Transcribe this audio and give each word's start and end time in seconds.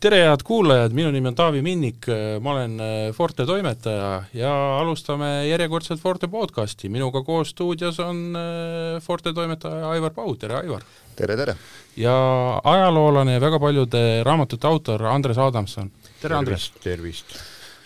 tere, 0.00 0.22
head 0.24 0.42
kuulajad, 0.48 0.94
minu 0.96 1.10
nimi 1.12 1.28
on 1.28 1.34
Taavi 1.36 1.60
Minnik, 1.62 2.06
ma 2.40 2.54
olen 2.54 2.78
äh, 2.80 3.10
Forte 3.12 3.44
toimetaja 3.46 4.22
ja 4.32 4.52
alustame 4.78 5.28
järjekordselt 5.48 6.00
Forte 6.00 6.28
podcasti. 6.28 6.88
minuga 6.88 7.20
koos 7.22 7.50
stuudios 7.52 8.00
on 8.00 8.22
äh, 8.36 9.02
Forte 9.02 9.32
toimetaja 9.36 9.90
Aivar 9.90 10.14
Pau, 10.16 10.34
tere 10.40 10.56
Aivar! 10.56 10.82
tere, 11.16 11.36
tere! 11.36 11.56
ja 11.96 12.16
ajaloolane 12.64 13.36
ja 13.36 13.40
väga 13.40 13.60
paljude 13.60 14.24
raamatute 14.24 14.66
autor 14.66 15.04
Andres 15.06 15.38
Adamson, 15.38 15.92
tere 16.22 16.36
Andres! 16.36 16.70
tervist! 16.80 17.36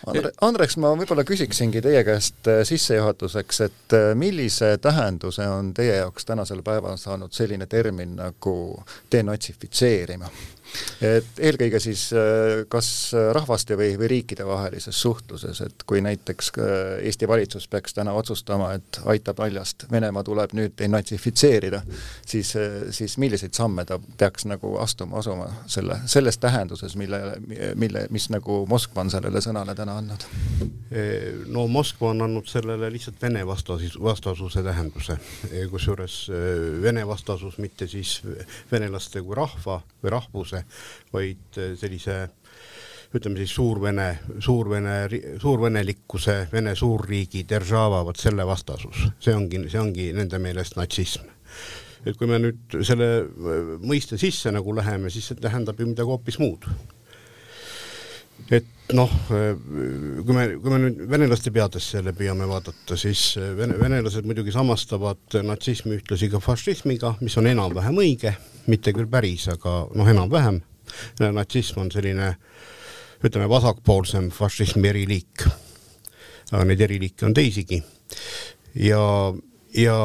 Andre, 0.06 0.30
Andreks, 0.44 0.76
ma 0.76 0.92
võib-olla 0.94 1.24
küsiksingi 1.26 1.82
teie 1.82 2.04
käest 2.06 2.46
äh, 2.46 2.62
sissejuhatuseks, 2.68 3.60
et 3.66 3.96
millise 4.14 4.76
tähenduse 4.78 5.48
on 5.50 5.74
teie 5.74 5.96
jaoks 5.96 6.30
tänasel 6.30 6.62
päeval 6.62 6.94
saanud 7.00 7.34
selline 7.34 7.66
termin 7.66 8.14
nagu 8.20 8.54
denatsifitseerima? 9.12 10.30
Et 11.04 11.38
eelkõige 11.38 11.80
siis 11.82 12.06
äh, 12.16 12.64
kas 12.70 12.88
rahvaste 13.36 13.76
või, 13.78 13.94
või 13.98 14.08
riikide 14.10 14.46
vahelises 14.46 15.00
suhtluses, 15.00 15.60
et 15.64 15.84
kui 15.86 16.02
näiteks 16.04 16.50
äh, 16.58 16.66
Eesti 17.08 17.28
valitsus 17.28 17.68
peaks 17.68 17.94
täna 17.94 18.12
otsustama, 18.16 18.72
et 18.78 19.00
aitab 19.10 19.42
naljast, 19.44 19.86
Venemaa 19.90 20.24
tuleb 20.24 20.54
nüüd 20.56 20.74
denatsifitseerida, 20.78 21.82
siis, 22.26 22.54
äh, 22.56 22.88
siis 22.94 23.18
milliseid 23.18 23.54
samme 23.54 23.84
ta 23.88 23.98
peaks 24.18 24.48
nagu 24.50 24.76
astuma, 24.82 25.18
asuma 25.22 25.48
selle, 25.66 25.98
selles 26.10 26.38
tähenduses, 26.38 26.96
mille, 26.96 27.20
mille, 27.74 28.06
mis 28.10 28.28
nagu 28.32 28.64
Moskva 28.70 29.04
on 29.04 29.12
sellele 29.14 29.42
sõnale 29.44 29.76
täna 29.78 29.98
andnud? 30.00 30.28
no 31.50 31.66
Moskva 31.68 32.12
on 32.12 32.22
andnud 32.26 32.46
sellele 32.48 32.90
lihtsalt 32.92 33.22
Vene 33.22 33.42
vastasis, 33.46 33.96
vastasuse 34.00 34.62
tähenduse, 34.62 35.16
kusjuures 35.70 36.18
Vene 36.82 37.06
vastasus 37.08 37.56
mitte 37.58 37.88
siis 37.90 38.20
venelaste 38.70 39.22
kui 39.24 39.36
rahva 39.36 39.80
või 40.02 40.12
rahvuse, 40.14 40.63
vaid 41.12 41.58
äh, 41.60 41.74
sellise 41.78 42.18
ütleme 43.14 43.38
siis 43.38 43.52
suurvene, 43.54 44.08
suurvene, 44.42 44.94
suurvenelikkuse, 45.38 46.48
Vene 46.52 46.74
suurriigi, 46.74 47.44
deržaava, 47.48 48.02
vot 48.06 48.18
selle 48.18 48.46
vastasus, 48.46 49.04
see 49.22 49.34
ongi, 49.36 49.60
see 49.70 49.80
ongi 49.80 50.08
nende 50.16 50.40
meelest 50.42 50.78
natsism. 50.80 51.30
et 52.04 52.18
kui 52.20 52.28
me 52.28 52.36
nüüd 52.36 52.74
selle 52.84 53.08
äh, 53.22 53.74
mõiste 53.80 54.18
sisse 54.20 54.52
nagu 54.52 54.74
läheme, 54.76 55.10
siis 55.10 55.30
see 55.30 55.40
tähendab 55.40 55.78
ju 55.80 55.86
midagi 55.88 56.10
hoopis 56.10 56.40
muud. 56.42 56.66
et 58.50 58.73
noh, 58.92 59.14
äh, 59.32 59.54
kui 60.26 60.36
me, 60.36 60.46
kui 60.60 60.74
me 60.74 60.80
nüüd 60.82 61.00
venelaste 61.10 61.52
peadesse 61.54 61.98
jälle 61.98 62.12
püüame 62.16 62.48
vaadata, 62.50 62.98
siis 63.00 63.32
vene, 63.56 63.78
venelased 63.80 64.28
muidugi 64.28 64.52
samastavad 64.52 65.40
natsismi 65.46 65.96
ühtlasi 65.98 66.28
ka 66.32 66.42
fašismiga, 66.44 67.14
mis 67.24 67.36
on 67.40 67.48
enam-vähem 67.48 67.98
õige, 68.04 68.34
mitte 68.68 68.92
küll 68.96 69.08
päris, 69.10 69.48
aga 69.52 69.84
noh, 69.94 70.10
enam-vähem 70.12 70.60
natsism 71.34 71.80
on 71.84 71.90
selline 71.92 72.34
ütleme, 73.24 73.48
vasakpoolsem 73.48 74.28
fašismi 74.34 74.88
eriliik. 74.88 75.46
aga 76.52 76.64
neid 76.68 76.80
eriliike 76.84 77.26
on 77.26 77.34
teisigi. 77.34 77.82
ja, 78.74 79.00
ja 79.74 79.96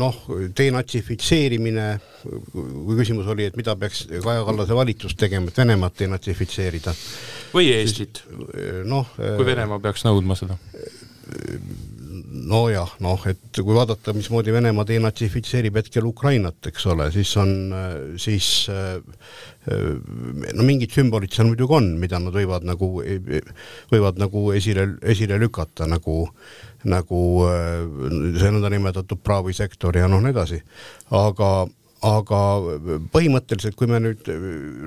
noh, 0.00 0.16
denatsifitseerimine, 0.58 1.86
kui 2.24 2.98
küsimus 2.98 3.28
oli, 3.30 3.46
et 3.50 3.56
mida 3.58 3.76
peaks 3.78 4.04
Kaja 4.10 4.42
Kallase 4.46 4.74
valitsus 4.74 5.14
tegema, 5.18 5.52
et 5.52 5.62
Venemaad 5.62 5.96
denatsifitseerida. 6.00 6.94
või 7.54 7.70
Eestit, 7.76 8.24
noh. 8.90 9.14
kui 9.14 9.46
Venemaa 9.46 9.78
peaks 9.84 10.06
nõudma 10.08 10.38
seda 10.38 10.58
nojah, 12.44 12.90
noh, 13.04 13.22
et 13.30 13.58
kui 13.60 13.74
vaadata, 13.76 14.12
mismoodi 14.16 14.52
Venemaa 14.54 14.86
denatsifitseerib 14.88 15.78
hetkel 15.78 16.06
Ukrainat, 16.08 16.58
eks 16.68 16.86
ole, 16.92 17.08
siis 17.14 17.30
on, 17.40 17.54
siis 18.20 18.48
no 19.64 20.66
mingid 20.66 20.92
sümbolid 20.94 21.34
seal 21.34 21.48
muidugi 21.50 21.78
on, 21.78 21.90
mida 22.00 22.20
nad 22.22 22.34
võivad 22.36 22.66
nagu, 22.68 22.90
võivad 23.92 24.20
nagu 24.20 24.46
esile, 24.56 24.88
esile 25.14 25.38
lükata, 25.40 25.88
nagu, 25.90 26.24
nagu 26.88 27.22
see 28.38 28.52
nõndanimetatud 28.52 29.22
Pravi 29.24 29.54
sektor 29.56 29.96
ja 29.96 30.10
noh, 30.10 30.22
nii 30.24 30.34
edasi. 30.34 30.60
aga, 31.14 31.50
aga 32.04 32.40
põhimõtteliselt, 33.14 33.76
kui 33.78 33.88
me 33.90 34.00
nüüd, 34.04 34.30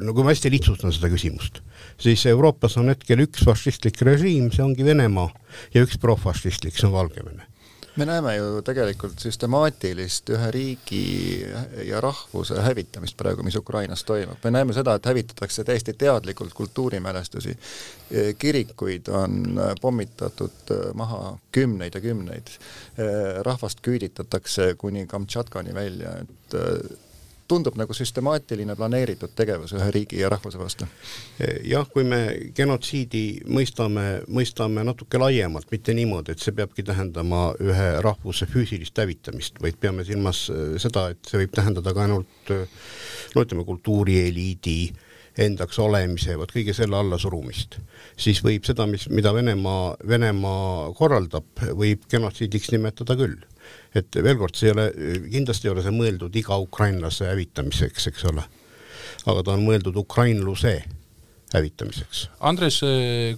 no 0.04 0.14
kui 0.14 0.26
ma 0.26 0.34
hästi 0.34 0.54
lihtsustan 0.54 0.96
seda 0.96 1.12
küsimust, 1.14 1.62
siis 2.02 2.26
Euroopas 2.30 2.78
on 2.82 2.94
hetkel 2.94 3.26
üks 3.26 3.46
fašistlik 3.48 4.02
režiim, 4.06 4.52
see 4.54 4.66
ongi 4.66 4.86
Venemaa, 4.88 5.30
ja 5.74 5.86
üks 5.86 6.00
profašistlik, 6.02 6.78
see 6.78 6.90
on 6.90 6.98
Valgevene 6.98 7.50
me 7.98 8.06
näeme 8.06 8.36
ju 8.36 8.62
tegelikult 8.62 9.20
süstemaatilist 9.20 10.30
ühe 10.30 10.52
riigi 10.54 11.02
ja 11.88 12.02
rahvuse 12.04 12.62
hävitamist 12.62 13.18
praegu, 13.18 13.44
mis 13.44 13.56
Ukrainas 13.56 14.04
toimub. 14.04 14.38
me 14.44 14.52
näeme 14.52 14.74
seda, 14.74 14.96
et 14.96 15.06
hävitatakse 15.06 15.64
täiesti 15.64 15.94
teadlikult 15.94 16.54
kultuurimälestusi, 16.54 17.58
kirikuid 18.38 19.10
on 19.10 19.60
pommitatud 19.82 20.74
maha 20.94 21.38
kümneid 21.52 21.96
ja 21.96 22.02
kümneid, 22.02 22.54
rahvast 23.46 23.82
küüditatakse 23.82 24.76
kuni 24.78 25.08
Kamtšatkani 25.08 25.74
välja, 25.74 26.18
et 26.22 26.58
tundub 27.48 27.78
nagu 27.80 27.96
süstemaatiline 27.96 28.76
planeeritud 28.76 29.34
tegevus 29.36 29.74
ühe 29.78 29.88
riigi 29.94 30.20
ja 30.22 30.30
rahvuse 30.32 30.60
vastu. 30.60 30.88
jah, 31.64 31.88
kui 31.94 32.04
me 32.08 32.22
genotsiidi 32.56 33.24
mõistame, 33.48 34.06
mõistame 34.28 34.84
natuke 34.88 35.20
laiemalt, 35.22 35.70
mitte 35.72 35.96
niimoodi, 35.98 36.36
et 36.36 36.44
see 36.44 36.56
peabki 36.58 36.86
tähendama 36.88 37.50
ühe 37.64 37.90
rahvuse 38.04 38.48
füüsilist 38.52 38.98
hävitamist, 38.98 39.62
vaid 39.64 39.80
peame 39.80 40.06
silmas 40.08 40.48
äh, 40.54 40.78
seda, 40.82 41.10
et 41.14 41.24
see 41.28 41.44
võib 41.44 41.56
tähendada 41.56 41.94
ka 41.96 42.06
ainult 42.06 42.54
äh, 42.54 42.66
no 43.36 43.46
ütleme, 43.46 43.66
kultuurieliidi 43.68 44.80
endaks 45.38 45.78
olemise, 45.80 46.34
vot 46.40 46.50
kõige 46.50 46.74
selle 46.74 46.98
allasurumist, 46.98 47.78
siis 48.18 48.42
võib 48.46 48.66
seda, 48.66 48.88
mis, 48.90 49.06
mida 49.14 49.34
Venemaa, 49.36 49.92
Venemaa 50.10 50.90
korraldab, 50.98 51.52
võib 51.78 52.08
genotsiidiks 52.10 52.74
nimetada 52.74 53.18
küll 53.20 53.38
et 53.98 54.20
veel 54.24 54.38
kord, 54.40 54.56
see 54.58 54.70
ei 54.70 54.76
ole, 54.76 54.88
kindlasti 55.32 55.70
ei 55.70 55.74
ole 55.74 55.84
see 55.86 55.96
mõeldud 55.96 56.36
iga 56.40 56.60
ukrainlase 56.62 57.30
hävitamiseks, 57.32 58.08
eks 58.12 58.30
ole. 58.32 58.46
aga 59.28 59.44
ta 59.44 59.58
on 59.58 59.66
mõeldud 59.66 59.98
ukrainluse 60.00 60.78
hävitamiseks. 61.54 62.26
Andres, 62.48 62.82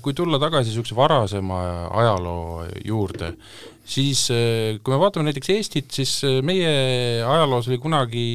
kui 0.02 0.16
tulla 0.18 0.40
tagasi 0.42 0.72
niisuguse 0.72 0.98
varasema 0.98 1.60
ajaloo 2.02 2.66
juurde, 2.86 3.32
siis 3.86 4.26
kui 4.82 4.94
me 4.94 5.00
vaatame 5.02 5.30
näiteks 5.30 5.52
Eestit, 5.54 5.92
siis 5.94 6.16
meie 6.46 6.72
ajaloos 7.26 7.70
oli 7.70 7.78
kunagi 7.82 8.28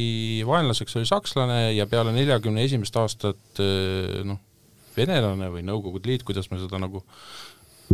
vaenlaseks 0.47 0.99
oli 1.01 1.11
sakslane 1.11 1.61
ja 1.75 1.87
peale 1.91 2.15
neljakümne 2.15 2.63
esimest 2.67 2.97
aastat 3.03 3.63
noh, 4.27 4.39
venelane 4.97 5.51
või 5.51 5.65
Nõukogude 5.67 6.11
Liit, 6.11 6.27
kuidas 6.27 6.51
ma 6.51 6.61
seda 6.63 6.79
nagu 6.83 7.03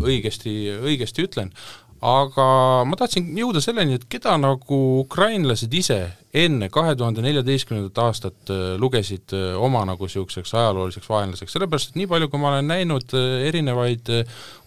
õigesti, 0.00 0.52
õigesti 0.84 1.24
ütlen, 1.26 1.52
aga 2.00 2.46
ma 2.88 2.96
tahtsin 2.96 3.28
jõuda 3.36 3.60
selleni, 3.60 3.98
et 3.98 4.06
keda 4.08 4.36
nagu 4.40 4.78
ukrainlased 5.02 5.74
ise 5.76 6.00
enne 6.32 6.70
kahe 6.72 6.94
tuhande 6.96 7.22
neljateistkümnendat 7.24 7.98
aastat 8.04 8.52
äh, 8.54 8.74
lugesid 8.80 9.34
äh, 9.36 9.52
oma 9.60 9.82
nagu 9.88 10.06
niisuguseks 10.08 10.54
ajalooliseks 10.54 11.10
vaenlaseks, 11.10 11.52
sellepärast 11.56 11.92
et 11.92 12.00
nii 12.00 12.08
palju, 12.10 12.30
kui 12.32 12.40
ma 12.40 12.54
olen 12.54 12.70
näinud 12.70 13.16
äh, 13.18 13.46
erinevaid 13.50 14.08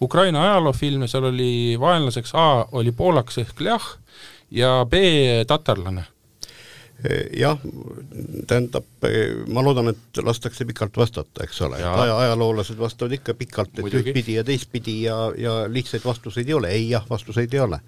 Ukraina 0.03 0.45
ajaloofilme, 0.49 1.09
seal 1.09 1.29
oli 1.31 1.51
vaenlaseks 1.79 2.35
A 2.38 2.47
oli 2.71 2.94
poolakas 2.95 3.41
ehk 3.45 3.63
Ljah 3.65 3.94
ja 4.53 4.81
B 4.85 5.01
tatarlane 5.50 6.05
jah, 7.37 7.59
tähendab, 8.47 8.85
ma 9.51 9.63
loodan, 9.65 9.91
et 9.91 10.21
lastakse 10.23 10.65
pikalt 10.69 10.97
vastata, 10.97 11.43
eks 11.43 11.61
ole, 11.67 11.81
aja, 11.83 12.15
ajaloolased 12.17 12.79
vastavad 12.79 13.17
ikka 13.17 13.35
pikalt, 13.39 13.79
et 13.79 13.97
ühtpidi 13.99 14.37
ja 14.37 14.45
teistpidi 14.47 15.01
ja, 15.07 15.17
ja 15.37 15.57
lihtsaid 15.67 16.05
vastuseid 16.05 16.47
ei 16.47 16.57
ole, 16.57 16.71
ei-jah 16.71 17.05
vastuseid 17.09 17.53
ei 17.53 17.63
ole. 17.63 17.79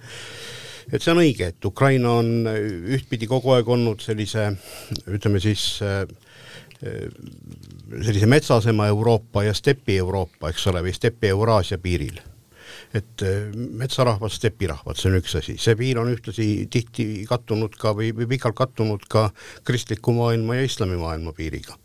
et 0.91 1.01
see 1.01 1.15
on 1.15 1.23
õige, 1.23 1.49
et 1.53 1.65
Ukraina 1.65 2.11
on 2.19 2.49
ühtpidi 2.97 3.27
kogu 3.27 3.55
aeg 3.55 3.69
olnud 3.69 4.03
sellise, 4.03 4.51
ütleme 5.07 5.39
siis 5.43 5.79
sellise 8.03 8.27
metsasema 8.29 8.87
Euroopa 8.91 9.43
ja 9.47 9.53
stepi 9.55 9.97
Euroopa, 9.97 10.51
eks 10.51 10.67
ole, 10.67 10.83
või 10.85 10.93
stepi 10.93 11.31
Euraasia 11.31 11.79
piiril 11.81 12.19
et 12.95 13.25
äh, 13.25 13.49
metsarahvad, 13.53 14.33
stepirahvad, 14.33 14.99
see 14.99 15.11
on 15.11 15.19
üks 15.19 15.35
asi, 15.39 15.57
see 15.61 15.75
piir 15.79 15.99
on 16.01 16.11
ühtlasi 16.13 16.49
tihti 16.71 17.07
kattunud 17.29 17.75
ka 17.79 17.95
või, 17.97 18.11
või 18.15 18.29
pikalt 18.35 18.57
kattunud 18.57 19.07
ka 19.11 19.29
kristliku 19.67 20.15
maailma 20.15 20.61
ja 20.61 20.69
islamimaailma 20.69 21.35
piiriga. 21.35 21.77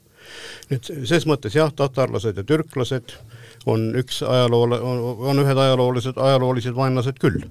Nüüd 0.71 0.91
ses 1.09 1.27
mõttes 1.29 1.57
jah, 1.57 1.73
tatarlased 1.77 2.37
ja 2.37 2.47
türklased 2.47 3.17
on 3.67 3.91
üks 3.99 4.23
ajaloole, 4.25 4.79
on 4.81 5.41
ühed 5.43 5.59
ajaloolised, 5.59 6.17
ajaloolised 6.17 6.77
vaenlased 6.77 7.19
küll. 7.21 7.43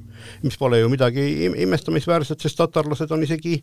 mis 0.43 0.57
pole 0.57 0.79
ju 0.79 0.89
midagi 0.89 1.45
imestamisväärset, 1.63 2.41
sest 2.41 2.57
tatarlased 2.57 3.11
on 3.11 3.23
isegi 3.23 3.53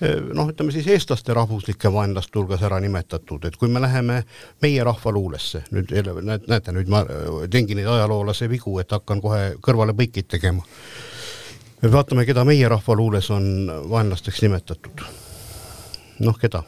eh, 0.00 0.16
noh, 0.34 0.48
ütleme 0.50 0.72
siis 0.72 0.88
eestlaste 0.90 1.34
rahvuslike 1.34 1.92
vaenlaste 1.92 2.38
hulgas 2.38 2.62
ära 2.62 2.80
nimetatud, 2.80 3.44
et 3.44 3.56
kui 3.56 3.68
me 3.68 3.80
läheme 3.80 4.22
meie 4.62 4.84
rahvaluulesse, 4.84 5.64
nüüd 5.70 5.92
näete, 5.92 6.46
näete, 6.48 6.74
nüüd 6.74 6.90
ma 6.90 7.04
eh, 7.04 7.46
teengi 7.52 7.76
neid 7.78 7.90
ajaloolase 7.92 8.48
vigu, 8.50 8.78
et 8.80 8.92
hakkan 8.92 9.20
kohe 9.22 9.54
kõrvalepõikid 9.60 10.30
tegema. 10.32 10.64
me 11.82 11.92
vaatame, 11.92 12.26
keda 12.26 12.44
meie 12.44 12.68
rahvaluules 12.68 13.30
on 13.30 13.72
vaenlasteks 13.90 14.42
nimetatud. 14.42 15.04
noh, 16.20 16.38
keda? 16.38 16.64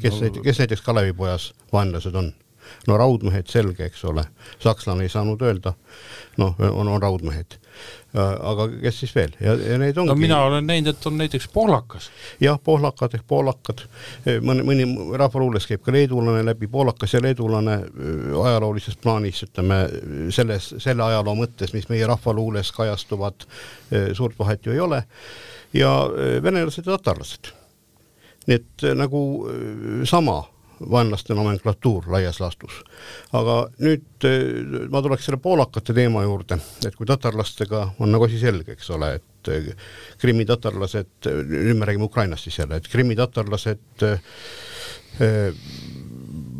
Kes 0.00 0.20
no,, 0.20 0.42
kes 0.42 0.62
näiteks 0.62 0.82
Kalevipojas 0.82 1.52
vaenlased 1.72 2.14
on? 2.14 2.32
no 2.88 2.96
raudmehed 2.96 3.46
selge, 3.52 3.84
eks 3.84 4.04
ole, 4.08 4.24
sakslane 4.58 5.04
ei 5.04 5.12
saanud 5.12 5.42
öelda, 5.44 5.74
noh, 6.40 6.54
on, 6.70 6.88
on 6.88 7.02
raudmehed 7.02 7.58
aga 8.14 8.66
kes 8.78 9.00
siis 9.02 9.12
veel 9.16 9.32
ja, 9.42 9.54
ja 9.58 9.78
need 9.80 9.96
ongi. 9.98 10.12
no 10.12 10.14
mina 10.18 10.38
olen 10.46 10.66
näinud, 10.66 10.92
et 10.94 11.06
on 11.10 11.16
näiteks 11.18 11.48
poolakas. 11.52 12.10
jah, 12.40 12.58
poolakad 12.62 13.16
ehk 13.18 13.24
poolakad, 13.26 13.82
mõni, 14.46 14.62
mõni 14.66 14.86
rahvaluules 15.18 15.66
käib 15.66 15.82
ka 15.82 15.94
leedulane 15.94 16.44
läbi, 16.46 16.68
poolakas 16.70 17.16
ja 17.16 17.22
leedulane 17.24 17.80
ajaloolises 18.44 18.96
plaanis, 19.02 19.42
ütleme 19.48 19.80
selles, 20.34 20.70
selle 20.78 21.02
ajaloo 21.08 21.34
mõttes, 21.42 21.74
mis 21.74 21.90
meie 21.90 22.06
rahvaluules 22.06 22.70
kajastuvad, 22.76 23.48
suurt 24.14 24.38
vahet 24.38 24.66
ju 24.66 24.76
ei 24.76 24.80
ole. 24.84 25.02
ja 25.74 25.90
venelased 26.42 26.86
ja 26.86 26.94
tatarlased. 26.94 27.50
Nii 28.46 28.58
et 28.60 28.84
nagu 28.98 29.20
sama 30.08 30.42
vaenlaste 30.90 31.34
nomenklatuur 31.34 32.08
laias 32.10 32.40
laastus. 32.40 32.80
aga 33.32 33.56
nüüd 33.82 34.26
eh, 34.28 34.88
ma 34.90 35.02
tuleks 35.02 35.28
selle 35.28 35.38
poolakate 35.42 35.94
teema 35.96 36.24
juurde, 36.24 36.58
et 36.86 36.96
kui 36.96 37.06
tatarlastega 37.08 37.86
on 37.98 38.12
nagu 38.12 38.26
asi 38.26 38.40
selge, 38.42 38.74
eks 38.74 38.90
ole, 38.96 39.14
et 39.20 39.52
eh, 39.52 39.70
Krimmi 40.20 40.46
tatarlased, 40.48 41.30
nüüd 41.30 41.78
me 41.78 41.88
räägime 41.88 42.08
Ukrainast 42.08 42.48
siis 42.48 42.58
jälle, 42.58 42.80
et 42.80 42.90
Krimmi 42.90 43.16
tatarlased 43.18 44.06
eh, 44.08 44.18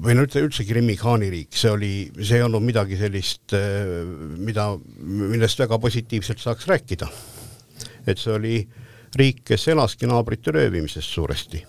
või 0.05 0.15
no 0.15 0.25
üldse, 0.27 0.45
üldse 0.45 0.67
Krimmi 0.69 0.97
khaaniriik, 1.01 1.51
see 1.59 1.73
oli, 1.75 1.93
see 2.21 2.39
ei 2.39 2.47
olnud 2.47 2.63
midagi 2.63 2.99
sellist, 3.01 3.57
mida, 4.39 4.69
millest 5.03 5.65
väga 5.65 5.81
positiivselt 5.83 6.43
saaks 6.43 6.71
rääkida. 6.71 7.11
et 8.07 8.21
see 8.21 8.33
oli 8.33 8.57
riik, 9.17 9.43
kes 9.49 9.69
elaski 9.73 10.07
naabrite 10.07 10.53
röövimisest 10.55 11.17
suuresti 11.17 11.65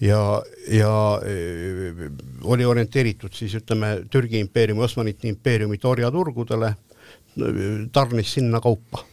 ja, 0.00 0.42
ja 0.68 1.20
äh, 1.22 2.10
oli 2.44 2.64
orienteeritud 2.64 3.32
siis 3.32 3.54
ütleme 3.54 4.02
Türgi 4.10 4.40
impeeriumi, 4.40 4.82
Osmanite 4.84 5.28
impeeriumi 5.28 5.78
orjaturgudele, 5.84 6.74
tarnis 7.92 8.32
sinna 8.34 8.60
kaupa. 8.60 9.04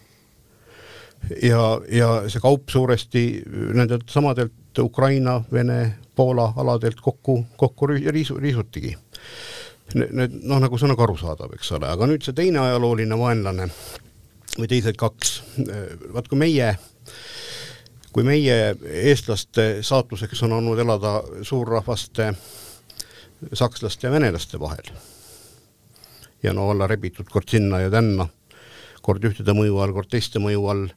ja, 1.41 1.81
ja 1.91 2.09
see 2.27 2.41
kaup 2.43 2.69
suuresti 2.69 3.43
nendelt 3.73 4.09
samadelt 4.09 4.79
Ukraina, 4.79 5.43
Vene, 5.51 5.95
Poola 6.15 6.53
aladelt 6.57 7.01
kokku, 7.01 7.45
kokku 7.57 7.87
riisu, 7.87 8.37
riisutigi. 8.37 8.97
Need 9.93 10.39
noh, 10.43 10.59
nagu 10.59 10.77
see 10.77 10.87
on 10.87 10.93
nagu 10.93 11.03
arusaadav, 11.05 11.53
eks 11.53 11.71
ole, 11.77 11.87
aga 11.89 12.07
nüüd 12.09 12.23
see 12.25 12.35
teine 12.35 12.59
ajalooline 12.61 13.17
vaenlane 13.19 13.67
või 14.57 14.67
teised 14.69 14.97
kaks, 14.97 15.33
vaat 16.13 16.29
kui 16.29 16.39
meie 16.39 16.69
äh, 16.71 16.92
kui 18.13 18.23
meie 18.23 18.75
eestlaste 19.09 19.81
saatuseks 19.81 20.43
on 20.45 20.59
olnud 20.59 20.79
elada 20.79 21.15
suurrahvaste, 21.41 22.33
sakslaste 23.53 24.07
ja 24.07 24.13
venelaste 24.13 24.59
vahel 24.59 24.93
ja 26.43 26.53
no 26.53 26.69
olla 26.69 26.87
rebitud 26.87 27.29
kord 27.31 27.49
sinna 27.49 27.79
ja 27.79 27.91
tänna, 27.91 28.27
kord 29.01 29.23
ühtede 29.23 29.55
mõju 29.55 29.79
all, 29.79 29.95
kord 29.95 30.11
teiste 30.11 30.41
mõju 30.43 30.65
all, 30.71 30.89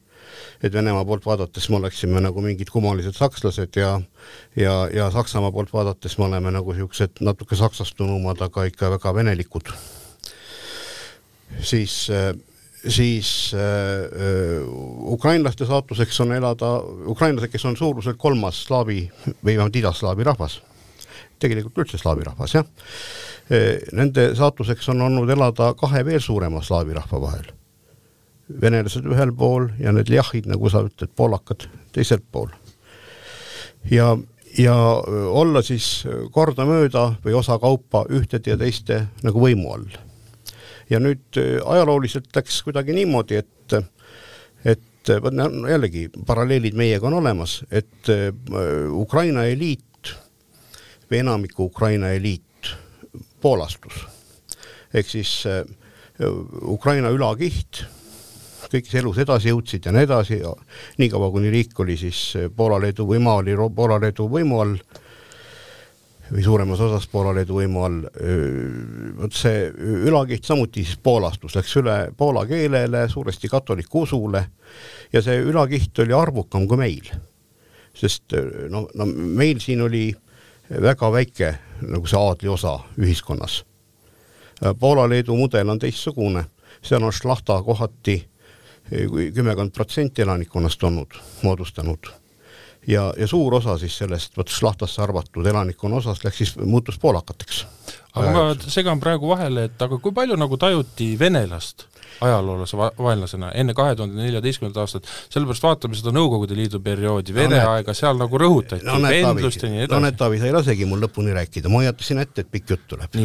et 0.63 0.73
Venemaa 0.73 1.05
poolt 1.07 1.25
vaadates 1.25 1.69
me 1.71 1.79
oleksime 1.79 2.21
nagu 2.21 2.41
mingid 2.43 2.69
kummalised 2.73 3.15
sakslased 3.15 3.79
ja 3.79 3.93
ja, 4.59 4.73
ja 4.93 5.07
Saksamaa 5.11 5.51
poolt 5.55 5.71
vaadates 5.73 6.17
me 6.17 6.27
oleme 6.27 6.51
nagu 6.51 6.75
niisugused 6.75 7.23
natuke 7.23 7.55
saksastunumad, 7.55 8.41
aga 8.43 8.67
ikka 8.67 8.91
väga 8.97 9.13
venelikud, 9.15 9.71
siis 11.63 12.09
äh, 12.11 12.33
siis 12.87 13.51
äh, 13.53 13.59
äh, 13.59 14.67
ukrainlaste 15.01 15.65
saatuseks 15.65 16.19
on 16.21 16.33
elada, 16.33 16.79
ukrainlased, 17.05 17.51
kes 17.51 17.65
on 17.65 17.77
suuruselt 17.77 18.17
kolmas 18.17 18.63
slaavi 18.65 18.99
või 19.27 19.55
vähemalt 19.55 19.75
idaslaavi 19.75 20.23
rahvas, 20.27 20.59
tegelikult 21.39 21.77
üldse 21.83 21.99
slaavi 22.01 22.27
rahvas, 22.27 22.55
jah 22.57 22.65
äh,, 23.51 23.83
nende 23.93 24.29
saatuseks 24.35 24.89
on 24.93 25.01
olnud 25.09 25.29
elada 25.29 25.73
kahe 25.79 26.05
veel 26.05 26.23
suurema 26.23 26.61
slaavi 26.63 26.97
rahva 26.97 27.21
vahel. 27.21 27.51
venelased 28.61 29.05
ühel 29.05 29.33
pool 29.35 29.69
ja 29.79 29.91
need 29.91 30.09
ljahhid, 30.09 30.47
nagu 30.47 30.69
sa 30.69 30.85
ütled, 30.87 31.11
poolakad 31.15 31.67
teiselt 31.91 32.23
pool. 32.31 32.49
ja, 33.91 34.17
ja 34.57 34.75
olla 35.29 35.61
siis 35.61 36.07
kordamööda 36.31 37.13
või 37.25 37.33
osakaupa 37.33 38.05
ühtede 38.09 38.55
ja 38.55 38.57
teiste 38.57 39.07
nagu 39.23 39.41
võimu 39.43 39.73
all 39.73 40.06
ja 40.89 40.99
nüüd 41.03 41.39
äh, 41.39 41.57
ajalooliselt 41.65 42.29
läks 42.35 42.61
kuidagi 42.65 42.95
niimoodi, 42.95 43.41
et, 43.41 43.77
et 44.65 45.11
no 45.31 45.49
jällegi 45.69 46.07
paralleelid 46.27 46.77
meiega 46.77 47.07
on 47.09 47.19
olemas, 47.21 47.61
et 47.71 48.11
äh, 48.11 48.29
Ukraina 48.91 49.47
eliit 49.47 50.13
või 51.07 51.21
enamiku 51.23 51.69
Ukraina 51.71 52.11
eliit 52.15 52.71
poolastus. 53.41 54.05
Ehk 54.93 55.09
siis 55.09 55.41
äh, 55.47 55.63
Ukraina 56.67 57.11
ülakiht 57.13 57.85
kõik 58.67 58.89
elus 58.99 59.19
edasi 59.21 59.51
jõudsid 59.51 59.85
ja 59.87 59.93
nii 59.95 60.03
edasi, 60.03 60.41
niikaua 60.99 61.29
kuni 61.31 61.51
riik 61.53 61.77
oli 61.79 61.95
siis 61.99 62.33
Poola-Leedu 62.55 63.05
või 63.07 63.21
maa 63.23 63.39
oli 63.39 63.53
Poola-Leedu 63.55 64.25
võimu 64.31 64.59
all 64.59 64.73
või 66.31 66.43
suuremas 66.43 66.81
osas 66.83 67.07
Poola-Leedu 67.11 67.59
võimu 67.61 67.83
all, 67.85 68.01
vot 69.17 69.35
see 69.35 69.67
ülakiht 70.07 70.47
samuti 70.47 70.83
siis 70.83 70.99
poolastus, 71.03 71.55
läks 71.55 71.75
üle 71.79 71.97
poola 72.17 72.45
keelele, 72.49 73.05
suuresti 73.09 73.49
katoliku 73.51 74.03
usule 74.03 74.43
ja 75.13 75.23
see 75.23 75.39
ülakiht 75.43 75.99
oli 76.03 76.15
arvukam 76.15 76.67
kui 76.67 76.79
meil. 76.79 77.09
sest 77.97 78.35
no, 78.69 78.87
no 78.93 79.05
meil 79.07 79.59
siin 79.59 79.81
oli 79.81 80.11
väga 80.69 81.11
väike 81.11 81.53
nagu 81.81 82.05
see 82.05 82.19
aadli 82.19 82.49
osa 82.51 82.77
ühiskonnas. 82.99 83.63
Poola-Leedu 84.79 85.35
mudel 85.37 85.69
on 85.69 85.79
teistsugune, 85.79 86.43
seal 86.81 87.03
on 87.03 87.13
šlahta 87.13 87.61
kohati 87.63 88.19
kümmekond 89.33 89.73
protsenti 89.73 90.21
elanikkonnast 90.21 90.83
olnud, 90.83 91.19
moodustanud 91.43 92.09
ja, 92.87 93.13
ja 93.17 93.27
suur 93.27 93.55
osa 93.59 93.77
siis 93.77 93.97
sellest 93.97 94.37
vot 94.37 94.49
Šlahtasse 94.51 95.01
arvatud 95.03 95.45
elanikkonna 95.45 96.01
osast 96.01 96.25
läks 96.25 96.43
siis, 96.43 96.55
muutus 96.57 96.99
poolakateks. 96.99 97.65
aga 98.17 98.31
ma 98.33 98.47
segan 98.67 98.99
praegu 99.03 99.29
vahele, 99.29 99.67
et 99.69 99.81
aga 99.81 99.99
kui 100.01 100.15
palju 100.15 100.39
nagu 100.39 100.57
tajuti 100.57 101.13
venelast 101.19 101.85
ajaloolase 102.21 102.77
va-, 102.79 102.91
vaenlasena 102.97 103.51
enne 103.61 103.75
kahe 103.77 103.95
tuhande 103.95 104.17
neljateistkümnendat 104.21 104.81
aastat, 104.81 105.09
sellepärast 105.33 105.65
vaatame 105.65 105.97
seda 105.99 106.13
Nõukogude 106.15 106.55
Liidu 106.57 106.79
perioodi, 106.81 107.35
Vene 107.35 107.59
no, 107.59 107.73
aega, 107.75 107.93
seal 107.97 108.17
nagu 108.17 108.39
rõhutati 108.41 108.87
no, 108.87 108.95
vendlust 109.03 109.61
ja 109.61 109.69
nii 109.69 109.83
edasi. 109.83 109.93
no 109.93 109.99
näed, 110.05 110.17
Taavi, 110.17 110.39
sa 110.41 110.49
ei 110.49 110.55
lasegi 110.55 110.87
mul 110.89 111.03
lõpuni 111.05 111.35
rääkida, 111.37 111.69
ma 111.69 111.83
hoiatasin 111.83 112.23
ette, 112.23 112.45
et 112.45 112.51
pikk 112.53 112.73
jutt 112.73 112.87
tuleb. 112.95 113.19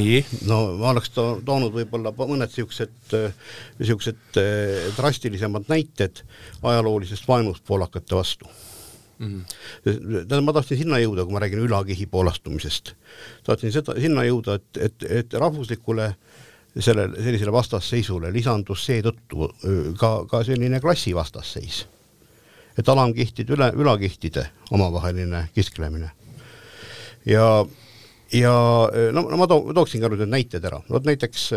no 0.50 0.60
ma 0.82 0.90
oleks 0.92 1.14
to 1.14 1.28
toonud 1.46 1.72
võib-olla 1.78 2.12
mõned 2.18 2.50
niisugused, 2.50 3.16
niisugused 3.80 4.42
äh, 4.42 4.90
drastilisemad 4.98 5.72
näited 5.72 6.24
ajaloolisest 6.60 7.28
vaenust 7.30 7.64
poolakate 7.68 8.18
vastu 8.18 8.50
mm. 9.22 9.40
-hmm. 9.40 10.26
tähendab, 10.28 10.44
ma 10.44 10.52
tahtsin 10.52 10.78
sinna 10.82 10.98
jõuda, 10.98 11.24
kui 11.24 11.32
ma 11.32 11.42
räägin 11.42 11.64
ülakihi 11.64 12.06
poolastumisest. 12.06 12.94
tahtsin 13.46 13.72
seda, 13.72 13.94
sinna 14.00 14.24
jõuda, 14.28 14.58
et, 14.60 14.82
et, 14.90 15.10
et 15.22 15.34
rahvuslikule 15.34 16.14
sellele, 16.78 17.22
sellisele 17.22 17.52
vastasseisule 17.52 18.32
lisandus 18.32 18.84
seetõttu 18.86 19.50
ka, 19.98 20.12
ka 20.30 20.44
selline 20.44 20.80
klassivastasseis. 20.80 21.86
et 22.78 22.88
alamkihtide, 22.88 23.52
üle, 23.52 23.68
ülakihtide 23.76 24.46
omavaheline 24.70 25.48
kisklemine. 25.54 26.10
ja, 27.26 27.66
ja 28.32 28.54
no, 29.12 29.22
no 29.30 29.36
ma 29.36 29.46
too, 29.46 29.72
tooksin 29.74 30.00
ka 30.00 30.08
nüüd 30.08 30.24
need 30.24 30.32
näited 30.32 30.64
ära, 30.64 30.80
vot 30.88 31.04
näiteks 31.04 31.50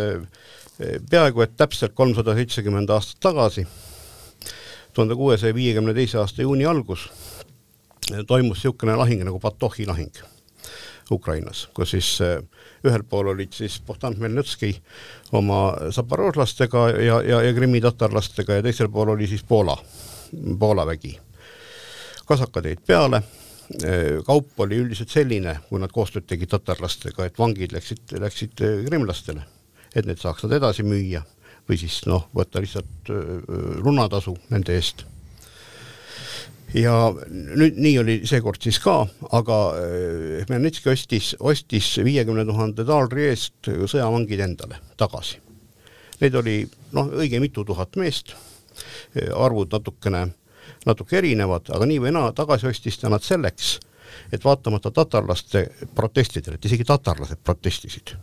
peaaegu 1.09 1.41
et 1.41 1.55
täpselt 1.57 1.95
kolmsada 1.95 2.35
seitsekümmend 2.35 2.89
aastat 2.89 3.21
tagasi, 3.23 3.63
tuhande 4.93 5.15
kuuesaja 5.15 5.55
viiekümne 5.55 5.93
teise 5.93 6.19
aasta 6.19 6.43
juuni 6.43 6.65
algus 6.67 7.07
toimus 8.27 8.57
niisugune 8.57 8.95
lahing 8.95 9.23
nagu 9.25 9.39
Batohi 9.39 9.85
lahing 9.87 10.13
Ukrainas, 11.11 11.67
kus 11.73 11.91
siis 11.93 12.07
äh, 12.21 12.39
ühel 12.85 13.03
pool 13.05 13.29
olid 13.33 13.53
siis 13.53 13.77
Bohdan 13.85 14.15
Hmelnitski 14.17 14.71
oma 15.37 15.91
zaporožlastega 15.93 16.89
ja, 16.89 17.21
ja, 17.21 17.41
ja 17.45 17.53
Krimmi 17.53 17.81
tatarlastega 17.81 18.57
ja 18.57 18.65
teisel 18.65 18.89
pool 18.89 19.13
oli 19.13 19.27
siis 19.27 19.43
Poola, 19.43 19.77
Poola 20.59 20.85
vägi. 20.85 21.19
kasakad 22.25 22.65
jäid 22.65 22.81
peale, 22.87 23.21
äh, 23.85 24.23
kaup 24.25 24.59
oli 24.59 24.81
üldiselt 24.81 25.13
selline, 25.13 25.59
kui 25.69 25.79
nad 25.79 25.93
koostööd 25.93 26.25
tegid 26.25 26.49
tatarlastega, 26.49 27.25
et 27.25 27.39
vangid 27.39 27.73
läksid, 27.73 28.17
läksid 28.19 28.65
äh, 28.65 28.85
krimlastele, 28.89 29.45
et 29.95 30.05
need 30.05 30.21
saaks 30.21 30.43
nad 30.43 30.57
edasi 30.57 30.83
müüa 30.83 31.21
või 31.69 31.77
siis 31.81 32.01
noh, 32.05 32.27
võtta 32.33 32.61
lihtsalt 32.61 33.09
runnatasu 33.81 34.35
nende 34.49 34.73
eest 34.77 35.05
ja 36.75 36.95
nüüd 37.29 37.77
nii 37.79 37.95
oli 38.01 38.15
seekord 38.27 38.59
siis 38.63 38.77
ka, 38.83 38.97
aga 39.35 39.59
Hmelnitski 40.45 40.89
eh, 40.89 40.93
ostis, 40.95 41.31
ostis 41.39 41.89
viiekümne 42.03 42.45
tuhande 42.47 42.85
daali 42.87 43.29
eest 43.29 43.69
sõjavangid 43.71 44.43
endale 44.43 44.81
tagasi. 44.99 45.39
Neid 46.21 46.35
oli 46.39 46.61
noh, 46.95 47.11
õige 47.21 47.39
mitu 47.43 47.65
tuhat 47.67 47.95
meest, 47.99 48.35
eh, 49.15 49.31
arvud 49.31 49.71
natukene, 49.71 50.27
natuke 50.85 51.19
erinevad, 51.21 51.71
aga 51.75 51.87
nii 51.87 52.01
või 52.03 52.15
naa 52.15 52.33
tagasi 52.35 52.69
ostis 52.71 52.99
ta 52.99 53.11
nad 53.11 53.23
selleks, 53.23 53.77
et 54.33 54.43
vaatamata 54.43 54.91
tatarlaste 54.91 55.65
protestidele, 55.95 56.59
et 56.59 56.67
isegi 56.67 56.85
tatarlased 56.87 57.41
protestisid, 57.43 58.13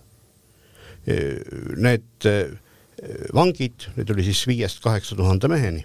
need 1.82 2.28
vangid, 3.34 3.88
neid 3.96 4.12
oli 4.14 4.24
siis 4.28 4.44
viiest 4.46 4.78
kaheksa 4.84 5.18
tuhande 5.18 5.50
meheni, 5.50 5.82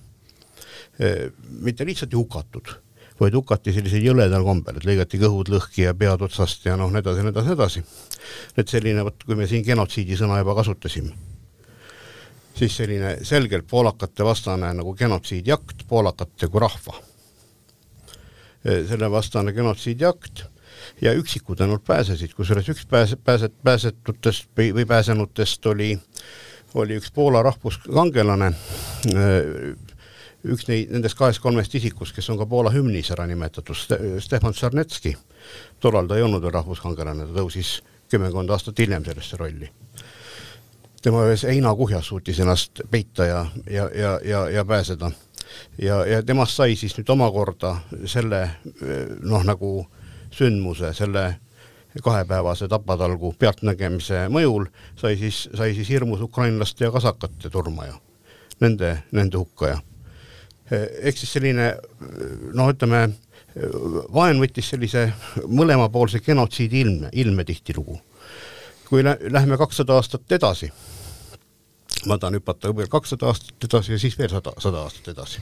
mitte 1.61 1.85
lihtsalt 1.85 2.13
ei 2.13 2.17
hukatud, 2.17 2.69
vaid 3.19 3.35
hukati 3.37 3.73
sellisel 3.73 4.05
jõledal 4.05 4.45
kombel, 4.45 4.79
et 4.79 4.87
lõigati 4.87 5.19
kõhud 5.21 5.51
lõhki 5.53 5.85
ja 5.85 5.93
pead 5.97 6.21
otsast 6.25 6.65
ja 6.65 6.77
noh, 6.79 6.91
nii 6.93 7.03
edasi, 7.03 7.23
nii 7.25 7.33
edasi, 7.33 7.47
nii 7.47 7.57
edasi. 7.57 7.83
et 8.57 8.73
selline, 8.73 9.03
vot 9.05 9.23
kui 9.25 9.37
me 9.37 9.47
siin 9.49 9.65
genotsiidi 9.65 10.17
sõna 10.17 10.39
juba 10.41 10.55
kasutasime, 10.57 11.13
siis 12.57 12.77
selline 12.81 13.17
selgelt 13.25 13.67
poolakate 13.69 14.25
vastane 14.25 14.73
nagu 14.73 14.95
genotsiidiakt 14.97 15.87
poolakate 15.87 16.49
kui 16.49 16.61
rahva. 16.61 17.01
selle 18.63 19.11
vastane 19.11 19.53
genotsiidiakt 19.53 20.43
ja 21.01 21.13
üksikud 21.13 21.61
ainult 21.61 21.85
pääsesid, 21.85 22.33
kusjuures 22.33 22.69
üks 22.69 22.85
pääse, 22.89 23.15
pääset-, 23.15 23.61
pääsetutest 23.63 24.49
või, 24.57 24.73
või 24.73 24.85
pääsenutest 24.85 25.65
oli 25.65 25.93
äh, 25.93 26.01
oli 26.75 26.97
üks 26.99 27.11
Poola 27.13 27.41
rahvuskangelane, 27.45 28.51
üks 30.53 30.67
neid, 30.69 30.91
nendest 30.93 31.17
kahest-kolmest 31.19 31.75
isikust, 31.79 32.15
kes 32.15 32.29
on 32.31 32.39
ka 32.39 32.47
Poola 32.49 32.71
hümnis 32.73 33.11
ära 33.13 33.27
nimetatud, 33.27 33.75
Stefan 34.23 34.53
Tšarnetski. 34.53 35.15
tollal 35.79 36.07
ta 36.07 36.17
ei 36.17 36.23
olnud 36.25 36.41
veel 36.41 36.53
rahvuskangelane, 36.53 37.27
ta 37.27 37.39
tõusis 37.39 37.79
kümmekond 38.11 38.49
aastat 38.49 38.79
hiljem 38.79 39.05
sellesse 39.05 39.37
rolli. 39.37 39.69
tema 41.01 41.23
ühes 41.27 41.43
heinakuhjas 41.43 42.07
suutis 42.07 42.39
ennast 42.39 42.81
peita 42.91 43.25
ja, 43.25 43.45
ja, 43.69 43.89
ja, 43.95 44.19
ja, 44.23 44.49
ja 44.49 44.65
pääseda. 44.65 45.11
ja, 45.81 46.05
ja 46.05 46.23
temast 46.23 46.55
sai 46.55 46.75
siis 46.75 46.97
nüüd 46.97 47.09
omakorda 47.09 47.77
selle 48.05 48.49
noh, 49.21 49.43
nagu 49.43 49.87
sündmuse, 50.31 50.93
selle 50.93 51.35
kahepäevase 52.03 52.67
tapatalgu 52.67 53.33
pealtnägemise 53.39 54.27
mõjul 54.29 54.67
sai 54.95 55.17
siis, 55.17 55.47
sai 55.53 55.73
siis 55.73 55.89
hirmus 55.89 56.21
ukrainlaste 56.21 56.85
ja 56.85 56.91
kasakate 56.91 57.49
turma 57.49 57.85
ja 57.85 57.95
nende, 58.59 58.97
nende 59.11 59.37
hukka 59.37 59.67
ja 59.67 59.79
ehk 60.71 61.17
siis 61.17 61.33
selline 61.37 61.71
noh, 62.53 62.69
ütleme 62.73 63.07
vaen 64.13 64.41
võttis 64.41 64.69
sellise 64.73 65.07
mõlemapoolse 65.47 66.21
genotsiidi 66.25 66.83
ilme, 66.83 67.09
ilme 67.13 67.45
tihtilugu. 67.47 67.99
kui 68.89 69.03
lä 69.03 69.17
läheme 69.29 69.57
kakssada 69.57 69.93
aastat 69.93 70.31
edasi, 70.31 70.71
ma 72.07 72.17
tahan 72.17 72.37
hüpata 72.39 72.75
veel 72.75 72.87
kakssada 72.87 73.27
aastat 73.27 73.63
edasi 73.63 73.91
ja 73.91 73.99
siis 73.99 74.19
veel 74.19 74.29
sada, 74.29 74.53
sada 74.59 74.83
aastat 74.83 75.07
edasi 75.15 75.41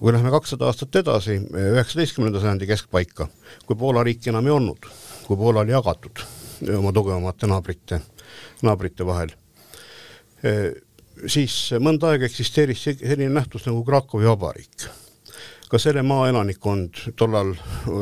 kui 0.00 0.12
lähme 0.12 0.30
kakssada 0.30 0.66
aastat 0.66 0.96
edasi, 0.96 1.36
üheksateistkümnenda 1.54 2.40
sajandi 2.42 2.66
keskpaika, 2.66 3.28
kui 3.66 3.76
Poola 3.78 4.02
riiki 4.02 4.32
enam 4.32 4.46
ei 4.48 4.54
olnud, 4.56 4.88
kui 5.26 5.36
Poola 5.38 5.62
oli 5.62 5.70
jagatud 5.70 6.24
oma 6.76 6.92
tugevamate 6.92 7.46
naabrite, 7.46 8.00
naabrite 8.66 9.06
vahel, 9.06 9.30
siis 11.26 11.54
mõnda 11.82 12.12
aega 12.12 12.28
eksisteeris 12.28 12.84
selline 12.84 13.32
nähtus 13.34 13.66
nagu 13.68 13.84
Krakowi 13.84 14.28
vabariik. 14.28 14.88
ka 15.70 15.78
selle 15.78 16.02
maa 16.02 16.28
elanikkond 16.28 16.98
tollal 17.16 17.52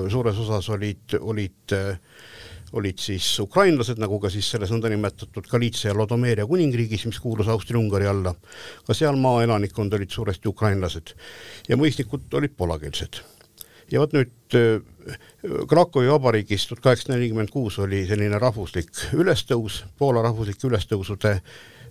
suures 0.08 0.38
osas 0.40 0.68
olid, 0.72 1.18
olid 1.20 1.74
olid 2.72 2.98
siis 3.00 3.26
ukrainlased, 3.40 3.98
nagu 4.00 4.18
ka 4.20 4.30
siis 4.32 4.50
selles 4.50 4.70
nõndanimetatud 4.72 5.46
Galiitsia 5.48 5.90
ja 5.90 5.96
Lodomeeria 5.96 6.46
kuningriigis, 6.46 7.06
mis 7.08 7.20
kuulus 7.20 7.48
Austria-Ungari 7.48 8.08
alla, 8.08 8.34
ka 8.86 8.96
seal 8.96 9.16
maaelanikkond 9.16 9.96
olid 9.96 10.12
suuresti 10.12 10.48
ukrainlased 10.48 11.14
ja 11.68 11.78
mõisnikud 11.80 12.28
olid 12.40 12.56
poolakeelsed. 12.56 13.22
ja 13.90 14.00
vot 14.00 14.12
nüüd 14.12 14.58
Krakowi 15.68 16.10
vabariigis 16.10 16.66
tuhat 16.68 16.82
kaheksasada 16.84 17.16
nelikümmend 17.16 17.50
kuus 17.50 17.78
oli 17.78 18.04
selline 18.06 18.38
rahvuslik 18.38 18.90
ülestõus, 19.16 19.84
Poola 19.98 20.22
rahvuslike 20.22 20.68
ülestõusude, 20.68 21.38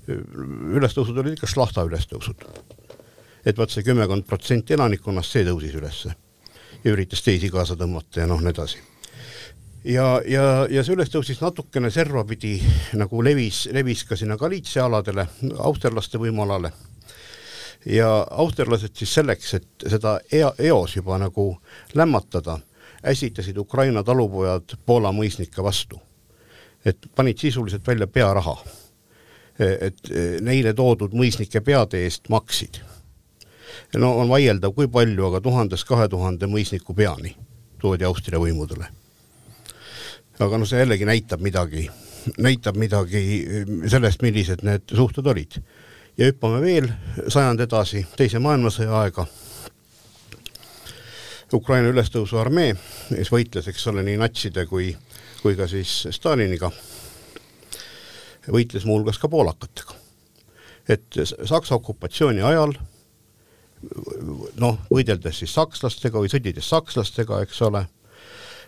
ülestõusud 0.07 1.17
olid 1.17 1.37
ikka 1.37 1.49
šlahta 1.51 1.85
ülestõusud. 1.87 2.45
et 3.45 3.57
vot 3.57 3.71
see 3.71 3.83
kümmekond 3.83 4.27
protsenti 4.27 4.73
elanikkonnast, 4.73 5.31
see 5.31 5.45
tõusis 5.47 5.75
ülesse 5.75 6.15
ja 6.83 6.91
üritas 6.93 7.23
teisi 7.23 7.49
kaasa 7.49 7.75
tõmmata 7.75 8.21
ja 8.21 8.27
noh, 8.27 8.41
nii 8.41 8.55
edasi 8.55 8.83
ja, 9.87 10.21
ja, 10.25 10.43
ja 10.69 10.83
see 10.83 10.95
üles 10.95 11.11
tõusis 11.11 11.39
natukene 11.41 11.91
servapidi 11.93 12.57
nagu 12.99 13.21
levis, 13.23 13.65
levis 13.73 14.03
ka 14.07 14.17
sinna 14.19 14.37
Galiitsia 14.39 14.85
aladele, 14.85 15.27
austerlaste 15.57 16.19
võimualale. 16.21 16.71
ja 17.85 18.09
austerlased 18.31 18.95
siis 18.95 19.13
selleks, 19.13 19.53
et 19.53 19.87
seda 19.89 20.17
ea, 20.31 20.51
eos 20.59 20.95
juba 20.95 21.17
nagu 21.17 21.49
lämmatada, 21.95 22.59
äsitasid 23.05 23.57
Ukraina 23.57 24.03
talupojad 24.03 24.75
Poola 24.85 25.11
mõisnike 25.11 25.63
vastu. 25.63 26.01
et 26.85 26.97
panid 27.15 27.37
sisuliselt 27.37 27.87
välja 27.87 28.07
pearaha. 28.07 28.57
Et 29.59 30.11
neile 30.41 30.73
toodud 30.77 31.15
mõisnike 31.17 31.61
peade 31.65 32.03
eest 32.05 32.29
maksid. 32.29 32.81
no 33.97 34.13
on 34.19 34.29
vaieldav, 34.29 34.73
kui 34.73 34.87
palju, 34.87 35.25
aga 35.31 35.41
tuhandest 35.41 35.87
kahe 35.87 36.07
tuhande 36.07 36.45
mõisniku 36.45 36.93
peani 36.93 37.35
toodi 37.81 38.05
Austria 38.05 38.39
võimudele 38.39 38.87
aga 40.39 40.59
noh, 40.59 40.69
see 40.69 40.81
jällegi 40.81 41.07
näitab 41.07 41.41
midagi, 41.41 41.87
näitab 42.43 42.77
midagi 42.77 43.21
sellest, 43.89 44.21
millised 44.25 44.63
need 44.67 44.93
suhted 44.93 45.25
olid. 45.25 45.59
ja 46.17 46.25
hüppame 46.25 46.61
veel 46.61 46.87
sajand 47.29 47.61
edasi, 47.61 48.05
teise 48.17 48.39
maailmasõja 48.41 49.01
aega. 49.03 49.27
Ukraina 51.53 51.91
ülestõusuarmee, 51.93 52.73
kes 53.11 53.29
võitles, 53.31 53.69
eks 53.69 53.85
ole, 53.87 54.03
nii 54.03 54.17
natside 54.19 54.65
kui, 54.67 54.89
kui 55.41 55.55
ka 55.55 55.67
siis 55.69 56.07
Staliniga, 56.11 56.71
võitles 58.51 58.85
muuhulgas 58.85 59.19
ka 59.19 59.29
poolakatega. 59.29 59.95
et 60.89 61.19
Saksa 61.45 61.75
okupatsiooni 61.75 62.41
ajal 62.41 62.73
noh, 64.57 64.79
võideldes 64.89 65.43
siis 65.43 65.53
sakslastega 65.53 66.19
või 66.19 66.31
sõdides 66.31 66.69
sakslastega, 66.69 67.41
eks 67.45 67.61
ole 67.61 67.85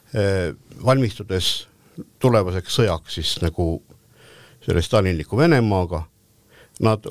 Äh, 0.09 0.55
valmistudes 0.85 1.67
tulevaseks 2.17 2.79
sõjaks 2.79 3.17
siis 3.19 3.35
nagu 3.43 3.75
selle 4.65 4.81
stalinliku 4.81 5.37
Venemaaga, 5.37 5.99
nad 6.81 7.05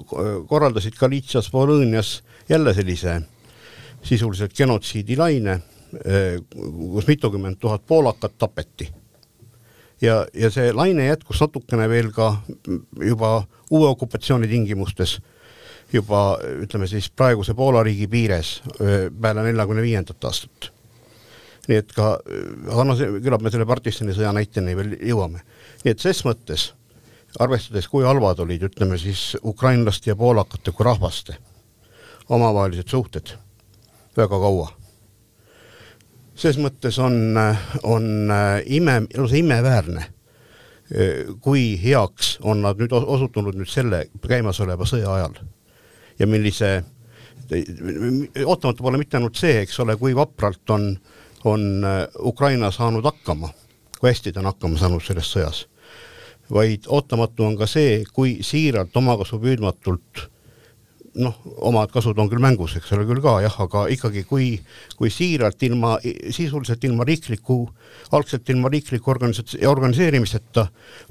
korraldasid 0.51 0.97
Galiitsias, 0.99 1.53
Volõnias 1.53 2.25
jälle 2.51 2.75
sellise 2.75 3.21
sisuliselt 4.03 4.57
genotsiidilaine, 4.59 5.55
äh, 5.55 6.41
kus 6.51 7.07
mitukümmend 7.07 7.61
tuhat 7.63 7.87
poolakat 7.87 8.35
tapeti. 8.39 8.91
Ja, 10.01 10.23
ja 10.35 10.51
see 10.51 10.73
laine 10.73 11.07
jätkus 11.09 11.41
natukene 11.45 11.89
veel 11.89 12.13
ka 12.15 12.37
juba 13.05 13.43
uue 13.71 13.89
okupatsiooni 13.89 14.49
tingimustes, 14.49 15.19
juba 15.93 16.39
ütleme 16.63 16.89
siis 16.89 17.11
praeguse 17.11 17.55
Poola 17.55 17.83
riigi 17.83 18.09
piires 18.09 18.59
peale 18.79 19.45
neljakümne 19.47 19.83
viiendat 19.83 20.25
aastat 20.25 20.73
nii 21.69 21.81
et 21.83 21.93
ka, 21.93 22.15
noh, 22.65 22.97
küllap 22.97 23.45
me 23.45 23.53
selle 23.53 23.69
Partistani 23.69 24.15
sõja 24.17 24.33
näiteni 24.33 24.75
veel 24.77 24.95
jõuame. 25.11 25.43
nii 25.85 25.93
et 25.93 26.01
ses 26.01 26.23
mõttes, 26.25 26.71
arvestades, 27.39 27.89
kui 27.89 28.07
halvad 28.09 28.41
olid, 28.41 28.65
ütleme 28.71 28.99
siis 28.99 29.37
ukrainlaste 29.45 30.11
ja 30.11 30.17
poolakate 30.17 30.73
kui 30.73 30.87
rahvaste 30.89 31.37
omavahelised 32.29 32.89
suhted 32.89 33.35
väga 34.17 34.41
kaua. 34.41 34.73
Ses 36.39 36.59
mõttes 36.63 36.99
on, 37.03 37.35
on 37.83 38.05
ime, 38.67 39.01
lausa 39.17 39.37
imeväärne, 39.41 40.05
kui 41.43 41.73
heaks 41.83 42.37
on 42.47 42.63
nad 42.63 42.79
nüüd 42.79 42.95
osutunud 42.95 43.59
nüüd 43.59 43.69
selle 43.69 44.05
käimasoleva 44.23 44.87
sõja 44.89 45.11
ajal. 45.19 45.35
Ja 46.19 46.27
millise 46.31 46.71
ootamatu 48.45 48.87
pole 48.87 49.01
mitte 49.01 49.19
ainult 49.19 49.37
see, 49.37 49.65
eks 49.65 49.81
ole, 49.83 49.99
kui 49.99 50.15
vapralt 50.17 50.71
on 50.75 50.89
äh, 50.95 51.19
on 51.45 51.85
äh, 51.85 52.09
Ukraina 52.19 52.71
saanud 52.71 53.05
hakkama, 53.05 53.49
kui 54.01 54.11
hästi 54.11 54.33
ta 54.33 54.41
on 54.41 54.51
hakkama 54.51 54.79
saanud 54.79 55.05
selles 55.05 55.31
sõjas, 55.33 55.65
vaid 56.51 56.89
ootamatu 56.89 57.45
on 57.45 57.57
ka 57.59 57.67
see, 57.67 58.03
kui 58.13 58.39
siiralt 58.43 58.97
omakasupüüdmatult 58.97 60.29
noh, 61.15 61.39
omad 61.71 61.93
kasud 61.93 62.19
on 62.19 62.29
küll 62.31 62.43
mängus, 62.43 62.77
eks 62.79 62.93
ole 62.97 63.07
küll 63.09 63.23
ka 63.25 63.39
jah, 63.45 63.57
aga 63.65 63.87
ikkagi 63.95 64.25
kui, 64.29 64.51
kui 64.99 65.11
siiralt 65.13 65.63
ilma, 65.69 65.97
sisuliselt 66.05 66.85
ilma 66.85 67.07
riikliku, 67.09 67.61
algselt 68.13 68.49
ilma 68.53 68.71
riikliku 68.73 69.15
organisats-, 69.15 69.59
organiseerimiseta 69.69 70.69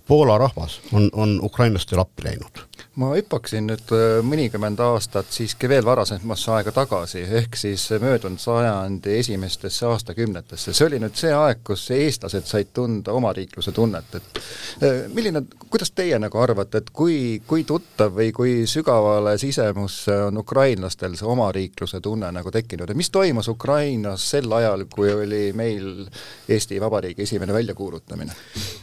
Poola 0.08 0.38
rahvas 0.38 0.80
on, 0.94 1.10
on 1.14 1.40
ukrainlastele 1.44 2.04
appi 2.04 2.30
läinud. 2.30 2.67
Ma 2.98 3.12
hüppaksin 3.14 3.68
nüüd 3.70 3.92
äh, 3.94 4.20
mõnikümmend 4.26 4.80
aastat 4.82 5.30
siiski 5.34 5.70
veel 5.70 5.86
varasemasse 5.86 6.52
aega 6.56 6.74
tagasi, 6.74 7.22
ehk 7.40 7.58
siis 7.60 7.84
möödunud 8.02 8.42
sajandi 8.42 9.20
esimestesse 9.20 9.86
aastakümnetesse, 9.86 10.74
see 10.74 10.88
oli 10.88 11.00
nüüd 11.04 11.18
see 11.20 11.34
aeg, 11.34 11.62
kus 11.68 11.86
eestlased 11.94 12.50
said 12.50 12.72
tunda 12.74 13.14
omariikluse 13.18 13.74
tunnet, 13.76 14.18
et 14.18 14.42
äh, 14.82 15.04
milline, 15.14 15.44
kuidas 15.68 15.94
teie 15.94 16.18
nagu 16.22 16.42
arvate, 16.42 16.82
et 16.82 16.90
kui, 16.90 17.20
kui 17.48 17.68
tuttav 17.70 18.18
või 18.18 18.32
kui 18.34 18.56
sügavale 18.70 19.38
sisemusse 19.42 20.18
on 20.32 20.42
ukrainlastel 20.42 21.14
see 21.20 21.30
omariikluse 21.30 22.02
tunne 22.02 22.32
nagu 22.34 22.54
tekkinud 22.54 22.90
ja 22.90 22.98
mis 22.98 23.14
toimus 23.14 23.52
Ukrainas 23.54 24.26
sel 24.32 24.50
ajal, 24.58 24.88
kui 24.90 25.14
oli 25.14 25.52
meil 25.54 26.08
Eesti 26.50 26.82
Vabariigi 26.82 27.28
esimene 27.30 27.54
väljakuulutamine? 27.54 28.34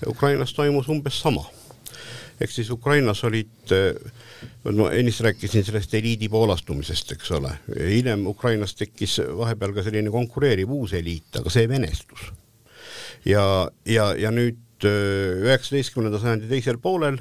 Ukrainas 0.07 0.55
toimus 0.55 0.89
umbes 0.89 1.19
sama 1.27 1.43
ehk 2.41 2.51
siis 2.51 2.71
Ukrainas 2.71 3.25
olid, 3.25 3.75
ma 4.65 4.91
ennist 4.93 5.23
rääkisin 5.25 5.65
sellest 5.65 5.95
eliidi 5.95 6.29
poolastumisest, 6.29 7.13
eks 7.17 7.31
ole, 7.39 7.53
hiljem 7.79 8.27
Ukrainas 8.27 8.75
tekkis 8.75 9.21
vahepeal 9.39 9.75
ka 9.77 9.87
selline 9.87 10.11
konkureeriv 10.11 10.73
uus 10.75 10.97
eliit, 10.99 11.31
aga 11.41 11.51
see 11.51 11.69
venestus. 11.69 12.31
ja, 13.25 13.71
ja, 13.87 14.13
ja 14.19 14.31
nüüd 14.35 14.61
üheksateistkümnenda 14.85 16.19
sajandi 16.21 16.49
teisel 16.51 16.77
poolel 16.83 17.17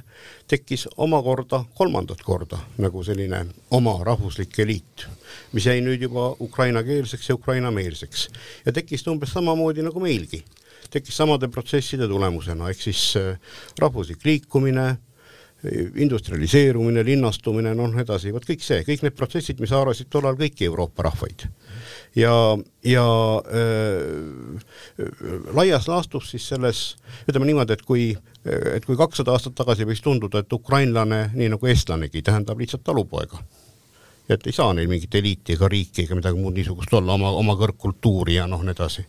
tekkis 0.51 0.87
omakorda 0.97 1.61
kolmandat 1.77 2.23
korda 2.25 2.59
nagu 2.81 3.03
selline 3.03 3.45
oma 3.71 3.93
rahvuslik 4.03 4.57
eliit, 4.59 5.05
mis 5.53 5.67
jäi 5.69 5.79
nüüd 5.85 6.01
juba 6.03 6.33
ukrainakeelseks 6.43 7.29
ja 7.29 7.37
ukrainameelseks. 7.37 8.27
Ja 8.65 8.73
tekkis 8.73 9.03
ta 9.03 9.13
umbes 9.13 9.31
samamoodi 9.35 9.85
nagu 9.85 10.03
meilgi 10.03 10.43
tekkis 10.93 11.17
samade 11.17 11.49
protsesside 11.53 12.07
tulemusena, 12.09 12.69
ehk 12.71 12.85
siis 12.85 13.07
äh, 13.19 13.57
rahvuslik 13.81 14.25
liikumine, 14.25 14.93
industrialiseerumine, 15.95 17.05
linnastumine, 17.07 17.71
noh 17.77 17.93
edasi, 17.99 18.33
vot 18.35 18.43
kõik 18.43 18.63
see, 18.63 18.81
kõik 18.83 19.05
need 19.05 19.15
protsessid, 19.15 19.61
mis 19.63 19.71
haarasid 19.71 20.09
tollal 20.11 20.35
kõiki 20.39 20.67
Euroopa 20.67 21.05
rahvaid. 21.07 21.45
ja, 22.19 22.33
ja 22.83 23.05
äh, 23.47 25.05
laias 25.55 25.87
laastus 25.87 26.31
siis 26.33 26.47
selles, 26.51 26.83
ütleme 27.29 27.47
niimoodi, 27.47 27.73
et 27.73 27.85
kui, 27.87 28.09
et 28.43 28.85
kui 28.85 28.99
kakssada 28.99 29.31
aastat 29.31 29.55
tagasi 29.55 29.87
võis 29.87 30.03
tunduda, 30.03 30.43
et 30.43 30.53
ukrainlane, 30.53 31.29
nii 31.33 31.53
nagu 31.55 31.67
eestlanegi, 31.67 32.21
tähendab 32.21 32.59
lihtsalt 32.59 32.83
talupoega 32.83 33.39
et 34.29 34.47
ei 34.47 34.55
saa 34.55 34.73
neil 34.73 34.87
mingit 34.87 35.15
eliiti 35.15 35.55
ega 35.57 35.67
riiki 35.67 36.05
ega 36.05 36.15
midagi 36.15 36.39
muud 36.39 36.55
niisugust 36.55 36.93
olla, 36.95 37.15
oma, 37.17 37.33
oma 37.35 37.55
kõrgkultuuri 37.59 38.37
ja 38.37 38.47
noh, 38.47 38.61
nii 38.63 38.75
edasi 38.75 39.03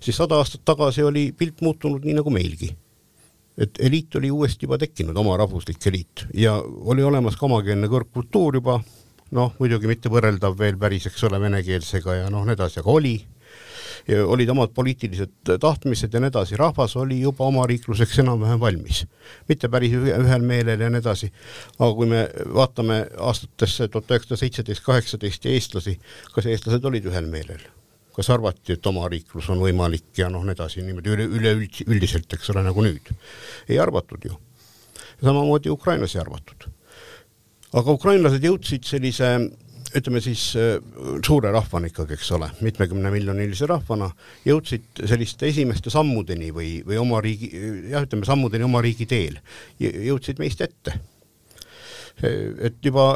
siis 0.00 0.16
sada 0.16 0.40
aastat 0.40 0.64
tagasi 0.64 1.04
oli 1.06 1.30
pilt 1.36 1.62
muutunud 1.64 2.04
nii 2.04 2.18
nagu 2.20 2.30
meilgi. 2.30 2.74
et 3.56 3.78
eliit 3.80 4.14
oli 4.16 4.30
uuesti 4.30 4.66
juba 4.66 4.76
tekkinud, 4.78 5.16
oma 5.16 5.36
rahvuslik 5.40 5.86
eliit 5.86 6.26
ja 6.34 6.58
oli 6.60 7.02
olemas 7.02 7.36
ka 7.40 7.46
omakeelne 7.46 7.88
kõrgkultuur 7.88 8.58
juba, 8.60 8.80
noh, 9.32 9.54
muidugi 9.58 9.88
mitte 9.88 10.12
võrreldav 10.12 10.58
veel 10.58 10.76
päris, 10.76 11.06
eks 11.08 11.24
ole, 11.24 11.40
venekeelsega 11.40 12.18
ja 12.20 12.28
noh, 12.30 12.44
nii 12.44 12.52
edasi, 12.52 12.82
aga 12.82 12.92
oli 12.92 13.14
ja 14.08 14.26
olid 14.26 14.48
omad 14.48 14.72
poliitilised 14.74 15.52
tahtmised 15.60 16.14
ja 16.14 16.20
nii 16.22 16.30
edasi, 16.30 16.56
rahvas 16.56 16.96
oli 16.96 17.20
juba 17.20 17.46
omariikluseks 17.50 18.20
enam-vähem 18.22 18.60
valmis. 18.60 19.04
mitte 19.48 19.68
päris 19.68 19.96
ühel 19.96 20.44
meelel 20.46 20.80
ja 20.80 20.90
nii 20.90 21.02
edasi, 21.02 21.32
aga 21.78 21.92
kui 21.94 22.10
me 22.10 22.26
vaatame 22.54 23.00
aastatesse 23.30 23.88
tuhat 23.88 24.10
üheksasada 24.10 24.42
seitseteist, 24.42 24.84
kaheksateist 24.84 25.44
ja 25.44 25.56
eestlasi, 25.56 25.98
kas 26.34 26.46
eestlased 26.46 26.84
olid 26.84 27.10
ühel 27.10 27.26
meelel? 27.30 27.66
Kas 28.16 28.30
arvati, 28.32 28.76
et 28.76 28.88
omariiklus 28.88 29.50
on 29.52 29.60
võimalik 29.60 30.08
ja 30.16 30.30
noh, 30.32 30.44
nii 30.46 30.56
edasi, 30.56 30.82
niimoodi 30.86 31.12
üle, 31.12 31.26
üleüldiselt, 31.36 32.32
eks 32.32 32.50
ole, 32.54 32.64
nagu 32.64 32.84
nüüd. 32.84 33.12
ei 33.68 33.78
arvatud 33.82 34.24
ju. 34.24 34.38
samamoodi 35.20 35.70
Ukrainas 35.70 36.16
ei 36.16 36.22
arvatud. 36.24 36.68
aga 37.76 37.92
ukrainlased 37.92 38.44
jõudsid 38.44 38.88
sellise 38.88 39.36
ütleme 39.96 40.20
siis 40.20 40.48
äh, 40.58 40.78
suure 41.24 41.50
rahvana 41.54 41.88
ikkagi, 41.90 42.16
eks 42.16 42.30
ole, 42.36 42.48
mitmekümnemiljonilise 42.64 43.68
rahvana, 43.70 44.10
jõudsid 44.44 45.04
selliste 45.08 45.48
esimeste 45.48 45.92
sammudeni 45.92 46.50
või, 46.52 46.80
või 46.86 46.98
oma 47.00 47.20
riigi, 47.24 47.52
jah, 47.90 48.04
ütleme 48.04 48.28
sammudeni 48.28 48.66
oma 48.66 48.82
riigi 48.84 49.06
teel, 49.08 49.38
jõudsid 49.80 50.42
meist 50.42 50.64
ette 50.64 50.98
et 52.16 52.76
juba 52.80 53.10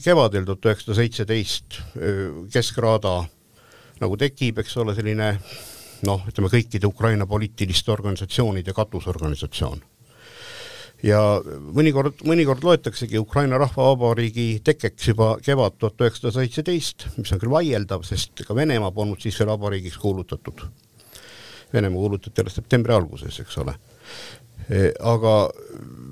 kevadel 0.00 0.46
tuhat 0.48 0.64
üheksasada 0.70 0.96
seitseteist 0.96 1.76
äh, 2.00 2.30
Keskraada 2.52 3.18
nagu 4.02 4.16
tekib, 4.20 4.60
eks 4.62 4.76
ole, 4.82 4.94
selline 4.96 5.32
noh, 6.06 6.24
ütleme 6.28 6.50
kõikide 6.52 6.88
Ukraina 6.88 7.26
poliitiliste 7.26 7.92
organisatsioonide 7.94 8.74
katusorganisatsioon. 8.76 9.82
ja 11.02 11.20
mõnikord, 11.76 12.22
mõnikord 12.24 12.64
loetaksegi 12.64 13.18
Ukraina 13.20 13.58
Rahvavabariigi 13.60 14.62
tekkeks 14.64 15.08
juba 15.12 15.36
kevad 15.44 15.76
tuhat 15.78 16.00
üheksasada 16.00 16.40
seitseteist, 16.40 17.08
mis 17.16 17.32
on 17.32 17.40
küll 17.40 17.52
vaieldav, 17.52 18.02
sest 18.08 18.44
ka 18.46 18.56
Venemaa 18.56 18.90
polnud 18.90 19.20
siis 19.20 19.38
veel 19.40 19.52
vabariigiks 19.52 19.98
kuulutatud. 20.00 20.64
Venemaa 21.72 22.00
kuulutati 22.00 22.40
alles 22.40 22.56
septembri 22.56 22.94
alguses, 22.94 23.40
eks 23.40 23.58
ole 23.60 23.76
aga 25.00 25.34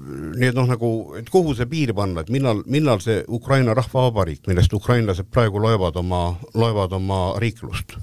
nii 0.05 0.51
et 0.51 0.57
noh, 0.57 0.67
nagu, 0.69 0.91
et 1.19 1.31
kuhu 1.33 1.55
see 1.57 1.69
piir 1.71 1.95
panna, 1.97 2.25
et 2.25 2.33
millal, 2.33 2.63
millal 2.71 3.01
see 3.03 3.23
Ukraina 3.33 3.75
Rahvavabariik, 3.77 4.45
millest 4.51 4.75
ukrainlased 4.77 5.31
praegu 5.33 5.63
loevad 5.63 5.97
oma, 6.01 6.27
loevad 6.55 6.93
oma 6.97 7.23
riiklust, 7.43 7.97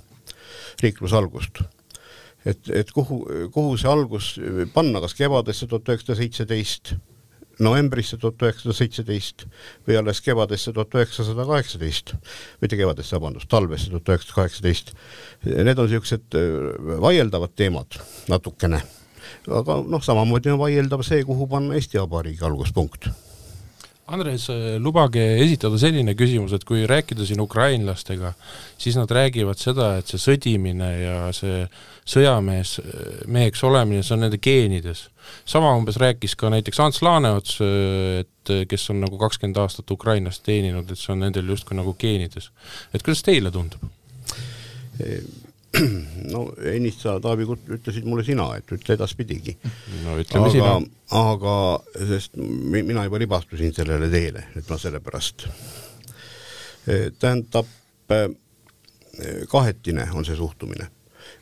riikluse 0.82 1.18
algust. 1.18 1.62
et, 2.46 2.70
et 2.74 2.92
kuhu, 2.92 3.22
kuhu 3.54 3.78
see 3.78 3.90
algus 3.90 4.34
panna, 4.74 5.02
kas 5.04 5.14
kevadesse 5.14 5.68
tuhat 5.70 5.92
üheksasada 5.92 6.18
seitseteist, 6.18 6.96
novembrisse 7.62 8.18
tuhat 8.18 8.42
üheksasada 8.42 8.74
seitseteist 8.74 9.46
või 9.88 10.00
alles 10.00 10.24
kevadesse 10.26 10.74
tuhat 10.74 10.98
üheksasada 10.98 11.46
kaheksateist, 11.46 12.16
mitte 12.64 12.80
kevadesse, 12.80 13.14
vabandust, 13.20 13.50
talvesse 13.52 13.92
tuhat 13.94 14.10
üheksasada 14.16 14.40
kaheksateist. 14.40 14.96
Need 15.46 15.78
on 15.78 15.86
niisugused 15.92 16.40
äh, 16.40 16.98
vaieldavad 17.06 17.54
teemad 17.54 18.02
natukene 18.32 18.82
aga 19.48 19.82
noh, 19.88 20.04
samamoodi 20.04 20.54
on 20.54 20.62
vaieldav 20.62 21.04
see, 21.08 21.26
kuhu 21.26 21.48
panna 21.50 21.78
Eesti 21.78 22.02
Vabariigi 22.02 22.46
alguspunkt. 22.46 23.10
Andres, 24.12 24.50
lubage 24.84 25.22
esitada 25.40 25.78
selline 25.80 26.12
küsimus, 26.20 26.52
et 26.56 26.66
kui 26.68 26.82
rääkida 26.90 27.24
siin 27.24 27.40
ukrainlastega, 27.40 28.34
siis 28.82 28.98
nad 29.00 29.12
räägivad 29.14 29.60
seda, 29.62 29.94
et 30.02 30.12
see 30.12 30.20
sõdimine 30.20 30.90
ja 31.00 31.20
see 31.36 31.62
sõjamees, 32.12 32.74
meheks 33.32 33.64
olemine, 33.64 34.04
see 34.04 34.18
on 34.18 34.26
nende 34.26 34.42
geenides. 34.42 35.06
sama 35.46 35.72
umbes 35.78 35.96
rääkis 36.02 36.36
ka 36.36 36.50
näiteks 36.52 36.80
Ants 36.84 37.02
Laaneots, 37.02 37.60
et 38.20 38.54
kes 38.68 38.90
on 38.92 39.00
nagu 39.06 39.18
kakskümmend 39.22 39.62
aastat 39.64 39.92
Ukrainas 39.92 40.42
teeninud, 40.44 40.92
et 40.92 41.00
see 41.00 41.14
on 41.14 41.24
nendel 41.24 41.48
justkui 41.48 41.78
nagu 41.78 41.94
geenides. 41.94 42.52
et 42.94 43.04
kuidas 43.04 43.24
teile 43.24 43.52
tundub? 43.52 43.80
No 46.34 46.46
ennist 46.68 47.04
sa, 47.06 47.16
Taavi, 47.24 47.46
ütlesid 47.48 48.08
mulle 48.08 48.26
sina, 48.28 48.48
et 48.60 48.72
ütle 48.76 48.96
edaspidigi. 48.98 49.56
no 50.04 50.18
ütleme 50.20 50.50
aga, 50.50 50.54
sina. 50.54 50.72
aga, 51.20 51.56
sest 52.12 52.36
mina 52.38 53.06
juba 53.08 53.22
libastusin 53.22 53.74
sellele 53.76 54.10
teele, 54.12 54.46
et 54.60 54.68
ma 54.70 54.80
sellepärast. 54.82 55.46
E, 56.88 56.98
tähendab, 57.20 57.70
e, 58.12 58.20
kahetine 59.52 60.10
on 60.16 60.28
see 60.28 60.36
suhtumine. 60.40 60.90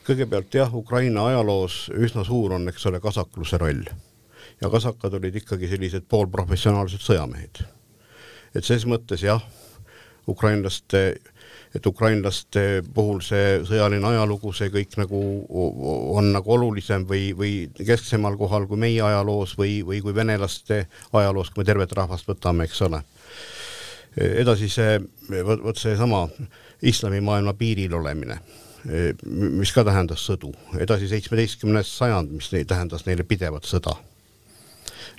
kõigepealt 0.06 0.54
jah, 0.54 0.70
Ukraina 0.74 1.26
ajaloos 1.30 1.88
üsna 1.94 2.24
suur 2.26 2.54
on, 2.54 2.68
eks 2.70 2.86
ole, 2.86 3.00
kasakluse 3.00 3.58
roll. 3.58 3.82
ja 4.60 4.70
kasakad 4.70 5.14
olid 5.16 5.36
ikkagi 5.40 5.68
sellised 5.68 6.06
poolprofessionaalsed 6.08 7.02
sõjamehed. 7.02 7.64
et 8.54 8.64
ses 8.64 8.86
mõttes 8.86 9.26
jah, 9.26 9.42
ukrainlaste 10.28 11.18
et 11.74 11.86
ukrainlaste 11.86 12.82
puhul 12.94 13.20
see 13.22 13.60
sõjaline 13.66 14.06
ajalugu, 14.08 14.52
see 14.56 14.72
kõik 14.74 14.96
nagu 14.98 15.20
on 16.16 16.32
nagu 16.34 16.54
olulisem 16.56 17.06
või, 17.06 17.30
või 17.36 17.52
kesksemal 17.78 18.38
kohal 18.40 18.66
kui 18.70 18.80
meie 18.80 19.02
ajaloos 19.06 19.54
või, 19.58 19.80
või 19.86 20.00
kui 20.02 20.14
venelaste 20.14 20.82
ajaloos, 21.12 21.52
kui 21.52 21.62
me 21.62 21.68
tervet 21.68 21.94
rahvast 21.94 22.26
võtame, 22.30 22.66
eks 22.66 22.82
ole. 22.88 23.02
edasi 24.18 24.68
see, 24.68 24.98
vot, 25.30 25.62
vot 25.62 25.78
seesama 25.78 26.24
islamimaailma 26.82 27.54
piiril 27.54 27.94
olemine, 27.94 28.40
mis 29.30 29.72
ka 29.76 29.84
tähendas 29.86 30.24
sõdu, 30.26 30.50
edasi 30.80 31.08
seitsmeteistkümnes 31.10 31.90
sajand, 32.00 32.32
mis 32.34 32.50
tähendas 32.50 33.06
neile 33.06 33.22
pidevat 33.28 33.68
sõda. 33.68 33.94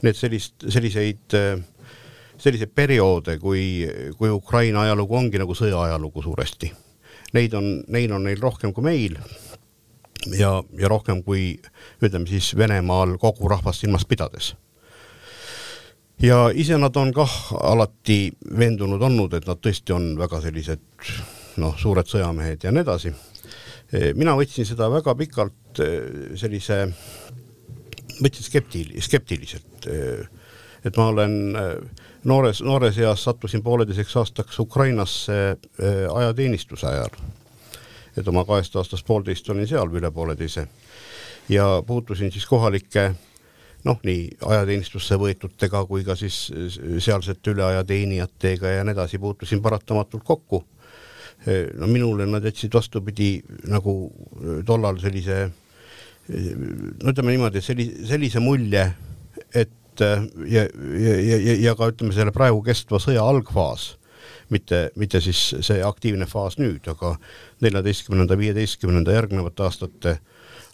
Need 0.02 0.18
sellist, 0.18 0.66
selliseid 0.74 1.36
äh, 1.38 1.60
selliseid 2.41 2.71
perioode, 2.75 3.38
kui, 3.39 3.86
kui 4.17 4.30
Ukraina 4.34 4.86
ajalugu 4.88 5.17
ongi 5.17 5.41
nagu 5.41 5.56
sõja 5.58 5.84
ajalugu 5.86 6.23
suuresti. 6.25 6.71
Neid 7.36 7.54
on, 7.56 7.67
neil 7.93 8.12
on 8.15 8.25
neil 8.27 8.41
rohkem 8.41 8.73
kui 8.75 8.84
meil 8.84 9.17
ja, 10.38 10.58
ja 10.77 10.89
rohkem 10.91 11.21
kui 11.23 11.54
ütleme 12.04 12.27
siis 12.30 12.51
Venemaal 12.58 13.15
kogu 13.21 13.49
rahvast 13.49 13.86
silmas 13.86 14.06
pidades. 14.06 14.56
ja 16.21 16.51
ise 16.54 16.77
nad 16.77 16.95
on 16.95 17.13
kah 17.13 17.32
alati 17.62 18.34
veendunud 18.58 19.01
olnud, 19.01 19.34
et 19.34 19.47
nad 19.47 19.58
tõesti 19.58 19.93
on 19.95 20.12
väga 20.19 20.41
sellised 20.41 20.84
noh, 21.58 21.77
suured 21.77 22.06
sõjamehed 22.06 22.63
ja 22.63 22.71
nii 22.71 22.84
edasi. 22.84 23.13
mina 24.15 24.36
võtsin 24.38 24.65
seda 24.65 24.89
väga 24.91 25.15
pikalt 25.15 25.82
sellise, 26.36 26.84
võtsin 28.21 28.45
skeptil-, 28.45 29.01
skeptiliselt 29.01 29.89
et 30.86 30.97
ma 30.97 31.08
olen 31.12 31.34
noores, 32.23 32.62
noores 32.62 32.97
eas 32.97 33.23
sattusin 33.23 33.63
pooleteiseks 33.63 34.17
aastaks 34.17 34.60
Ukrainasse 34.60 35.57
ajateenistuse 36.13 36.88
ajal. 36.88 37.10
et 38.17 38.27
oma 38.27 38.43
kahest 38.45 38.75
aastast 38.75 39.07
poolteist 39.07 39.49
olin 39.49 39.67
seal 39.67 39.89
üle 39.95 40.12
pooleteise 40.12 40.67
ja 41.49 41.84
puutusin 41.88 42.31
siis 42.31 42.45
kohalike 42.45 43.12
noh, 43.84 43.99
nii 44.03 44.27
ajateenistusse 44.45 45.17
võetutega 45.17 45.86
kui 45.88 46.03
ka 46.03 46.15
siis 46.15 46.51
sealsete 46.99 47.55
üleajateenijatega 47.55 48.75
ja 48.75 48.84
nii 48.84 48.93
edasi, 48.93 49.19
puutusin 49.19 49.62
paratamatult 49.62 50.23
kokku. 50.23 50.63
no 51.77 51.88
minule 51.88 52.25
nad 52.25 52.43
jätsid 52.45 52.73
vastupidi 52.73 53.41
nagu 53.67 54.12
tollal 54.65 54.99
sellise 55.01 55.49
no 57.03 57.10
ütleme 57.10 57.34
niimoodi, 57.34 57.62
sellise, 57.62 58.05
sellise 58.05 58.39
mulje, 58.39 58.84
et 59.55 59.71
ja, 60.48 60.68
ja, 60.68 61.16
ja, 61.22 61.58
ja 61.68 61.76
ka 61.78 61.92
ütleme, 61.94 62.14
selle 62.16 62.34
praegu 62.36 62.62
kestva 62.66 63.00
sõja 63.02 63.24
algfaas 63.24 63.96
mitte, 64.52 64.90
mitte 65.00 65.22
siis 65.24 65.40
see 65.64 65.80
aktiivne 65.84 66.28
faas 66.28 66.58
nüüd, 66.60 66.86
aga 66.92 67.16
neljateistkümnenda, 67.64 68.38
viieteistkümnenda 68.38 69.16
järgnevate 69.16 69.64
aastate 69.64 70.18
äh, 70.18 70.22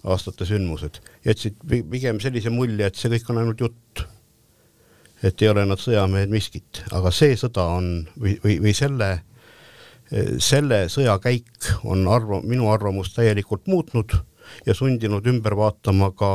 aastate 0.06 0.46
sündmused, 0.48 1.02
jätsid 1.26 1.58
pigem 1.68 2.22
sellise 2.24 2.52
mulje, 2.54 2.88
et 2.88 3.00
see 3.00 3.12
kõik 3.12 3.32
on 3.32 3.42
ainult 3.42 3.64
jutt. 3.66 4.06
et 5.26 5.42
ei 5.42 5.48
ole 5.50 5.64
nad 5.66 5.82
sõjamehed 5.82 6.30
miskit, 6.30 6.84
aga 6.94 7.10
see 7.10 7.34
sõda 7.34 7.64
on 7.80 7.88
või, 8.22 8.36
või, 8.44 8.60
või 8.62 8.74
selle, 8.78 9.08
selle 10.38 10.84
sõja 10.94 11.16
käik 11.24 11.72
on 11.90 12.06
arv-, 12.06 12.44
minu 12.46 12.70
arvamust 12.70 13.16
täielikult 13.16 13.66
muutnud 13.66 14.14
ja 14.68 14.76
sundinud 14.78 15.26
ümber 15.26 15.58
vaatama 15.58 16.12
ka 16.14 16.32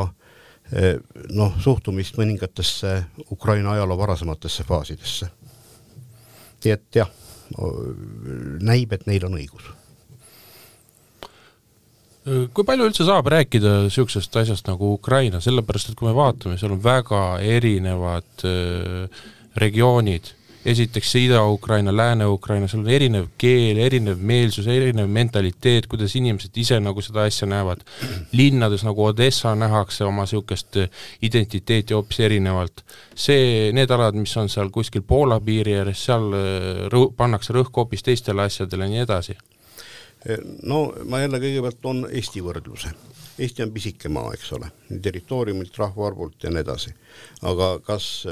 noh, 1.37 1.57
suhtumist 1.61 2.17
mõningatesse 2.17 2.95
Ukraina 3.35 3.75
ajaloo 3.77 3.99
varasematesse 4.01 4.65
faasidesse. 4.65 5.29
nii 6.65 6.73
et 6.73 6.97
jah, 6.97 7.11
näib, 8.63 8.93
et 8.93 9.07
neil 9.07 9.25
on 9.27 9.37
õigus. 9.37 9.71
Kui 12.23 12.63
palju 12.63 12.87
üldse 12.87 13.03
saab 13.03 13.27
rääkida 13.33 13.81
niisugusest 13.89 14.37
asjast 14.39 14.69
nagu 14.71 14.93
Ukraina, 14.95 15.41
sellepärast 15.43 15.91
et 15.91 15.97
kui 15.99 16.07
me 16.07 16.15
vaatame, 16.15 16.55
seal 16.59 16.77
on 16.77 16.83
väga 16.85 17.23
erinevad 17.43 18.45
äh, 18.47 19.25
regioonid, 19.59 20.31
esiteks 20.65 21.11
see 21.13 21.27
Ida-Ukraina, 21.27 21.93
Lääne-Ukraina, 21.97 22.69
seal 22.71 22.85
on 22.85 22.91
erinev 22.91 23.29
keel, 23.39 23.81
erinev 23.83 24.21
meelsus, 24.23 24.67
erinev 24.71 25.09
mentaliteet, 25.11 25.89
kuidas 25.91 26.15
inimesed 26.19 26.57
ise 26.63 26.79
nagu 26.81 27.03
seda 27.03 27.27
asja 27.27 27.49
näevad. 27.51 27.83
linnades 28.33 28.85
nagu 28.87 29.05
Odessa 29.05 29.55
nähakse 29.55 30.05
oma 30.05 30.23
niisugust 30.23 30.79
identiteeti 31.23 31.95
hoopis 31.95 32.21
erinevalt. 32.21 32.85
see, 33.15 33.73
need 33.73 33.91
alad, 33.91 34.15
mis 34.15 34.37
on 34.37 34.49
seal 34.49 34.71
kuskil 34.71 35.03
Poola 35.03 35.41
piiri 35.41 35.79
ääres, 35.79 36.05
seal 36.05 36.33
äh, 36.33 36.87
rõhu, 36.93 37.13
pannakse 37.17 37.53
rõhk 37.53 37.77
hoopis 37.77 38.03
teistele 38.03 38.43
asjadele 38.43 38.85
ja 38.85 38.91
nii 38.91 39.03
edasi 39.07 39.37
no 40.63 40.93
ma 41.11 41.19
jälle 41.19 41.41
kõigepealt 41.43 41.81
toon 41.83 42.05
Eesti 42.11 42.43
võrdluse. 42.45 42.93
Eesti 43.43 43.65
on 43.65 43.73
pisike 43.75 44.11
maa, 44.13 44.33
eks 44.37 44.53
ole, 44.55 44.69
territooriumilt, 45.03 45.77
rahvaarvult 45.79 46.45
ja 46.45 46.53
nii 46.53 46.63
edasi. 46.63 46.95
aga 47.43 47.79
kas 47.83 48.27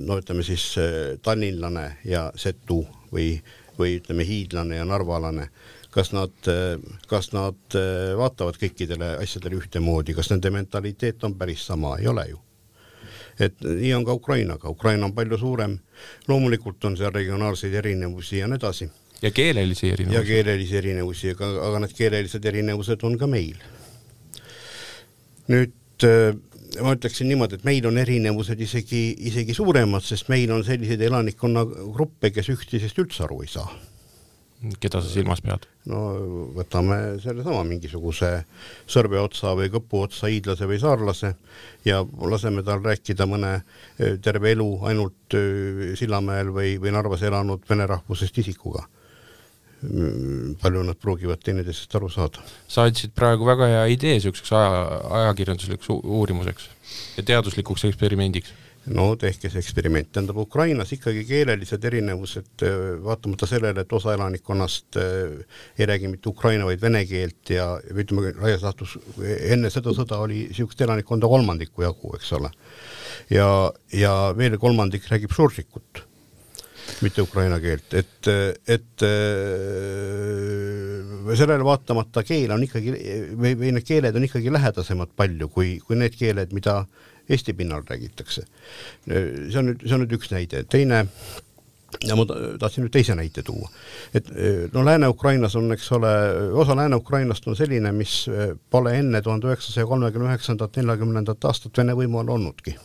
no 0.00 0.18
ütleme 0.20 0.44
siis 0.46 0.64
tallinlane 1.22 1.86
ja 2.04 2.28
setu 2.38 2.82
või, 3.12 3.34
või 3.78 3.98
ütleme, 4.00 4.26
hiidlane 4.26 4.80
ja 4.80 4.84
narvalane, 4.88 5.48
kas 5.90 6.12
nad, 6.14 6.34
kas 7.10 7.32
nad 7.34 7.78
vaatavad 8.18 8.60
kõikidele 8.60 9.16
asjadele 9.22 9.58
ühtemoodi, 9.58 10.14
kas 10.14 10.30
nende 10.30 10.52
mentaliteet 10.54 11.24
on 11.26 11.34
päris 11.38 11.66
sama, 11.66 11.96
ei 11.98 12.08
ole 12.10 12.28
ju. 12.30 12.40
Et 13.40 13.62
nii 13.64 13.92
on 13.96 14.04
ka 14.04 14.14
Ukrainaga, 14.16 14.68
Ukraina 14.68 15.06
on 15.08 15.14
palju 15.16 15.38
suurem, 15.40 15.78
loomulikult 16.28 16.84
on 16.84 16.96
seal 16.98 17.12
regionaalseid 17.14 17.74
erinevusi 17.80 18.40
ja 18.42 18.48
nii 18.50 18.60
edasi. 18.60 18.90
Ja 19.22 19.30
keelelisi 19.30 19.90
erinevusi. 19.90 20.16
ja 20.16 20.24
keelelisi 20.24 20.76
erinevusi, 20.76 21.30
aga, 21.34 21.48
aga 21.68 21.82
need 21.84 21.96
keelelised 21.96 22.44
erinevused 22.44 23.04
on 23.04 23.18
ka 23.20 23.28
meil. 23.28 23.56
nüüd 25.50 26.06
äh, 26.06 26.36
ma 26.78 26.94
ütleksin 26.94 27.28
niimoodi, 27.30 27.58
et 27.58 27.66
meil 27.66 27.86
on 27.88 27.98
erinevused 28.00 28.60
isegi, 28.60 29.02
isegi 29.30 29.54
suuremad, 29.56 30.04
sest 30.06 30.30
meil 30.32 30.52
on 30.54 30.64
selliseid 30.66 31.02
elanikkonnagruppe, 31.08 32.32
kes 32.34 32.52
üksteisest 32.54 33.00
üldse 33.02 33.24
aru 33.26 33.42
ei 33.44 33.50
saa. 33.50 33.70
keda 34.80 35.00
sa 35.00 35.08
silmas 35.08 35.40
pead? 35.40 35.64
no 35.88 35.98
võtame 36.52 36.96
sellesama 37.22 37.62
mingisuguse 37.64 38.42
sõrmeotsa 38.84 39.54
või 39.56 39.70
kõpuotsa 39.72 40.28
hiidlase 40.28 40.68
või 40.68 40.76
saarlase 40.82 41.30
ja 41.88 42.02
laseme 42.04 42.62
tal 42.62 42.84
rääkida 42.84 43.24
mõne 43.26 43.54
äh, 43.56 44.18
terve 44.20 44.52
elu 44.52 44.68
ainult 44.84 45.38
äh, 45.38 45.96
Sillamäel 45.96 46.52
või, 46.52 46.76
või 46.76 46.92
Narvas 46.92 47.24
elanud 47.24 47.64
vene 47.70 47.88
rahvusest 47.88 48.38
isikuga 48.44 48.84
palju 50.60 50.82
nad 50.84 50.98
pruugivad 51.00 51.40
teineteisest 51.44 51.94
aru 51.96 52.10
saada. 52.12 52.42
sa 52.68 52.84
andsid 52.84 53.14
praegu 53.16 53.46
väga 53.48 53.68
hea 53.74 53.84
idee 53.96 54.16
niisuguseks 54.18 54.52
aja, 54.52 54.82
ajakirjanduslikuks 55.20 55.88
uurimuseks 55.90 56.68
ja 57.16 57.24
teaduslikuks 57.32 57.86
eksperimendiks 57.88 58.52
no 58.88 59.10
tehke 59.20 59.50
see 59.52 59.60
eksperiment, 59.60 60.08
tähendab 60.14 60.38
Ukrainas 60.40 60.92
ikkagi 60.94 61.24
keelelised 61.28 61.84
erinevused, 61.84 62.64
äh, 62.64 62.76
vaatamata 63.04 63.48
sellele, 63.48 63.84
et 63.84 63.92
osa 63.92 64.14
elanikkonnast 64.16 64.98
äh, 65.00 65.58
ei 65.78 65.88
räägi 65.90 66.08
mitte 66.08 66.30
ukraina, 66.32 66.64
vaid 66.68 66.80
vene 66.82 67.04
keelt 67.08 67.52
ja 67.52 67.70
ütleme, 67.92 68.32
laias 68.40 68.64
laastus 68.64 68.96
enne 69.20 69.70
seda 69.72 69.94
sõda 69.96 70.20
oli 70.24 70.46
niisugust 70.48 70.80
elanikkonda 70.86 71.28
kolmandiku 71.28 71.84
jagu, 71.84 72.14
eks 72.16 72.32
ole. 72.38 72.52
ja, 73.30 73.48
ja 73.92 74.14
veel 74.36 74.56
kolmandik 74.60 75.08
räägib 75.12 75.36
šuršikut 75.36 76.04
mitte 77.04 77.22
ukraina 77.24 77.58
keelt, 77.62 77.94
et, 77.94 78.30
et 78.68 79.04
sellele 81.36 81.64
vaatamata 81.66 82.24
keel 82.26 82.54
on 82.54 82.64
ikkagi 82.66 82.94
või, 83.38 83.54
või 83.58 83.74
need 83.76 83.86
keeled 83.86 84.16
on 84.16 84.26
ikkagi 84.26 84.52
lähedasemad 84.52 85.14
palju 85.16 85.48
kui, 85.52 85.76
kui 85.84 85.98
need 86.00 86.16
keeled, 86.18 86.54
mida 86.56 86.82
Eesti 87.30 87.52
pinnal 87.54 87.84
räägitakse. 87.86 88.42
see 89.06 89.58
on 89.58 89.70
nüüd, 89.70 89.84
see 89.86 89.94
on 89.94 90.02
nüüd 90.02 90.16
üks 90.16 90.32
näide, 90.32 90.64
teine 90.66 91.04
ja 92.06 92.16
ma 92.18 92.24
tahtsin 92.26 92.84
nüüd 92.84 92.94
teise 92.94 93.14
näite 93.18 93.42
tuua. 93.46 93.70
et 94.14 94.28
no 94.74 94.84
Lääne-Ukrainas 94.84 95.56
on, 95.56 95.72
eks 95.72 95.92
ole, 95.92 96.12
osa 96.52 96.76
Lääne-Ukrainast 96.76 97.46
on 97.46 97.56
selline, 97.56 97.92
mis 97.92 98.24
pole 98.70 98.98
enne 98.98 99.22
tuhande 99.22 99.50
üheksasaja 99.50 99.86
kolmekümne 99.86 100.30
üheksandat, 100.32 100.76
neljakümnendat 100.76 101.44
aastat 101.44 101.78
Vene 101.78 101.94
võimu 101.98 102.22
all 102.22 102.34
olnudki 102.38 102.76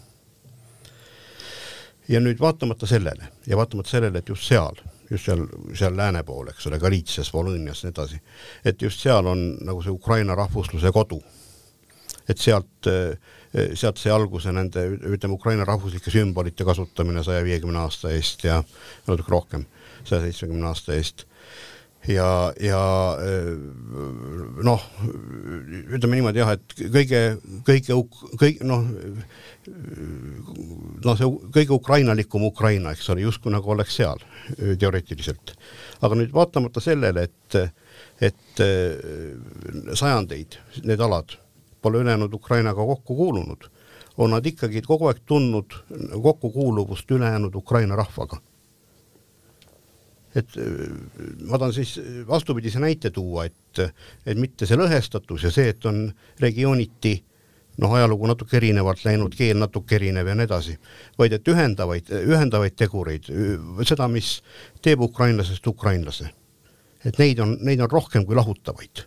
ja 2.09 2.19
nüüd 2.21 2.39
vaatamata 2.41 2.87
sellele 2.89 3.31
ja 3.47 3.57
vaatamata 3.57 3.89
sellele, 3.89 4.21
et 4.21 4.29
just 4.29 4.47
seal, 4.47 4.77
just 5.09 5.25
seal, 5.25 5.45
seal 5.77 5.97
lääne 5.97 6.23
pool, 6.23 6.49
eks 6.51 6.67
ole, 6.69 6.79
Galiitsias, 6.81 7.31
Volõnias, 7.33 7.83
nii 7.83 7.93
edasi, 7.93 8.21
et 8.65 8.81
just 8.81 9.01
seal 9.01 9.27
on 9.31 9.45
nagu 9.65 9.83
see 9.83 9.93
Ukraina 9.93 10.35
rahvusluse 10.35 10.91
kodu. 10.93 11.21
et 12.29 12.41
sealt, 12.41 12.87
sealt 13.77 13.99
sai 14.01 14.11
alguse 14.11 14.49
nende, 14.51 14.81
ütleme, 15.13 15.35
Ukraina 15.35 15.65
rahvuslike 15.65 16.09
sümbolite 16.09 16.65
kasutamine 16.65 17.21
saja 17.23 17.43
viiekümne 17.45 17.77
aasta 17.83 18.09
eest 18.09 18.43
ja 18.43 18.63
natuke 19.07 19.29
rohkem, 19.29 19.65
saja 20.03 20.23
seitsmekümne 20.23 20.65
aasta 20.65 20.95
eest 20.95 21.27
ja, 22.07 22.53
ja 22.61 22.81
noh, 24.63 24.83
ütleme 25.95 26.17
niimoodi 26.17 26.41
jah, 26.41 26.53
et 26.55 26.75
kõige, 26.93 27.21
kõige, 27.67 27.97
kõik 28.41 28.61
noh, 28.67 28.85
noh, 31.05 31.17
see 31.17 31.29
kõige 31.55 31.75
ukrainalikum 31.77 32.45
Ukraina, 32.49 32.93
eks 32.93 33.09
ole, 33.13 33.25
justkui 33.25 33.53
nagu 33.53 33.71
oleks 33.73 33.97
seal 33.99 34.21
teoreetiliselt. 34.79 35.55
aga 36.01 36.19
nüüd 36.19 36.33
vaatamata 36.35 36.83
sellele, 36.83 37.27
et, 37.29 37.59
et 38.21 38.65
sajandeid 39.93 40.59
need 40.83 41.01
alad 41.01 41.37
pole 41.81 42.01
ülejäänud 42.01 42.33
Ukrainaga 42.33 42.85
kokku 42.85 43.15
kuulunud, 43.15 43.69
on 44.17 44.31
nad 44.31 44.45
ikkagi 44.45 44.81
kogu 44.81 45.09
aeg 45.09 45.25
tundnud 45.25 45.73
kokkukuuluvust 46.23 47.11
ülejäänud 47.11 47.55
Ukraina 47.55 47.95
rahvaga 47.95 48.39
et 50.35 50.57
ma 51.47 51.57
tahan 51.57 51.73
siis 51.73 51.95
vastupidise 52.27 52.81
näite 52.83 53.11
tuua, 53.15 53.45
et, 53.45 53.79
et 54.25 54.37
mitte 54.39 54.67
see 54.67 54.77
lõhestatus 54.79 55.47
ja 55.47 55.51
see, 55.53 55.69
et 55.71 55.85
on 55.87 56.09
regiooniti 56.43 57.15
noh, 57.81 57.93
ajalugu 57.95 58.27
natuke 58.27 58.57
erinevalt 58.59 59.03
läinud, 59.05 59.35
keel 59.35 59.59
natuke 59.59 59.97
erinev 59.97 60.27
ja 60.27 60.35
nii 60.35 60.47
edasi, 60.47 60.77
vaid 61.19 61.35
et 61.35 61.51
ühendavaid, 61.51 62.11
ühendavaid 62.23 62.77
tegureid, 62.79 63.27
seda, 63.87 64.07
mis 64.11 64.37
teeb 64.83 65.03
ukrainlasest 65.07 65.67
ukrainlase. 65.67 66.31
et 67.05 67.19
neid 67.21 67.39
on, 67.39 67.57
neid 67.61 67.81
on 67.85 67.91
rohkem 67.91 68.23
kui 68.25 68.35
lahutavaid 68.35 69.05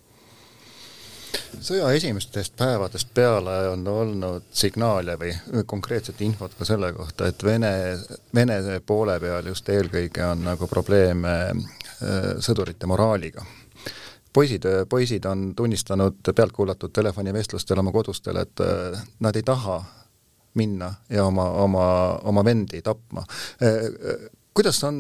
sõja 1.61 1.91
esimestest 1.93 2.57
päevadest 2.57 3.09
peale 3.15 3.57
on 3.73 3.87
olnud 3.89 4.49
signaale 4.53 5.17
või 5.21 5.33
konkreetset 5.67 6.21
infot 6.21 6.55
ka 6.59 6.65
selle 6.65 6.93
kohta, 6.93 7.29
et 7.29 7.45
Vene, 7.45 7.73
Vene 8.35 8.81
poole 8.87 9.19
peal 9.21 9.51
just 9.51 9.69
eelkõige 9.69 10.25
on 10.25 10.45
nagu 10.47 10.67
probleeme 10.71 11.35
äh, 11.51 12.33
sõdurite 12.41 12.87
moraaliga. 12.87 13.45
Poisid, 14.33 14.65
poisid 14.89 15.25
on 15.27 15.55
tunnistanud 15.57 16.21
pealtkuulatud 16.35 16.93
telefonivestlustel 16.95 17.81
oma 17.81 17.93
kodustel, 17.93 18.37
et 18.37 18.61
äh, 18.63 19.01
nad 19.21 19.37
ei 19.37 19.43
taha 19.43 19.81
minna 20.59 20.93
ja 21.11 21.25
oma, 21.25 21.51
oma, 21.65 21.87
oma 22.25 22.45
vendi 22.45 22.83
tapma 22.83 23.25
kuidas 24.59 24.81
on 24.85 24.97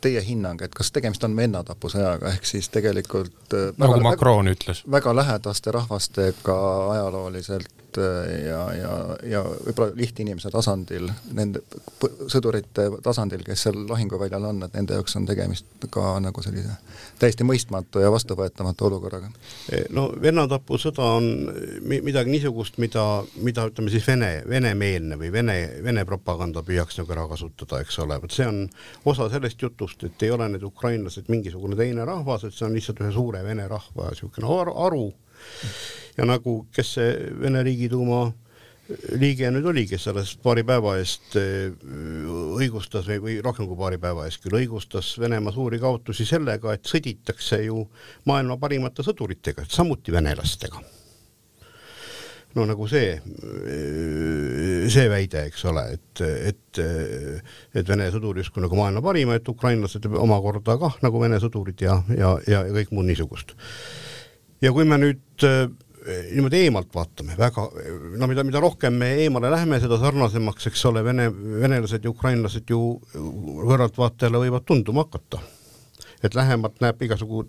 teie 0.00 0.22
hinnang, 0.24 0.62
et 0.64 0.72
kas 0.72 0.88
tegemist 0.94 1.24
on 1.26 1.34
vennatapusõjaga, 1.36 2.30
ehk 2.32 2.46
siis 2.48 2.70
tegelikult 2.72 3.52
nagu 3.76 3.98
väga, 3.98 4.04
Macron 4.06 4.48
ütles. 4.48 4.80
väga 4.90 5.12
lähedaste 5.18 5.74
rahvastega 5.76 6.56
ajalooliselt 6.94 7.89
Äh, 7.98 8.46
ja, 8.46 8.60
ja, 8.74 8.90
ja 9.26 9.40
võib-olla 9.44 9.94
lihtinimese 9.96 10.50
tasandil, 10.52 11.08
nende 11.34 11.62
sõdurite 12.30 12.86
tasandil, 13.04 13.42
kes 13.46 13.66
seal 13.66 13.78
lahinguväljal 13.88 14.44
on, 14.50 14.62
et 14.66 14.74
nende 14.76 14.98
jaoks 14.98 15.16
on 15.18 15.26
tegemist 15.28 15.86
ka 15.92 16.12
nagu 16.22 16.42
sellise 16.44 16.76
täiesti 17.20 17.46
mõistmatu 17.46 18.02
ja 18.02 18.10
vastuvõetamatu 18.12 18.88
olukorraga? 18.88 19.30
E, 19.72 19.84
no 19.94 20.08
vennatapusõda 20.22 21.08
on 21.18 21.30
midagi 21.82 22.34
niisugust, 22.34 22.78
mida, 22.82 23.04
mida 23.42 23.66
ütleme 23.70 23.92
siis 23.92 24.06
vene, 24.06 24.32
venemeelne 24.48 25.18
või 25.20 25.32
vene, 25.34 25.56
vene 25.84 26.04
propaganda 26.08 26.64
püüaks 26.66 27.00
nagu 27.00 27.16
ära 27.16 27.26
kasutada, 27.30 27.82
eks 27.84 27.98
ole, 28.04 28.20
vot 28.22 28.34
see 28.34 28.48
on 28.50 28.62
osa 29.10 29.30
sellest 29.32 29.62
jutust, 29.62 30.04
et 30.06 30.26
ei 30.26 30.34
ole 30.34 30.48
need 30.52 30.66
ukrainlased 30.66 31.32
mingisugune 31.32 31.78
teine 31.78 32.06
rahvas, 32.08 32.46
et 32.46 32.56
see 32.56 32.68
on 32.68 32.76
lihtsalt 32.76 33.02
ühe 33.04 33.14
suure 33.14 33.42
vene 33.46 33.66
rahva 33.70 34.10
niisugune 34.10 34.54
aru, 34.60 34.76
aru 34.86 35.04
ja 36.20 36.28
nagu, 36.28 36.60
kes 36.76 36.94
see 36.98 37.12
Vene 37.40 37.64
Riigiduuma 37.64 38.26
liige 39.20 39.50
nüüd 39.52 39.66
oli, 39.70 39.84
kes 39.88 40.06
alles 40.10 40.32
paari 40.42 40.64
päeva 40.66 40.96
eest 41.00 41.36
äh, 41.38 41.72
õigustas 42.58 43.08
või, 43.08 43.20
või 43.24 43.34
rohkem 43.44 43.68
kui 43.70 43.78
paari 43.78 44.00
päeva 44.02 44.26
eest 44.28 44.42
küll 44.44 44.58
õigustas 44.60 45.12
Venemaa 45.20 45.54
suuri 45.54 45.80
kaotusi 45.82 46.26
sellega, 46.28 46.74
et 46.74 46.88
sõditakse 46.88 47.62
ju 47.64 47.84
maailma 48.28 48.58
parimate 48.60 49.04
sõduritega, 49.06 49.66
samuti 49.68 50.12
venelastega. 50.14 50.82
no 52.58 52.64
nagu 52.66 52.88
see, 52.90 53.12
äh, 53.14 54.88
see 54.90 55.06
väide, 55.12 55.44
eks 55.50 55.64
ole, 55.70 55.84
et, 55.94 56.24
et, 56.50 56.80
et 57.74 57.92
Vene 57.94 58.10
sõdur 58.10 58.40
justkui 58.42 58.64
nagu 58.64 58.78
maailma 58.78 59.02
parim, 59.04 59.30
et 59.36 59.48
ukrainlased 59.48 60.08
omakorda 60.10 60.78
kah 60.82 60.98
nagu 61.04 61.22
Vene 61.22 61.38
sõdurid 61.42 61.86
ja, 61.86 62.00
ja, 62.16 62.34
ja 62.48 62.64
kõik 62.74 62.90
muud 62.96 63.06
niisugust. 63.06 63.54
ja 64.60 64.74
kui 64.74 64.84
me 64.84 64.98
nüüd 64.98 65.46
äh, 65.46 65.70
niimoodi 66.06 66.64
eemalt 66.64 66.94
vaatame, 66.94 67.34
väga, 67.38 67.66
no 68.18 68.28
mida, 68.30 68.44
mida 68.46 68.60
rohkem 68.62 68.94
me 69.00 69.10
eemale 69.24 69.50
läheme, 69.52 69.80
seda 69.82 69.98
sarnasemaks, 70.00 70.70
eks 70.70 70.84
ole, 70.88 71.02
vene, 71.04 71.28
venelased 71.30 72.04
ja 72.04 72.12
ukrainlased 72.12 72.70
ju 72.72 72.80
kõrvaltvaatajale 73.12 74.44
võivad 74.46 74.66
tunduma 74.68 75.06
hakata. 75.06 75.42
et 76.22 76.34
lähemalt 76.36 76.82
näeb 76.84 77.02
igasugu 77.02 77.46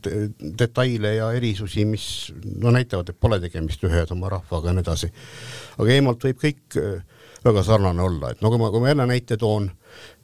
detaile 0.59 1.15
ja 1.15 1.31
erisusi, 1.35 1.83
mis 1.85 2.05
no 2.63 2.71
näitavad, 2.71 3.09
et 3.09 3.19
pole 3.19 3.39
tegemist 3.43 3.83
ühe 3.83 4.03
ja 4.03 4.07
sama 4.07 4.29
rahvaga 4.31 4.69
ja 4.69 4.73
nii 4.73 4.85
edasi. 4.85 5.11
aga 5.77 5.91
eemalt 5.91 6.23
võib 6.23 6.39
kõik 6.43 6.79
äh, 6.79 7.23
väga 7.45 7.63
sarnane 7.63 8.03
olla, 8.03 8.31
et 8.31 8.41
no 8.41 8.49
kui 8.49 8.59
ma, 8.59 8.71
kui 8.71 8.83
ma 8.83 8.93
jälle 8.93 9.07
näite 9.07 9.37
toon, 9.37 9.71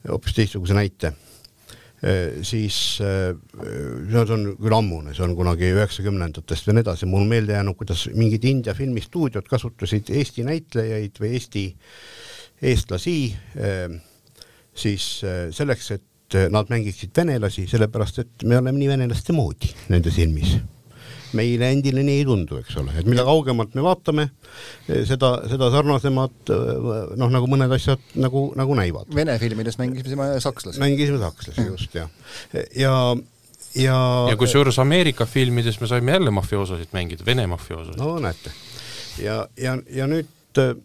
hoopis 0.07 0.35
teistsuguse 0.35 0.73
näite 0.73 1.13
siis 2.45 2.99
äh, 3.01 3.31
see 3.57 4.33
on 4.35 4.43
küll 4.59 4.75
ammune, 4.77 5.15
see 5.17 5.25
on 5.25 5.33
kunagi 5.37 5.71
üheksakümnendatest 5.73 6.69
ja 6.69 6.75
nii 6.77 6.85
edasi, 6.85 7.09
mul 7.09 7.25
meelde 7.29 7.55
jäänud, 7.55 7.77
kuidas 7.79 8.05
mingid 8.13 8.45
India 8.45 8.75
filmistuudiod 8.77 9.49
kasutasid 9.49 10.11
Eesti 10.13 10.45
näitlejaid 10.45 11.17
või 11.23 11.33
Eesti 11.39 11.65
eestlasi 12.69 13.17
äh, 13.33 13.97
siis 14.77 15.09
selleks, 15.57 15.91
et 15.97 16.41
nad 16.53 16.69
mängiksid 16.69 17.15
venelasi, 17.15 17.63
sellepärast 17.71 18.19
et 18.21 18.43
me 18.45 18.59
oleme 18.59 18.77
nii 18.77 18.89
venelaste 18.91 19.33
moodi 19.33 19.71
nende 19.89 20.11
silmis 20.13 20.57
meile 21.37 21.69
endile 21.75 22.03
nii 22.05 22.21
ei 22.21 22.25
tundu, 22.27 22.59
eks 22.61 22.77
ole, 22.81 22.95
et 22.99 23.07
mida 23.09 23.25
kaugemalt 23.27 23.75
me 23.77 23.85
vaatame, 23.85 24.27
seda, 24.87 25.31
seda 25.51 25.69
sarnasemad 25.73 26.51
noh, 26.51 27.31
nagu 27.33 27.49
mõned 27.51 27.73
asjad 27.77 28.03
nagu, 28.19 28.49
nagu 28.57 28.77
näivad. 28.77 29.09
Vene 29.15 29.37
filmides 29.41 29.79
mängisime 29.81 30.29
sakslasi. 30.43 30.81
mängisime 30.83 31.21
sakslasi 31.23 31.67
just 31.69 31.97
jah, 31.97 32.11
ja 32.75 32.93
ja 33.77 33.97
ja 34.31 34.37
kusjuures 34.39 34.79
Ameerika 34.81 35.25
filmides 35.29 35.81
me 35.81 35.87
saime 35.87 36.17
jälle 36.17 36.31
mafioososid 36.33 36.93
mängida, 36.97 37.25
Vene 37.25 37.47
mafioososid. 37.47 38.01
no 38.01 38.19
näete. 38.19 38.51
ja, 39.21 39.47
ja, 39.57 39.77
ja 39.89 40.07
nüüd 40.07 40.61
äh, 40.61 40.75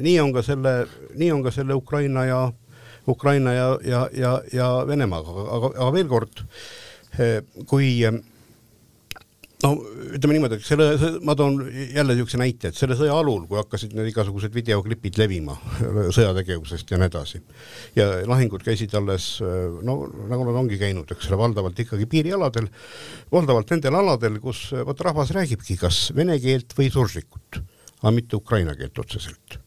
nii 0.00 0.18
on 0.20 0.32
ka 0.32 0.42
selle, 0.44 0.82
nii 1.16 1.32
on 1.32 1.42
ka 1.44 1.50
selle 1.54 1.74
Ukraina 1.74 2.24
ja 2.28 2.42
Ukraina 3.08 3.52
ja, 3.52 3.78
ja, 3.84 4.08
ja, 4.12 4.32
ja 4.52 4.68
Venemaaga, 4.86 5.32
aga, 5.56 5.72
aga 5.74 5.90
veel 5.94 6.08
kord, 6.10 6.44
kui 7.66 7.88
no 9.62 9.70
ütleme 10.16 10.36
niimoodi, 10.36 10.58
et 10.58 10.66
selle, 10.66 10.86
ma 11.24 11.34
toon 11.38 11.60
jälle 11.70 12.16
niisuguse 12.16 12.40
näite, 12.40 12.70
et 12.70 12.78
selle 12.78 12.96
sõja 12.98 13.14
alul, 13.16 13.44
kui 13.48 13.58
hakkasid 13.60 13.94
need 13.96 14.10
igasugused 14.10 14.54
videoklipid 14.54 15.18
levima 15.20 15.56
sõjategevusest 16.16 16.92
ja 16.92 16.98
nii 17.00 17.10
edasi 17.10 17.42
ja 17.98 18.08
lahingud 18.28 18.64
käisid 18.66 18.94
alles 18.98 19.28
no 19.40 19.98
nagu 20.30 20.46
nad 20.48 20.60
ongi 20.64 20.80
käinud, 20.80 21.10
eks 21.14 21.30
ole, 21.30 21.40
valdavalt 21.44 21.82
ikkagi 21.84 22.08
piirialadel, 22.10 22.68
valdavalt 23.32 23.74
nendel 23.74 23.98
aladel, 24.02 24.38
kus 24.42 24.68
vot 24.88 25.06
rahvas 25.06 25.34
räägibki 25.36 25.78
kas 25.80 26.04
vene 26.16 26.38
keelt 26.42 26.74
või 26.78 26.90
surslikut, 26.92 27.62
aga 28.02 28.14
mitte 28.14 28.38
ukraina 28.38 28.76
keelt 28.78 28.98
otseselt. 28.98 29.58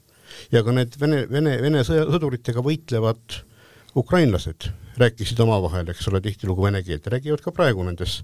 ja 0.51 0.63
ka 0.63 0.73
need 0.75 0.99
vene, 0.99 1.25
vene, 1.31 1.59
vene 1.61 1.83
sõja, 1.87 2.07
sõduritega 2.11 2.63
võitlevad 2.63 3.43
ukrainlased 3.95 4.73
rääkisid 4.99 5.39
omavahel, 5.43 5.87
eks 5.91 6.07
ole, 6.11 6.21
tihtilugu 6.23 6.67
vene 6.67 6.81
keelt, 6.83 7.07
räägivad 7.11 7.43
ka 7.43 7.51
praegu 7.55 7.83
nendes 7.83 8.21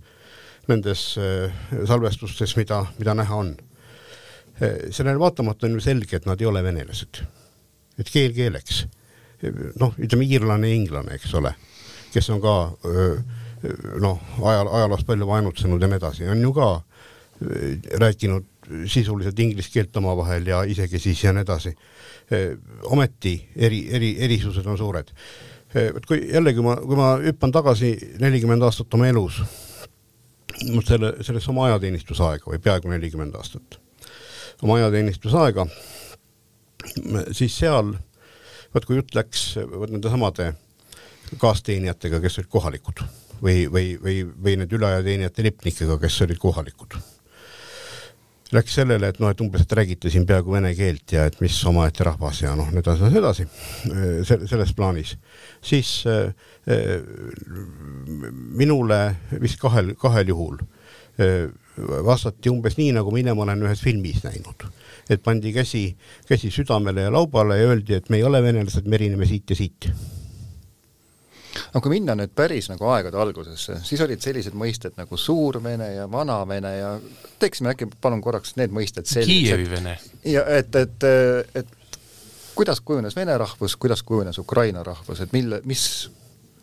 nendes 0.70 1.18
äh, 1.18 1.52
salvestustes, 1.88 2.56
mida, 2.58 2.86
mida 3.00 3.16
näha 3.18 3.36
on. 3.36 3.56
Äh, 4.62 4.92
sellele 4.94 5.20
vaatamata 5.20 5.68
on 5.68 5.78
ju 5.78 5.84
selge, 5.84 6.20
et 6.20 6.28
nad 6.30 6.42
ei 6.42 6.50
ole 6.50 6.64
venelased. 6.64 7.24
et 8.00 8.10
keel 8.10 8.34
keeleks. 8.34 8.86
noh, 9.82 9.96
ütleme 9.98 10.26
iirlane 10.26 10.70
ja 10.70 10.78
inglane, 10.78 11.16
eks 11.18 11.32
ole, 11.34 11.50
kes 12.14 12.28
on 12.30 12.42
ka 12.42 12.52
noh, 14.02 14.20
ajal, 14.38 14.70
ajaloos 14.70 15.02
palju 15.06 15.26
vaenutsenud 15.28 15.82
ja 15.82 15.90
nii 15.90 15.98
edasi, 15.98 16.28
on 16.30 16.44
ju 16.46 16.52
ka 16.54 16.68
rääkinud 18.04 18.46
sisuliselt 18.86 19.40
inglise 19.42 19.74
keelt 19.74 19.98
omavahel 19.98 20.46
ja 20.48 20.62
isegi 20.64 21.02
siis 21.02 21.24
ja 21.24 21.34
nii 21.34 21.42
edasi. 21.42 21.74
ometi 22.84 23.34
eri, 23.56 23.88
eri, 23.90 24.16
erisused 24.20 24.66
on 24.66 24.78
suured. 24.78 25.10
vot 25.94 26.06
kui 26.06 26.22
jällegi 26.34 26.62
ma, 26.62 26.76
kui 26.78 26.96
ma 26.96 27.16
hüppan 27.18 27.52
tagasi 27.52 27.96
nelikümmend 28.20 28.62
aastat 28.62 28.94
oma 28.94 29.10
elus 29.10 29.42
noh, 30.70 30.84
selle, 30.86 31.14
sellesse 31.26 31.52
oma 31.54 31.68
ajateenistusaega 31.70 32.52
või 32.52 32.62
peaaegu 32.64 32.92
nelikümmend 32.92 33.36
aastat, 33.40 33.80
oma 34.62 34.78
ajateenistusaega, 34.80 35.66
siis 37.36 37.56
seal, 37.58 37.96
vot 38.74 38.88
kui 38.88 39.00
jutt 39.00 39.16
läks 39.18 39.48
vot 39.72 39.92
nende 39.92 40.12
samade 40.12 40.52
kaasteenijatega, 41.42 42.20
kes 42.24 42.42
olid 42.42 42.52
kohalikud 42.52 43.04
või, 43.42 43.66
või, 43.72 43.96
või, 44.02 44.22
või 44.44 44.58
need 44.62 44.74
üleajateenijate 44.78 45.48
lipnikega, 45.48 45.98
kes 46.02 46.22
olid 46.28 46.42
kohalikud 46.42 47.00
läks 48.56 48.76
sellele, 48.76 49.12
et 49.12 49.20
noh, 49.22 49.32
et 49.32 49.42
umbes, 49.44 49.64
et 49.64 49.74
räägite 49.78 50.12
siin 50.12 50.26
peaaegu 50.28 50.56
vene 50.56 50.74
keelt 50.76 51.16
ja 51.16 51.26
et 51.30 51.40
mis 51.44 51.56
omaette 51.70 52.06
rahvas 52.08 52.42
ja 52.44 52.54
noh, 52.58 52.70
nii 52.74 52.84
edasi, 52.84 53.08
nii 53.08 53.22
edasi, 53.22 53.48
selles 54.50 54.74
plaanis, 54.78 55.16
siis 55.64 55.94
äh, 56.10 56.34
minule 58.60 59.02
vist 59.42 59.60
kahel, 59.62 59.94
kahel 60.00 60.34
juhul 60.34 60.60
äh, 60.62 61.48
vastati 62.06 62.52
umbes 62.52 62.78
nii, 62.80 62.92
nagu 62.98 63.14
mina 63.16 63.34
olen 63.34 63.64
ühes 63.68 63.84
filmis 63.84 64.24
näinud. 64.28 64.68
et 65.12 65.24
pandi 65.24 65.52
käsi, 65.52 65.96
käsi 66.28 66.52
südamele 66.52 67.08
ja 67.08 67.12
laubale 67.12 67.58
ja 67.58 67.70
öeldi, 67.72 67.96
et 67.98 68.10
me 68.10 68.18
ei 68.18 68.24
ole 68.24 68.44
venelased, 68.44 68.88
me 68.88 68.96
erineme 68.96 69.26
siit 69.28 69.50
ja 69.50 69.56
siit 69.56 69.90
no 71.74 71.82
kui 71.82 71.96
minna 71.96 72.16
nüüd 72.18 72.34
päris 72.36 72.70
nagu 72.72 72.88
aegade 72.94 73.20
algusesse, 73.22 73.80
siis 73.88 74.02
olid 74.06 74.24
sellised 74.24 74.56
mõisted 74.58 74.96
nagu 75.00 75.20
Suur-Vene 75.20 75.92
ja 75.96 76.08
Vana-Vene 76.12 76.72
ja 76.78 76.94
teeksime 77.42 77.74
äkki 77.74 77.90
palun 78.02 78.24
korraks 78.24 78.56
need 78.60 78.74
mõisted 78.76 79.10
sellised. 79.10 79.52
Kiievi 79.52 79.70
Vene. 79.72 79.98
ja 80.28 80.46
et, 80.58 80.76
et, 80.76 81.08
et 81.56 81.78
kuidas 82.56 82.82
kujunes 82.82 83.16
vene 83.16 83.38
rahvus, 83.38 83.76
kuidas 83.76 84.04
kujunes 84.04 84.38
Ukraina 84.38 84.84
rahvus, 84.84 85.22
et 85.22 85.34
mille, 85.34 85.62
mis, 85.66 85.84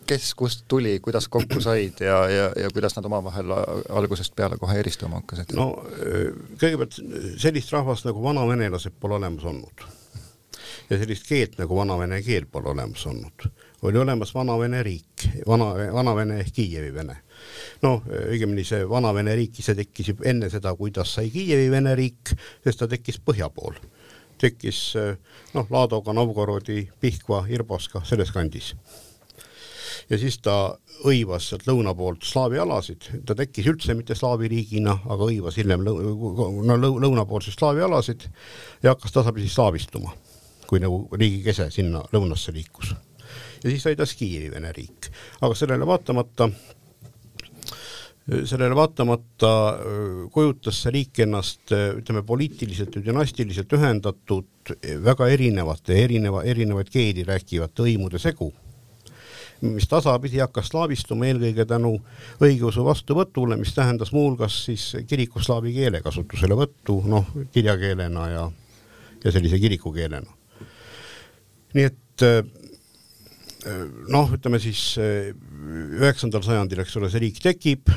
kes 0.09 0.33
kust 0.37 0.65
tuli, 0.67 0.99
kuidas 1.03 1.27
kokku 1.27 1.61
said 1.61 2.01
ja, 2.05 2.19
ja, 2.29 2.49
ja 2.55 2.69
kuidas 2.73 2.95
nad 2.97 3.05
omavahel 3.05 3.53
algusest 3.89 4.35
peale 4.35 4.57
kohe 4.57 4.79
eristuma 4.79 5.21
hakkasid? 5.21 5.53
no 5.57 5.71
kõigepealt 6.59 6.99
sellist 7.41 7.73
rahvast 7.75 8.09
nagu 8.09 8.23
vanavenelased 8.23 8.97
pole 8.99 9.19
olemas 9.19 9.45
olnud. 9.45 9.87
ja 10.89 10.97
sellist 10.97 11.27
keelt 11.29 11.57
nagu 11.61 11.75
vanavene 11.77 12.21
keel 12.25 12.49
pole 12.51 12.71
olemas 12.73 13.05
olnud 13.09 13.49
oli 13.81 13.97
olemas 13.97 14.33
Vana-Vene 14.35 14.83
riik, 14.83 15.25
vana, 15.47 15.69
Vana-Vene 15.93 16.39
ehk 16.39 16.53
Kiievi 16.55 16.93
Vene. 16.93 17.15
noh, 17.81 18.03
õigemini 18.03 18.65
see 18.67 18.83
Vana-Vene 18.89 19.35
riik 19.35 19.59
ise 19.59 19.75
tekkis 19.75 20.11
juba 20.11 20.27
enne 20.29 20.49
seda, 20.51 20.73
kuidas 20.75 21.13
sai 21.15 21.29
Kiievi 21.31 21.69
Vene 21.71 21.95
riik, 21.95 22.33
sest 22.63 22.83
ta 22.83 22.87
tekkis 22.87 23.21
põhja 23.23 23.49
pool. 23.49 23.79
tekkis 24.39 24.93
noh, 25.53 25.67
Ladoga, 25.69 26.13
Novgorodi, 26.13 26.89
Pihkva, 26.99 27.45
Irboska, 27.49 28.03
selles 28.05 28.31
kandis. 28.31 28.75
ja 30.09 30.17
siis 30.17 30.39
ta 30.39 30.77
hõivas 31.03 31.49
sealt 31.49 31.67
lõuna 31.67 31.93
poolt 31.95 32.23
slaavi 32.23 32.59
alasid, 32.59 33.05
ta 33.25 33.35
tekkis 33.35 33.67
üldse 33.67 33.93
mitte 33.95 34.15
slaavi 34.15 34.47
riigina, 34.47 34.99
aga 35.05 35.23
hõivas 35.23 35.55
hiljem 35.55 35.85
lõu, 35.85 36.63
no 36.67 36.75
lõunapoolseid 36.75 37.55
slaavi 37.55 37.81
alasid 37.81 38.27
ja 38.83 38.95
hakkas 38.95 39.15
tasapisi 39.15 39.49
slaavistuma 39.53 40.11
kui 40.69 40.81
nagu 40.81 41.07
riigi 41.17 41.41
kese 41.47 41.69
sinna 41.73 42.03
lõunasse 42.13 42.53
liikus. 42.53 42.93
Ja 43.63 43.69
siis 43.69 43.83
sai 43.83 43.95
ta 43.99 44.07
Kiievi 44.09 44.51
Vene 44.51 44.73
riik, 44.75 45.11
aga 45.41 45.55
sellele 45.55 45.87
vaatamata 45.87 46.49
sellele 48.45 48.75
vaatamata 48.75 49.51
kujutas 50.33 50.83
see 50.83 50.93
riik 50.93 51.21
ennast 51.25 51.73
ütleme 51.73 52.21
poliitiliselt 52.25 52.95
ja 52.95 53.03
dünastiliselt 53.05 53.73
ühendatud 53.73 54.73
väga 55.05 55.29
erinevate, 55.33 55.97
erineva, 56.03 56.43
erinevaid 56.45 56.91
keeli 56.93 57.25
rääkivate 57.25 57.85
hõimude 57.87 58.21
segu, 58.21 58.51
mis 59.65 59.87
tasapisi 59.89 60.43
hakkas 60.43 60.69
slaavistuma 60.71 61.29
eelkõige 61.29 61.65
tänu 61.67 61.95
õigeusu 62.43 62.85
vastuvõtule, 62.85 63.57
mis 63.59 63.73
tähendas 63.75 64.13
muuhulgas 64.15 64.61
siis 64.69 64.91
kirikuslaavi 65.07 65.73
keele 65.75 66.03
kasutuselevõttu, 66.05 67.01
noh, 67.09 67.33
kirjakeelena 67.53 68.29
ja, 68.35 68.45
ja 69.23 69.33
sellise 69.35 69.59
kirikukeelena. 69.59 70.37
nii 71.73 71.85
et 71.85 72.23
noh, 74.09 74.29
ütleme 74.35 74.59
siis 74.63 74.93
üheksandal 74.99 76.45
sajandil, 76.45 76.79
eks 76.83 76.95
ole, 76.99 77.09
see 77.11 77.23
riik 77.25 77.41
tekib 77.43 77.91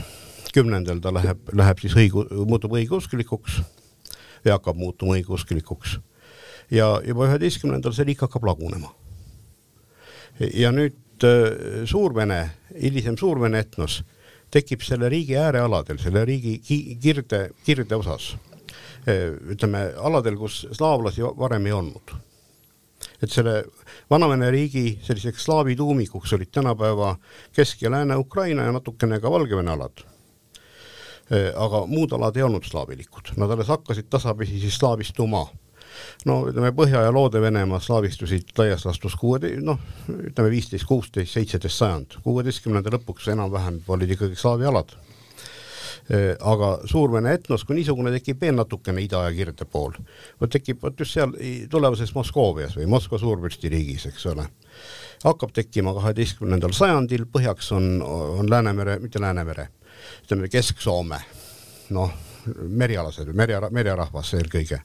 kümnendal 0.52 1.00
ta 1.02 1.12
läheb, 1.14 1.52
läheb 1.56 1.80
siis 1.82 1.94
õigu-, 1.96 2.26
muutub 2.48 2.74
õigeusklikuks 2.76 3.60
ja 4.44 4.56
hakkab 4.58 4.76
muutuma 4.76 5.16
õigeusklikuks. 5.18 5.98
ja 6.70 7.00
juba 7.06 7.28
üheteistkümnendal 7.28 7.94
see 7.96 8.06
riik 8.08 8.24
hakkab 8.24 8.44
lagunema. 8.48 8.92
ja 10.54 10.72
nüüd 10.72 11.24
äh, 11.24 11.84
Suurvene, 11.86 12.50
hilisem 12.82 13.16
Suurvene 13.16 13.58
etnos 13.58 14.02
tekib 14.52 14.82
selle 14.84 15.08
riigi 15.08 15.36
äärealadel, 15.36 15.98
selle 15.98 16.24
riigi 16.28 16.58
ki 16.60 16.98
kirde, 17.00 17.50
kirdeosas. 17.64 18.34
Äh, 19.08 19.32
ütleme 19.54 19.92
aladel, 19.96 20.36
kus 20.36 20.66
slaavlasi 20.72 21.24
varem 21.38 21.66
ei 21.66 21.72
olnud 21.72 22.14
et 23.22 23.30
selle 23.30 23.64
Vanavene 24.10 24.50
riigi 24.50 24.98
selliseks 25.02 25.44
slaavi 25.44 25.76
tuumikuks 25.76 26.32
olid 26.32 26.50
tänapäeva 26.52 27.16
Kesk- 27.52 27.82
ja 27.82 27.90
Lääne-Ukraina 27.90 28.62
ja 28.62 28.72
natukene 28.72 29.20
ka 29.20 29.30
Valgevene 29.30 29.70
alad. 29.70 30.04
Äh, 31.32 31.52
aga 31.56 31.86
muud 31.86 32.12
alad 32.12 32.36
ei 32.36 32.42
olnud 32.42 32.64
slaavilikud, 32.66 33.34
nad 33.36 33.50
alles 33.50 33.68
hakkasid 33.68 34.10
tasapisi 34.10 34.60
siis 34.60 34.76
slaavistuma. 34.76 35.46
no 36.24 36.46
ütleme, 36.48 36.70
Põhja- 36.72 37.04
ja 37.04 37.12
Loode-Venemaa 37.12 37.80
slaavistusid 37.80 38.56
laias 38.58 38.86
laastus 38.86 39.14
kuue, 39.16 39.38
noh, 39.60 39.78
ütleme 40.08 40.50
viisteist, 40.50 40.86
kuusteist, 40.88 41.32
seitseteist 41.32 41.78
sajand, 41.78 42.16
kuueteistkümnenda 42.24 42.90
lõpuks 42.90 43.28
enam-vähem 43.28 43.82
olid 43.88 44.10
ikkagi 44.10 44.36
slaavi 44.36 44.64
alad 44.66 44.96
aga 46.40 46.70
Suur-Vene 46.88 47.34
etnos 47.38 47.64
kui 47.64 47.76
niisugune 47.78 48.12
tekib 48.14 48.40
veel 48.40 48.56
natukene 48.58 49.02
ida 49.04 49.24
ja 49.26 49.34
kirde 49.36 49.64
pool. 49.64 49.94
vot 50.40 50.50
tekib 50.50 50.82
vot 50.82 50.98
just 50.98 51.14
seal 51.16 51.34
tulevases 51.70 52.14
Moskovas 52.14 52.76
või 52.76 52.88
Moskva 52.90 53.18
suurvürstiriigis, 53.18 54.06
eks 54.10 54.26
ole. 54.26 54.46
hakkab 55.24 55.52
tekkima 55.54 55.94
kaheteistkümnendal 55.94 56.72
sajandil, 56.74 57.24
põhjaks 57.32 57.72
on, 57.72 58.02
on 58.02 58.50
Läänemere, 58.50 58.98
mitte 58.98 59.20
Läänemere, 59.20 59.68
ütleme 60.24 60.48
Kesk-Soome, 60.48 61.20
noh, 61.94 62.12
merialased 62.68 63.30
merja, 63.32 63.60
merjarahvas 63.70 64.34
eelkõige. 64.34 64.80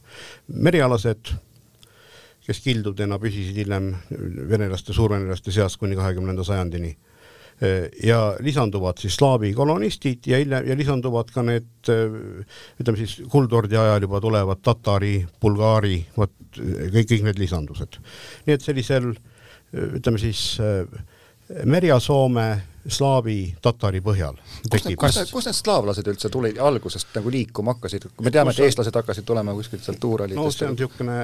merialased, 0.48 1.34
kes 2.46 2.60
kildudena 2.63 3.20
püsisid 3.20 3.58
hiljem 3.58 3.96
venelaste, 4.50 4.93
suurvenelaste 4.93 5.52
seas 5.52 5.78
kuni 5.78 5.96
kahekümnenda 5.96 6.43
sajandini 6.43 6.96
ja 8.04 8.20
lisanduvad 8.46 9.00
siis 9.02 9.15
slaavi 9.17 9.50
kolonistid 9.58 10.28
ja 10.30 10.38
hiljem 10.38 10.67
ja 10.70 10.76
lisanduvad 10.78 11.32
ka 11.34 11.41
need 11.41 11.89
ütleme 11.89 13.00
siis 13.00 13.15
kuldordi 13.32 13.80
ajal 13.80 14.06
juba 14.06 14.22
tulevad 14.22 14.62
tatari, 14.62 15.15
bulgaari, 15.41 15.98
vot 16.17 16.36
kõik, 16.54 17.08
kõik 17.10 17.26
need 17.26 17.41
lisandused. 17.41 17.98
nii 18.46 18.54
et 18.54 18.65
sellisel 18.65 19.10
ütleme 19.74 20.22
siis 20.22 20.60
Merja-Soome 21.65 22.48
slaavi, 22.88 23.56
tatari 23.62 24.00
põhjal. 24.04 24.38
kus 24.71 24.86
need, 24.86 24.95
kus 25.00 25.17
need, 25.19 25.32
kus 25.32 25.47
need 25.50 25.58
slaavlased 25.58 26.08
üldse 26.08 26.30
tulid, 26.32 26.60
algusest 26.63 27.12
nagu 27.17 27.32
liikuma 27.34 27.76
hakkasid, 27.76 28.08
me 28.23 28.32
teame, 28.34 28.54
et 28.56 28.62
eestlased 28.67 28.95
hakkasid 28.95 29.28
tulema 29.28 29.56
kuskilt 29.58 29.84
sealt 29.84 30.00
Tuuralitest. 30.04 30.39
no 30.39 30.54
see 30.54 30.67
on 30.69 30.76
niisugune, 30.78 31.17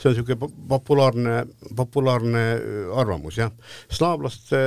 see 0.00 0.10
on 0.10 0.16
niisugune 0.16 0.50
populaarne, 0.72 1.36
populaarne 1.78 2.44
äh, 2.56 2.98
arvamus, 2.98 3.38
jah. 3.38 3.54
slaavlaste 3.92 4.62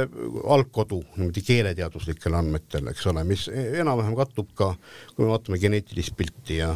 algkodu 0.55 1.01
niimoodi 1.17 1.43
keeleteaduslikel 1.51 2.39
andmetel, 2.39 2.87
eks 2.93 3.07
ole, 3.11 3.25
mis 3.27 3.47
e-, 3.51 3.69
enam-vähem 3.83 4.15
kattub 4.19 4.53
ka, 4.55 4.73
kui 5.15 5.25
me 5.25 5.33
vaatame 5.33 5.59
geneetilist 5.59 6.15
pilti 6.17 6.61
ja, 6.61 6.73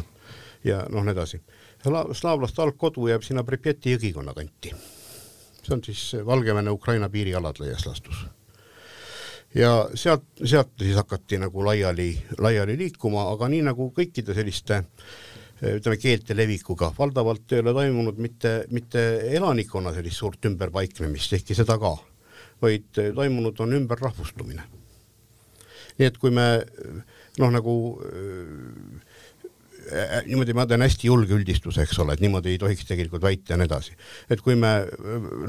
ja 0.64 0.84
noh, 0.92 1.06
nii 1.06 1.16
edasi. 1.16 1.40
slaavlaste 1.84 2.62
algkodu 2.62 3.08
jääb 3.12 3.24
sinna 3.24 3.44
Pripjati 3.44 3.96
jõgikonna 3.96 4.36
kanti. 4.36 4.76
see 5.64 5.72
on 5.72 5.84
siis 5.84 6.08
Valgevene-Ukraina 6.26 7.08
piirialad 7.08 7.60
laias 7.60 7.86
laastus 7.86 8.26
ja 9.54 9.70
sealt, 9.94 10.26
sealt 10.44 10.74
siis 10.82 10.96
hakati 10.98 11.38
nagu 11.42 11.64
laiali, 11.64 12.10
laiali 12.38 12.76
liikuma, 12.78 13.28
aga 13.34 13.48
nii 13.52 13.62
nagu 13.70 13.90
kõikide 13.96 14.34
selliste 14.36 14.82
ütleme, 15.64 15.98
keelte 16.00 16.36
levikuga, 16.36 16.90
valdavalt 16.98 17.52
ei 17.54 17.62
ole 17.62 17.72
toimunud 17.76 18.18
mitte, 18.20 18.54
mitte 18.74 19.04
elanikkonna 19.36 19.94
sellist 19.94 20.20
suurt 20.20 20.50
ümberpaiknemist, 20.50 21.36
ehkki 21.38 21.56
seda 21.56 21.78
ka, 21.80 21.94
vaid 22.62 22.90
toimunud 22.92 23.60
on 23.64 23.78
ümberrahvustumine. 23.80 24.66
nii 25.98 26.06
et 26.10 26.16
kui 26.18 26.34
me 26.34 26.48
noh, 27.38 27.50
nagu 27.54 27.74
Äh, 28.02 29.13
niimoodi 30.26 30.54
ma 30.56 30.66
teen 30.68 30.84
hästi 30.84 31.08
julge 31.08 31.34
üldistuse, 31.36 31.84
eks 31.84 31.98
ole, 32.02 32.16
et 32.16 32.22
niimoodi 32.24 32.54
ei 32.54 32.60
tohiks 32.60 32.86
tegelikult 32.88 33.22
väita 33.24 33.54
ja 33.54 33.58
nii 33.60 33.68
edasi. 33.68 33.96
et 34.30 34.40
kui 34.44 34.56
me 34.58 34.72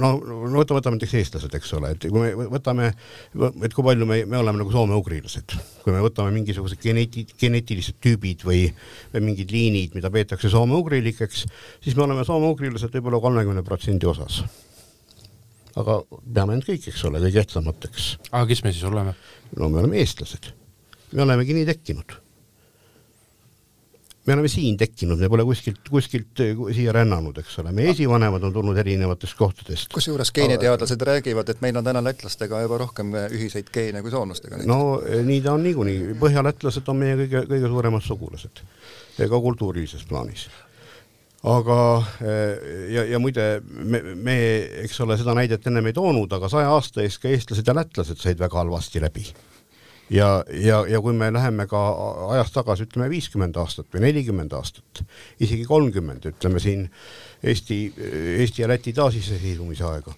no, 0.01 0.11
no 0.19 0.65
võtame, 0.65 0.95
näiteks 0.97 1.15
eestlased, 1.21 1.55
eks 1.57 1.73
ole, 1.77 1.93
et 1.95 2.07
kui 2.09 2.21
me 2.21 2.49
võtame, 2.51 2.91
et 3.63 3.75
kui 3.75 3.85
palju 3.85 4.09
me, 4.09 4.21
me 4.29 4.39
oleme 4.41 4.61
nagu 4.63 4.73
soome-ugrilased, 4.73 5.55
kui 5.83 5.95
me 5.95 6.03
võtame 6.03 6.33
mingisugused 6.35 6.81
geneeti-, 6.83 7.27
geneetilised 7.41 7.99
tüübid 8.03 8.45
või, 8.47 8.67
või 9.13 9.25
mingid 9.31 9.53
liinid, 9.55 9.95
mida 9.97 10.11
peetakse 10.13 10.51
soome-ugrilikeks, 10.53 11.45
siis 11.83 11.97
me 11.97 12.07
oleme 12.07 12.27
soome-ugrilased 12.27 12.93
võib-olla 12.95 13.21
kolmekümne 13.23 13.65
protsendi 13.65 14.09
osas 14.09 14.43
aga 15.75 16.01
peame 16.07 16.55
end 16.55 16.63
kõik, 16.67 16.85
eks 16.87 17.01
ole, 17.09 17.19
kõige 17.23 17.41
ehtsamateks. 17.43 18.11
aga 18.31 18.45
kes 18.47 18.63
me 18.63 18.71
siis 18.71 18.85
oleme? 18.87 19.15
no 19.59 19.69
me 19.69 19.81
oleme 19.81 19.99
eestlased. 19.99 20.53
me 21.11 21.25
olemegi 21.27 21.57
nii 21.57 21.67
tekkinud 21.73 22.21
me 24.25 24.33
oleme 24.33 24.47
siin 24.47 24.77
tekkinud, 24.77 25.19
me 25.19 25.29
pole 25.29 25.45
kuskilt, 25.45 25.89
kuskilt 25.89 26.41
eh, 26.43 26.57
siia 26.73 26.93
rännanud, 26.95 27.37
eks 27.41 27.59
ole, 27.61 27.71
meie 27.75 27.93
esivanemad 27.93 28.43
on 28.47 28.53
tulnud 28.53 28.77
erinevatest 28.81 29.37
kohtadest. 29.37 29.93
kusjuures 29.93 30.31
geeniteadlased 30.35 31.01
Aga... 31.01 31.11
räägivad, 31.11 31.49
et 31.49 31.61
meil 31.61 31.77
on 31.77 31.85
täna 31.85 32.03
lätlastega 32.03 32.61
juba 32.65 32.79
rohkem 32.81 33.13
eh, 33.15 33.29
ühiseid 33.37 33.69
geene 33.73 34.01
kui 34.01 34.13
soomlastega. 34.13 34.63
no 34.65 34.99
eh, 35.05 35.21
nii 35.25 35.41
ta 35.45 35.53
on 35.53 35.65
niikuinii, 35.67 36.17
põhjalätlased 36.21 36.93
on 36.93 37.01
meie 37.01 37.17
kõige, 37.23 37.45
kõige 37.53 37.73
suuremad 37.73 38.05
sugulased, 38.05 38.63
ka 39.21 39.41
kultuurilises 39.49 40.05
plaanis 40.09 40.47
aga 41.45 41.77
ja, 42.89 43.03
ja 43.05 43.19
muide, 43.21 43.59
me, 43.69 43.99
me, 44.17 44.37
eks 44.81 44.97
ole, 45.05 45.13
seda 45.19 45.35
näidet 45.37 45.67
ennem 45.69 45.91
ei 45.91 45.93
toonud, 45.93 46.31
aga 46.33 46.49
saja 46.49 46.71
aasta 46.73 47.03
eest 47.03 47.21
ka 47.21 47.29
eestlased 47.29 47.67
ja 47.69 47.75
lätlased 47.77 48.17
said 48.17 48.41
väga 48.41 48.63
halvasti 48.63 49.03
läbi 49.03 49.27
ja, 50.09 50.43
ja, 50.51 50.85
ja 50.89 51.01
kui 51.01 51.13
me 51.13 51.31
läheme 51.33 51.67
ka 51.69 51.81
ajas 52.35 52.53
tagasi, 52.53 52.85
ütleme 52.89 53.09
viiskümmend 53.09 53.57
aastat 53.61 53.89
või 53.93 54.05
nelikümmend 54.07 54.53
aastat, 54.57 55.03
isegi 55.39 55.65
kolmkümmend, 55.65 56.29
ütleme 56.33 56.61
siin 56.61 56.87
Eesti, 57.43 57.79
Eesti 58.39 58.63
ja 58.63 58.69
Läti 58.69 58.93
taasiseseisvumise 58.93 59.85
aega, 59.89 60.13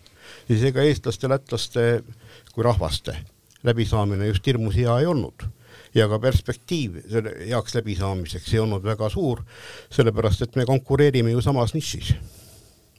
siis 0.48 0.64
ega 0.70 0.84
eestlaste, 0.84 1.30
lätlaste 1.32 1.88
kui 2.54 2.66
rahvaste 2.66 3.18
läbisaamine 3.68 4.28
just 4.28 4.46
hirmus 4.48 4.76
hea 4.78 5.00
ei 5.00 5.06
olnud. 5.06 5.48
Ja 5.96 6.06
ka 6.12 6.20
perspektiiv 6.20 7.00
selle 7.10 7.32
heaks 7.48 7.74
läbisaamiseks 7.78 8.54
ei 8.54 8.60
olnud 8.60 8.84
väga 8.86 9.08
suur, 9.10 9.42
sellepärast 9.94 10.44
et 10.46 10.56
me 10.60 10.66
konkureerime 10.68 11.32
ju 11.32 11.42
samas 11.42 11.74
nišis, 11.74 12.12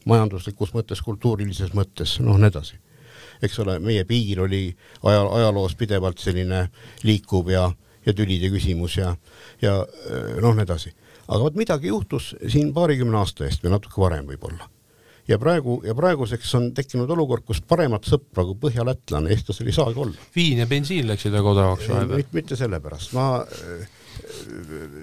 majanduslikus 0.09 0.72
mõttes, 0.74 1.03
kultuurilises 1.05 1.74
mõttes, 1.77 2.16
noh, 2.24 2.40
nii 2.40 2.51
edasi 2.51 2.81
eks 3.42 3.59
ole, 3.64 3.79
meie 3.83 4.05
piir 4.09 4.42
oli 4.46 4.62
aja, 5.03 5.27
ajaloos 5.40 5.77
pidevalt 5.79 6.18
selline 6.22 6.68
liikuv 7.07 7.53
ja, 7.53 7.68
ja 8.07 8.14
tülide 8.16 8.51
küsimus 8.55 8.98
ja, 9.01 9.14
ja 9.62 9.77
noh, 10.40 10.55
nii 10.55 10.66
edasi. 10.66 10.94
aga 11.29 11.44
vot 11.44 11.61
midagi 11.61 11.92
juhtus 11.92 12.35
siin 12.46 12.74
paarikümne 12.74 13.20
aasta 13.20 13.46
eest 13.46 13.64
või 13.64 13.77
natuke 13.77 14.01
varem 14.01 14.27
võib-olla 14.29 14.68
ja 15.29 15.38
praegu 15.38 15.81
ja 15.85 15.94
praeguseks 15.94 16.55
on 16.59 16.70
tekkinud 16.74 17.11
olukord, 17.11 17.45
kus 17.47 17.61
paremat 17.61 18.09
sõpra 18.09 18.47
kui 18.49 18.57
põhjalätlane 18.62 19.32
eestlasel 19.34 19.68
ei 19.68 19.76
saagi 19.76 20.01
olla. 20.05 20.28
viin 20.36 20.62
ja 20.62 20.66
bensiin 20.66 21.09
läksid 21.09 21.34
väga 21.34 21.55
odavaks 21.55 21.89
vahepeal? 21.89 22.26
mitte 22.32 22.57
sellepärast, 22.57 23.12
ma 23.16 23.28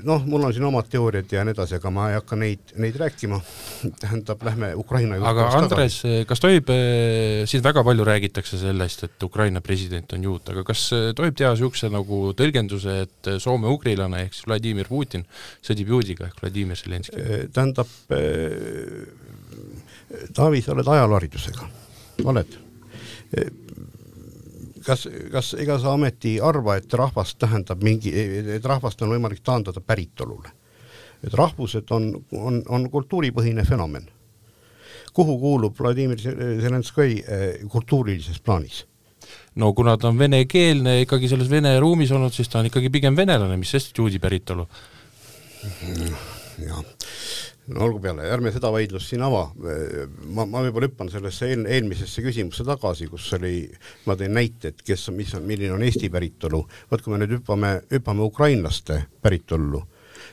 noh, 0.06 0.24
mul 0.30 0.48
on 0.48 0.54
siin 0.54 0.66
omad 0.68 0.88
teooriad 0.92 1.32
ja 1.32 1.44
nii 1.46 1.56
edasi, 1.56 1.78
aga 1.78 1.92
ma 1.94 2.10
ei 2.12 2.18
hakka 2.18 2.38
neid, 2.40 2.74
neid 2.82 2.98
rääkima. 3.00 3.40
tähendab, 4.02 4.44
lähme 4.46 4.72
Ukraina 4.80 5.20
juurde. 5.20 5.30
aga 5.32 5.48
Andres, 5.60 6.00
kas 6.30 6.44
tohib, 6.44 6.70
eh, 6.74 7.44
siin 7.50 7.64
väga 7.66 7.84
palju 7.88 8.08
räägitakse 8.08 8.60
sellest, 8.62 9.06
et 9.08 9.28
Ukraina 9.28 9.62
president 9.66 10.16
on 10.18 10.28
juut, 10.30 10.54
aga 10.54 10.66
kas 10.68 10.88
eh, 10.96 11.10
tohib 11.18 11.38
teha 11.38 11.54
niisuguse 11.56 11.92
nagu 11.94 12.22
tõlgenduse, 12.38 12.98
et 13.06 13.32
soome-ugrilane 13.44 14.26
ehk 14.26 14.38
siis 14.38 14.50
Vladimir 14.50 14.90
Putin 14.92 15.26
sõdib 15.66 15.94
juudiga 15.96 16.30
ehk 16.30 16.44
Vladimir 16.44 16.80
Zelenskõi? 16.80 17.50
tähendab, 17.56 17.90
Taavi, 20.36 20.62
sa 20.62 20.74
oled 20.76 20.88
ajalooharidusega, 20.96 21.68
oled? 22.30 22.58
Kas, 24.86 25.08
kas 25.32 25.54
ega 25.60 25.78
sa 25.82 25.94
ometi 25.96 26.38
arva, 26.42 26.78
et 26.80 26.94
rahvast 26.94 27.40
tähendab 27.42 27.84
mingi, 27.84 28.14
et 28.58 28.66
rahvast 28.66 29.02
on 29.02 29.16
võimalik 29.16 29.44
taandada 29.44 29.82
päritolule? 29.82 30.54
et 31.26 31.34
rahvused 31.34 31.90
on, 31.96 32.12
on, 32.38 32.60
on 32.70 32.84
kultuuripõhine 32.92 33.64
fenomen. 33.66 34.04
kuhu 35.16 35.38
kuulub 35.40 35.78
Vladimir 35.80 36.20
Zelenskõi 36.20 37.24
eh, 37.24 37.46
kultuurilises 37.72 38.40
plaanis? 38.40 38.84
no 39.56 39.74
kuna 39.74 39.98
ta 39.98 40.12
on 40.12 40.20
venekeelne 40.20 41.00
ikkagi 41.02 41.30
selles 41.32 41.50
vene 41.50 41.80
ruumis 41.80 42.12
olnud, 42.12 42.34
siis 42.34 42.50
ta 42.50 42.60
on 42.60 42.70
ikkagi 42.70 42.92
pigem 42.94 43.16
venelane, 43.18 43.58
mis 43.58 43.72
sest 43.72 43.98
juudi 43.98 44.20
päritolu. 44.20 44.68
jah 46.62 46.84
no 47.74 47.86
olgu 47.86 48.00
peale, 48.04 48.28
ärme 48.30 48.52
seda 48.54 48.70
vaidlust 48.74 49.10
siin 49.10 49.24
ava. 49.26 49.46
ma, 49.56 50.46
ma 50.46 50.64
võib-olla 50.66 50.90
hüppan 50.90 51.10
sellesse 51.14 51.50
eel, 51.50 51.66
eelmisesse 51.78 52.24
küsimusse 52.26 52.66
tagasi, 52.68 53.08
kus 53.12 53.32
oli, 53.38 53.58
ma 54.06 54.18
tõin 54.20 54.36
näite, 54.38 54.74
et 54.74 54.84
kes 54.86 55.10
on, 55.10 55.18
mis 55.20 55.34
on, 55.38 55.46
milline 55.48 55.74
on 55.74 55.86
Eesti 55.86 56.12
päritolu. 56.14 56.62
vot 56.92 57.06
kui 57.06 57.14
me 57.14 57.22
nüüd 57.24 57.40
hüppame, 57.40 57.78
hüppame 57.94 58.26
ukrainlaste 58.26 59.02
päritollu, 59.22 59.82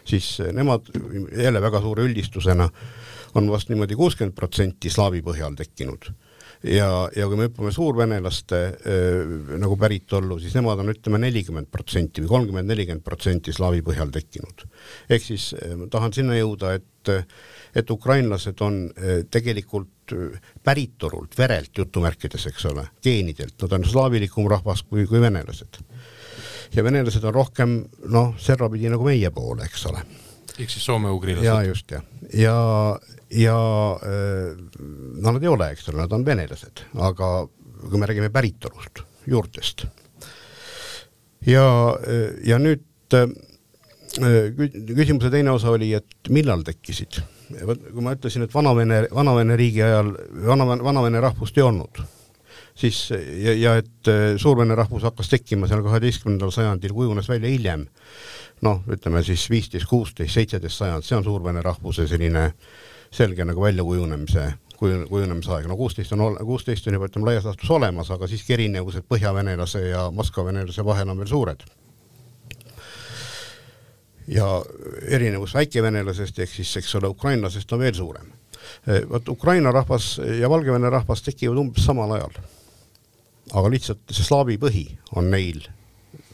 siis 0.09 0.35
nemad 0.53 0.93
jälle 1.37 1.63
väga 1.63 1.81
suure 1.81 2.05
üldistusena 2.09 2.69
on 3.35 3.49
vast 3.51 3.73
niimoodi 3.73 3.97
kuuskümmend 3.97 4.37
protsenti 4.37 4.91
slaavi 4.93 5.23
põhjal 5.25 5.57
tekkinud 5.57 6.13
ja, 6.63 6.89
ja 7.17 7.27
kui 7.29 7.39
me 7.39 7.49
hüppame 7.49 7.73
suurvenelaste 7.75 8.61
äh, 8.63 9.33
nagu 9.61 9.77
päritollu, 9.81 10.39
siis 10.43 10.55
nemad 10.59 10.83
on 10.83 10.93
ütleme 10.95 11.21
nelikümmend 11.23 11.71
protsenti 11.73 12.23
või 12.23 12.33
kolmkümmend, 12.37 12.71
nelikümmend 12.71 13.05
protsenti 13.07 13.55
slaavi 13.55 13.83
põhjal 13.87 14.13
tekkinud. 14.15 14.67
ehk 15.11 15.27
siis 15.27 15.53
äh, 15.59 15.87
tahan 15.91 16.15
sinna 16.15 16.39
jõuda, 16.39 16.77
et, 16.79 16.87
et 17.09 17.91
ukrainlased 17.91 18.61
on 18.61 18.85
äh, 18.91 19.23
tegelikult 19.31 20.13
päritolult, 20.65 21.37
verelt 21.39 21.79
jutumärkides, 21.79 22.47
eks 22.51 22.67
ole, 22.69 22.85
geenidelt, 23.03 23.55
nad 23.63 23.79
on 23.79 23.87
slaavilikum 23.89 24.51
rahvas 24.51 24.83
kui, 24.83 25.07
kui 25.07 25.21
venelased. 25.21 25.81
ja 26.75 26.85
venelased 26.85 27.25
on 27.25 27.35
rohkem 27.35 27.79
noh, 28.13 28.35
servapidi 28.39 28.91
nagu 28.93 29.07
meie 29.07 29.31
poole, 29.31 29.65
eks 29.65 29.87
ole 29.93 30.05
ehk 30.59 30.71
siis 30.71 30.85
soome-ugrilased. 30.85 31.47
ja 31.47 31.63
just 31.65 31.91
jah, 31.91 32.05
ja, 32.35 32.57
ja 33.31 33.57
äh, 34.05 34.53
no 35.23 35.33
nad 35.33 35.43
ei 35.43 35.49
ole, 35.49 35.71
eks 35.73 35.89
ole, 35.89 36.03
nad 36.03 36.13
on 36.13 36.27
venelased, 36.27 36.85
aga 37.01 37.33
kui 37.83 37.99
me 37.99 38.07
räägime 38.07 38.31
päritolust, 38.31 39.05
juurtest. 39.27 39.87
ja, 41.47 41.67
ja 42.45 42.59
nüüd 42.63 42.85
küsimuse 44.19 45.31
teine 45.33 45.55
osa 45.55 45.71
oli, 45.73 45.93
et 45.97 46.33
millal 46.33 46.65
tekkisid. 46.67 47.23
vot 47.67 47.87
kui 47.93 48.05
ma 48.05 48.17
ütlesin, 48.17 48.45
et 48.47 48.55
Vana-Vene, 48.55 49.07
Vana-Vene 49.15 49.57
riigi 49.57 49.83
ajal 49.83 50.13
vana, 50.47 50.67
Vana-Vene 50.67 51.21
rahvust 51.21 51.59
ei 51.59 51.65
olnud, 51.65 52.03
siis 52.75 53.09
ja, 53.13 53.55
ja 53.57 53.75
et 53.81 54.13
Suur-Vene 54.37 54.77
rahvus 54.77 55.05
hakkas 55.09 55.33
tekkima 55.33 55.69
seal 55.71 55.85
kaheteistkümnendal 55.85 56.53
sajandil, 56.53 56.95
kujunes 56.97 57.29
välja 57.29 57.53
hiljem 57.53 57.89
noh, 58.63 58.83
ütleme 58.91 59.23
siis 59.27 59.45
viisteist, 59.51 59.89
kuusteist, 59.91 60.35
seitseteist 60.35 60.79
sajand, 60.79 61.07
see 61.07 61.19
on 61.19 61.27
suurvene 61.27 61.63
rahvuse 61.65 62.07
selline 62.11 62.51
selge 63.13 63.45
nagu 63.45 63.65
väljakujunemise, 63.65 64.47
kuju-, 64.79 65.07
kujunemise 65.11 65.55
aeg, 65.57 65.69
no 65.71 65.77
kuusteist 65.77 66.15
on, 66.17 66.25
kuusteist 66.47 66.87
on 66.89 66.99
juba 66.99 67.11
ütleme 67.11 67.31
laias 67.31 67.47
laastus 67.49 67.71
olemas, 67.75 68.11
aga 68.15 68.29
siiski 68.31 68.57
erinevused 68.57 69.07
põhjavenelase 69.11 69.87
ja 69.89 70.09
Moskva 70.15 70.47
venelase 70.51 70.85
vahel 70.87 71.13
on 71.13 71.23
veel 71.23 71.33
suured. 71.33 71.67
Ja 74.29 74.47
erinevus 75.09 75.55
väikevenelasest 75.55 76.39
ehk 76.39 76.51
siis, 76.51 76.77
eks 76.77 76.95
ole, 77.01 77.09
ukrainlasest 77.09 77.73
on 77.73 77.83
veel 77.83 77.95
suurem. 77.95 78.33
vot 79.11 79.29
Ukraina 79.29 79.73
rahvas 79.73 80.21
ja 80.41 80.51
Valgevene 80.51 80.91
rahvas 80.91 81.23
tekivad 81.23 81.59
umbes 81.59 81.85
samal 81.85 82.13
ajal. 82.13 82.37
aga 83.53 83.71
lihtsalt 83.71 83.99
see 84.11 84.25
slaavi 84.25 84.57
põhi 84.59 84.87
on 85.17 85.31
neil 85.31 85.65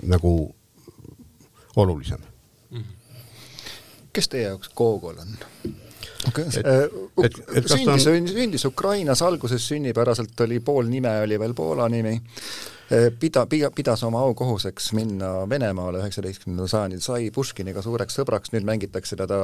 nagu 0.03 0.55
olulisem 1.76 2.20
mm. 2.70 2.78
-hmm. 2.78 3.22
kes 4.12 4.28
teie 4.28 4.43
jaoks 4.43 4.68
Gogol 4.76 5.18
on? 5.18 5.39
et, 6.26 6.57
äh, 6.57 6.84
et, 7.24 7.39
et 7.57 7.68
sündis 7.68 8.07
on..., 8.07 8.28
sündis 8.28 8.64
Ukrainas, 8.64 9.22
alguses 9.22 9.68
sünnipäraselt 9.68 10.41
oli 10.41 10.61
pool 10.61 10.86
nime 10.91 11.20
oli 11.22 11.39
veel 11.39 11.55
Poola 11.55 11.89
nimi, 11.89 12.20
pida, 13.20 13.47
pida, 13.47 13.70
pidas 13.74 14.03
oma 14.07 14.20
aukohuseks 14.26 14.93
minna 14.97 15.30
Venemaale 15.51 16.01
üheksateistkümnendal 16.03 16.70
sajandil, 16.72 17.03
sai 17.05 17.30
Puškiniga 17.34 17.82
suureks 17.84 18.16
sõbraks, 18.18 18.53
nüüd 18.55 18.66
mängitakse 18.68 19.16
teda 19.20 19.39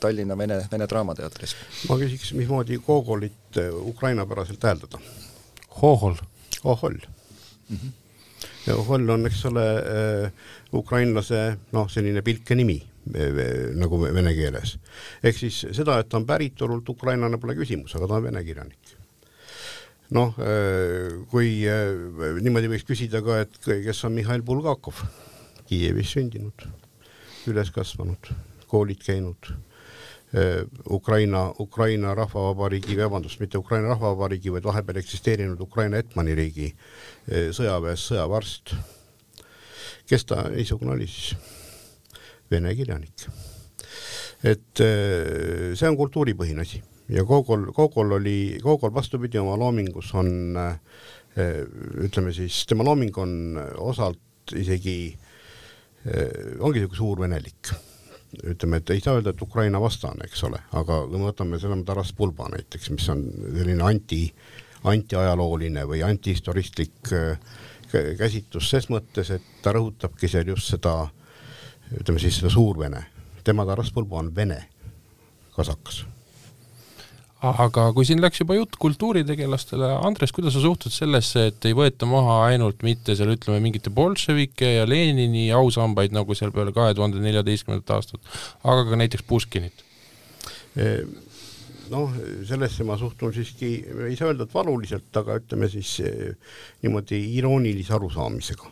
Tallinna 0.00 0.36
Vene, 0.38 0.62
Vene 0.72 0.88
Draamateatris. 0.88 1.56
ma 1.88 1.98
küsiks, 2.00 2.32
mismoodi 2.38 2.80
Gogolit 2.86 3.60
äh, 3.60 3.72
ukrainapäraselt 3.72 4.62
hääldada? 4.62 5.02
Hohol. 5.82 6.16
Hohol 6.64 6.96
mm. 7.68 7.76
-hmm. 7.76 7.92
ja 8.66 8.76
Hohol 8.76 9.08
on, 9.08 9.26
eks 9.26 9.44
ole 9.46 9.66
äh,, 9.76 10.32
ukrainlase 10.72 11.58
noh, 11.72 11.90
selline 11.90 12.22
pilke 12.22 12.54
nimi 12.54 12.80
nagu 13.74 13.98
vene 14.00 14.34
keeles. 14.34 14.78
ehk 15.22 15.38
siis 15.38 15.66
seda, 15.72 15.98
et 15.98 16.08
ta 16.08 16.16
on 16.16 16.26
päritolult 16.26 16.88
ukrainlane, 16.88 17.38
pole 17.38 17.54
küsimus, 17.58 17.94
aga 17.96 18.06
ta 18.06 18.14
on 18.14 18.22
vene 18.22 18.44
kirjanik. 18.44 18.96
Noh, 20.12 20.36
kui 21.32 21.50
niimoodi 21.64 22.70
võiks 22.72 22.86
küsida 22.88 23.22
ka, 23.24 23.42
et 23.46 23.58
kes 23.86 24.04
on 24.08 24.16
Mihhail 24.16 24.44
Bulgakov, 24.46 25.02
Kiievis 25.68 26.14
sündinud, 26.16 26.66
üles 27.48 27.70
kasvanud, 27.72 28.32
koolid 28.68 29.00
käinud 29.04 29.52
Ukraina, 30.92 31.46
Ukraina 31.60 32.14
Rahvavabariigi, 32.16 32.96
vabandust, 33.00 33.40
mitte 33.40 33.60
Ukraina 33.60 33.92
Rahvavabariigi, 33.92 34.52
vaid 34.52 34.64
vahepeal 34.68 35.00
eksisteerinud 35.02 35.60
Ukraina 35.60 36.00
Etmani 36.00 36.36
riigi 36.38 36.72
sõjaväes 37.28 38.08
sõjavarst 38.10 38.76
kes 40.12 40.24
ta 40.28 40.44
niisugune 40.52 40.92
oli 40.92 41.08
siis? 41.08 41.32
Vene 42.50 42.74
kirjanik. 42.76 43.26
et 44.42 44.80
äh, 44.82 45.72
see 45.78 45.86
on 45.88 45.96
kultuuripõhine 45.96 46.64
asi 46.64 46.80
ja 47.12 47.24
Gogol, 47.24 47.70
Gogol 47.72 48.18
oli, 48.18 48.58
Gogol 48.62 48.94
vastupidi 48.94 49.38
oma 49.38 49.56
loomingus 49.58 50.14
on 50.14 50.56
äh, 50.56 50.78
ütleme 52.04 52.32
siis, 52.32 52.64
tema 52.66 52.84
looming 52.84 53.18
on 53.18 53.32
osalt 53.78 54.54
isegi, 54.56 54.96
äh, 56.06 56.56
ongi 56.60 56.82
niisugune 56.82 56.98
suurvenelik 56.98 57.72
ütleme, 58.48 58.80
et 58.80 58.90
ei 58.90 59.00
saa 59.04 59.18
öelda, 59.18 59.34
et 59.34 59.42
Ukraina 59.44 59.80
vastane, 59.80 60.24
eks 60.24 60.44
ole, 60.48 60.62
aga 60.72 61.02
kui 61.04 61.18
me 61.20 61.28
võtame 61.28 61.58
selle 61.60 61.76
Taras 61.84 62.14
Bulba 62.16 62.48
näiteks, 62.54 62.88
mis 62.94 63.08
on 63.12 63.26
selline 63.58 63.84
anti, 63.84 64.22
antiajalooline 64.88 65.84
või 65.88 66.00
antihistoristlik 66.06 67.12
äh, 67.12 67.36
käsitlus 68.18 68.70
ses 68.72 68.88
mõttes, 68.88 69.34
et 69.36 69.60
ta 69.62 69.76
rõhutabki 69.76 70.30
seal 70.32 70.48
just 70.48 70.72
seda, 70.72 70.96
ütleme 71.92 72.24
siis 72.24 72.40
seda 72.40 72.52
suurvene, 72.52 73.04
tema 73.44 73.68
Taras 73.68 73.92
Bulba 73.92 74.22
on 74.22 74.32
vene 74.34 74.62
kasakas 75.52 76.06
aga 77.42 77.88
kui 77.94 78.06
siin 78.06 78.20
läks 78.22 78.42
juba 78.42 78.54
jutt 78.54 78.76
kultuuritegelastele, 78.80 79.88
Andres, 80.06 80.30
kuidas 80.34 80.54
sa 80.54 80.62
suhtud 80.62 80.94
sellesse, 80.94 81.48
et 81.50 81.66
ei 81.66 81.74
võeta 81.74 82.06
maha 82.06 82.38
ainult 82.52 82.84
mitte 82.86 83.16
seal 83.18 83.34
ütleme 83.34 83.58
mingite 83.64 83.90
bolševike 83.94 84.76
ja 84.76 84.86
Lenini 84.86 85.48
ausambaid, 85.56 86.14
nagu 86.14 86.36
seal 86.38 86.54
peale 86.54 86.74
kahe 86.76 86.94
tuhande 86.94 87.22
neljateistkümnendat 87.24 87.96
aastat, 87.96 88.22
aga 88.62 88.86
ka 88.90 89.00
näiteks 89.02 89.26
Puškinit? 89.26 89.84
noh, 91.92 92.14
sellesse 92.48 92.86
ma 92.88 92.94
suhtun 92.96 93.34
siiski, 93.36 93.72
ei 94.06 94.14
saa 94.16 94.30
öelda, 94.30 94.46
et 94.46 94.54
valuliselt, 94.54 95.10
aga 95.20 95.36
ütleme 95.42 95.68
siis 95.68 95.98
eh, 96.06 96.54
niimoodi 96.86 97.18
iroonilise 97.40 97.92
arusaamisega. 97.98 98.70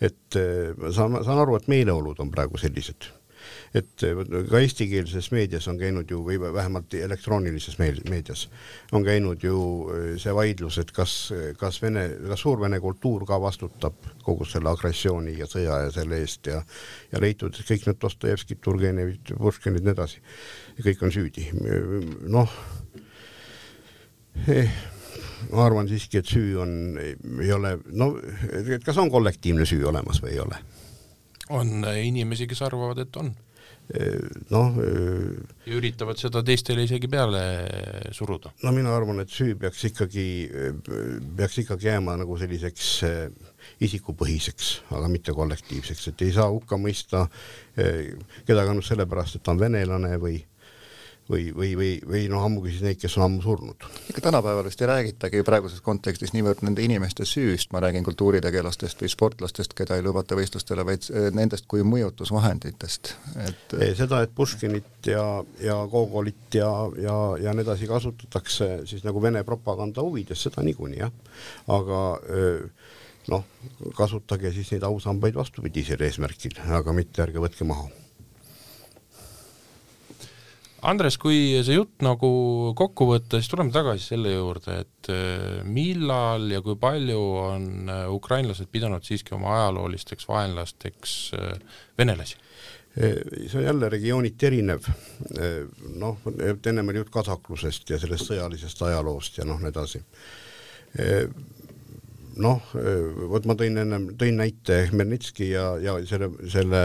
et 0.00 0.40
eh, 0.40 0.72
ma 0.78 0.90
saan, 0.94 1.20
saan 1.26 1.44
aru, 1.44 1.60
et 1.60 1.70
meeleolud 1.70 2.18
on 2.24 2.32
praegu 2.34 2.58
sellised 2.58 3.12
et 3.74 4.04
eh, 4.06 4.20
ka 4.48 4.60
eestikeelses 4.62 5.30
meedias 5.34 5.68
on 5.68 5.78
käinud 5.80 6.10
ju 6.10 6.22
või 6.24 6.38
vähemalt 6.40 6.94
elektroonilises 6.94 7.78
meedias 7.78 8.46
on 8.92 9.04
käinud 9.04 9.44
ju 9.44 9.58
see 10.20 10.34
vaidlus, 10.34 10.78
et 10.82 10.92
kas, 10.94 11.32
kas 11.60 11.82
Vene, 11.82 12.06
kas 12.28 12.42
Suur-Vene 12.44 12.80
kultuur 12.80 13.26
ka 13.28 13.40
vastutab 13.40 14.08
kogu 14.24 14.46
selle 14.48 14.72
agressiooni 14.72 15.36
ja 15.38 15.46
sõja 15.50 15.82
ja 15.86 15.92
selle 15.94 16.22
eest 16.22 16.48
ja 16.50 16.62
ja 17.12 17.20
leitud, 17.20 17.54
et 17.54 17.68
kõik 17.68 17.86
need 17.86 18.00
Dostojevskid, 18.02 18.60
Turgenevid, 18.64 19.34
Puškinid, 19.38 19.84
nii 19.84 19.94
edasi 19.96 20.22
kõik 20.84 21.02
on 21.02 21.12
süüdi. 21.14 21.48
noh 22.28 22.52
eh, 24.46 24.72
ma 25.52 25.64
arvan 25.66 25.88
siiski, 25.88 26.20
et 26.20 26.28
süü 26.28 26.56
on, 26.62 26.72
ei 26.98 27.52
ole, 27.54 27.76
no 27.92 28.12
kas 28.84 28.98
on 28.98 29.10
kollektiivne 29.10 29.66
süü 29.68 29.84
olemas 29.88 30.22
või 30.24 30.36
ei 30.36 30.42
ole? 30.44 30.60
on 31.48 31.84
inimesi, 31.96 32.46
kes 32.46 32.62
arvavad, 32.66 32.98
et 33.00 33.16
on. 33.16 33.30
Eh, 33.88 34.18
noh. 34.52 34.74
Eh, 34.84 35.38
ja 35.64 35.78
üritavad 35.78 36.18
seda 36.20 36.42
teistele 36.44 36.84
isegi 36.84 37.08
peale 37.08 37.40
suruda. 38.12 38.52
no 38.62 38.72
mina 38.76 38.92
arvan, 38.94 39.22
et 39.24 39.32
süü 39.32 39.54
peaks 39.60 39.86
ikkagi, 39.88 40.26
peaks 41.36 41.62
ikkagi 41.64 41.88
jääma 41.88 42.18
nagu 42.20 42.36
selliseks 42.40 42.90
isikupõhiseks, 43.84 44.70
aga 44.96 45.08
mitte 45.12 45.32
kollektiivseks, 45.36 46.10
et 46.12 46.26
ei 46.26 46.36
saa 46.36 46.50
hukka 46.52 46.76
mõista 46.80 47.26
kedagi 47.74 48.68
ainult 48.68 48.86
sellepärast, 48.86 49.38
et 49.38 49.44
ta 49.44 49.54
on 49.54 49.60
venelane 49.60 50.16
või 50.20 50.38
või, 51.30 51.48
või, 51.56 51.72
või, 51.76 51.90
või 52.08 52.22
noh, 52.32 52.44
ammugi 52.44 52.72
siis 52.72 52.84
neid, 52.84 52.98
kes 53.00 53.16
on 53.18 53.26
ammu 53.26 53.42
surnud. 53.44 53.86
ega 54.10 54.22
tänapäeval 54.24 54.68
vist 54.68 54.82
ei 54.82 54.88
räägitagi 54.90 55.42
praeguses 55.46 55.82
kontekstis 55.84 56.32
niivõrd 56.34 56.62
nende 56.66 56.82
inimeste 56.84 57.26
süüst, 57.28 57.72
ma 57.72 57.82
räägin 57.84 58.06
kultuuritegelastest 58.06 59.02
või 59.04 59.12
sportlastest, 59.12 59.74
keda 59.78 59.98
ei 59.98 60.04
lubata 60.06 60.38
võistlustele, 60.38 60.86
vaid 60.88 61.08
äh, 61.10 61.28
nendest 61.36 61.68
kui 61.68 61.84
mõjutusvahenditest, 61.86 63.14
et 63.46 63.76
seda, 63.98 64.22
et 64.24 64.34
Puškinit 64.34 65.10
ja, 65.12 65.26
ja 65.64 65.78
Gogolit 65.90 66.54
ja, 66.54 66.70
ja, 67.00 67.18
ja 67.42 67.54
nii 67.54 67.66
edasi 67.66 67.90
kasutatakse 67.90 68.70
siis 68.88 69.04
nagu 69.04 69.22
Vene 69.22 69.44
propaganda 69.44 70.04
huvides, 70.04 70.42
seda 70.48 70.64
niikuinii 70.64 71.02
jah, 71.02 71.12
aga 71.74 72.02
noh, 73.28 73.44
kasutage 73.96 74.52
siis 74.56 74.72
neid 74.72 74.86
ausambaid 74.88 75.36
vastupidisel 75.36 76.02
eesmärkil, 76.08 76.60
aga 76.80 76.94
mitte 76.96 77.24
ärge 77.26 77.42
võtke 77.42 77.66
maha 77.68 77.88
Andres, 80.88 81.18
kui 81.20 81.58
see 81.66 81.74
jutt 81.76 82.00
nagu 82.04 82.28
kokku 82.78 83.08
võtta, 83.10 83.40
siis 83.40 83.50
tuleme 83.52 83.72
tagasi 83.74 84.14
selle 84.14 84.30
juurde, 84.32 84.78
et 84.84 85.10
äh, 85.12 85.58
millal 85.68 86.46
ja 86.52 86.62
kui 86.64 86.78
palju 86.80 87.18
on 87.42 87.66
äh, 87.92 88.04
ukrainlased 88.14 88.70
pidanud 88.72 89.04
siiski 89.04 89.34
oma 89.36 89.52
ajaloolisteks 89.56 90.28
vaenlasteks 90.30 91.16
äh, 91.36 91.82
venelasi? 91.98 92.40
see 92.98 93.54
on 93.60 93.62
jälle 93.62 93.86
regiooniti 93.92 94.46
erinev, 94.48 94.86
noh, 96.00 96.16
ennem 96.66 96.88
oli 96.90 96.98
jutt 96.98 97.12
kasaklusest 97.14 97.92
ja 97.92 97.98
sellest 98.02 98.26
sõjalisest 98.26 98.80
ajaloost 98.88 99.38
ja 99.38 99.44
noh, 99.46 99.60
nii 99.62 99.70
edasi. 99.70 100.00
noh, 102.42 102.72
vot 103.30 103.46
ma 103.46 103.54
tõin 103.60 103.78
ennem, 103.84 104.08
tõin 104.18 104.40
näite 104.40 104.80
Hmelnitski 104.88 105.52
ja, 105.52 105.68
ja 105.84 105.94
selle, 106.10 106.32
selle 106.50 106.82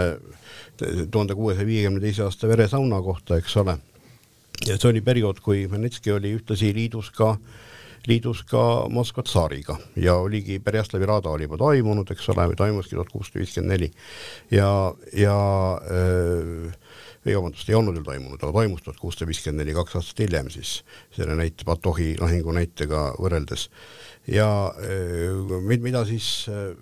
tuhande 1.08 1.40
kuuesaja 1.40 1.66
viiekümne 1.72 2.04
teise 2.04 2.28
aasta 2.28 2.52
veresauna 2.52 3.02
kohta, 3.02 3.40
eks 3.42 3.58
ole 3.64 3.80
ja 4.68 4.78
see 4.78 4.90
oli 4.90 5.02
periood, 5.04 5.42
kui 5.44 5.66
Hmelnitski 5.68 6.14
oli 6.14 6.34
ühtlasi 6.38 6.72
liidus 6.76 7.10
ka, 7.16 7.34
liidus 8.08 8.44
ka 8.48 8.86
Moskva 8.94 9.24
tsaariga. 9.28 9.78
Ja 9.96 10.16
oligi, 10.22 10.60
Berjaslavi 10.64 11.10
raada 11.10 11.34
oli 11.34 11.48
juba 11.48 11.60
toimunud, 11.62 12.12
eks 12.14 12.30
ole, 12.34 12.48
või 12.52 12.60
toimuski 12.60 12.98
tuhat 12.98 13.12
kuussada 13.12 13.44
viiskümmend 13.44 13.76
neli. 13.76 13.92
Ja, 14.52 14.70
ja 15.18 15.38
öö, 15.90 16.72
ei 17.26 17.36
vabandust, 17.38 17.70
ei 17.70 17.78
olnud 17.80 17.96
veel 17.96 18.08
toimunud, 18.08 18.40
aga 18.42 18.52
toimus 18.60 18.84
tuhat 18.84 19.00
kuussada 19.00 19.28
viiskümmend 19.30 19.64
neli, 19.64 19.76
kaks 19.78 20.00
aastat 20.00 20.24
hiljem 20.26 20.50
siis 20.54 20.82
selle 21.16 21.38
näite, 21.40 21.68
Batohi 21.68 22.14
lahingu 22.20 22.56
näitega 22.56 23.14
võrreldes 23.20 23.70
ja 24.28 24.74
äh, 24.80 25.80
mida 25.80 26.06
siis 26.06 26.48
äh, 26.50 26.76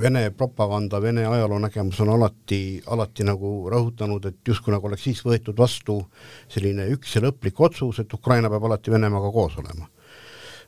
Vene 0.00 0.30
propaganda, 0.30 1.00
Vene 1.02 1.26
ajaloonägemus 1.26 2.00
on 2.00 2.10
alati, 2.16 2.82
alati 2.86 3.24
nagu 3.24 3.70
rõhutanud, 3.70 4.26
et 4.26 4.40
justkui 4.48 4.74
nagu 4.74 4.88
oleks 4.88 5.06
siis 5.06 5.22
võetud 5.24 5.58
vastu 5.58 6.00
selline 6.48 6.88
üks 6.94 7.14
ja 7.16 7.22
lõplik 7.22 7.60
otsus, 7.60 8.00
et 8.02 8.14
Ukraina 8.14 8.50
peab 8.50 8.66
alati 8.66 8.90
Venemaaga 8.90 9.30
koos 9.32 9.58
olema. 9.62 9.86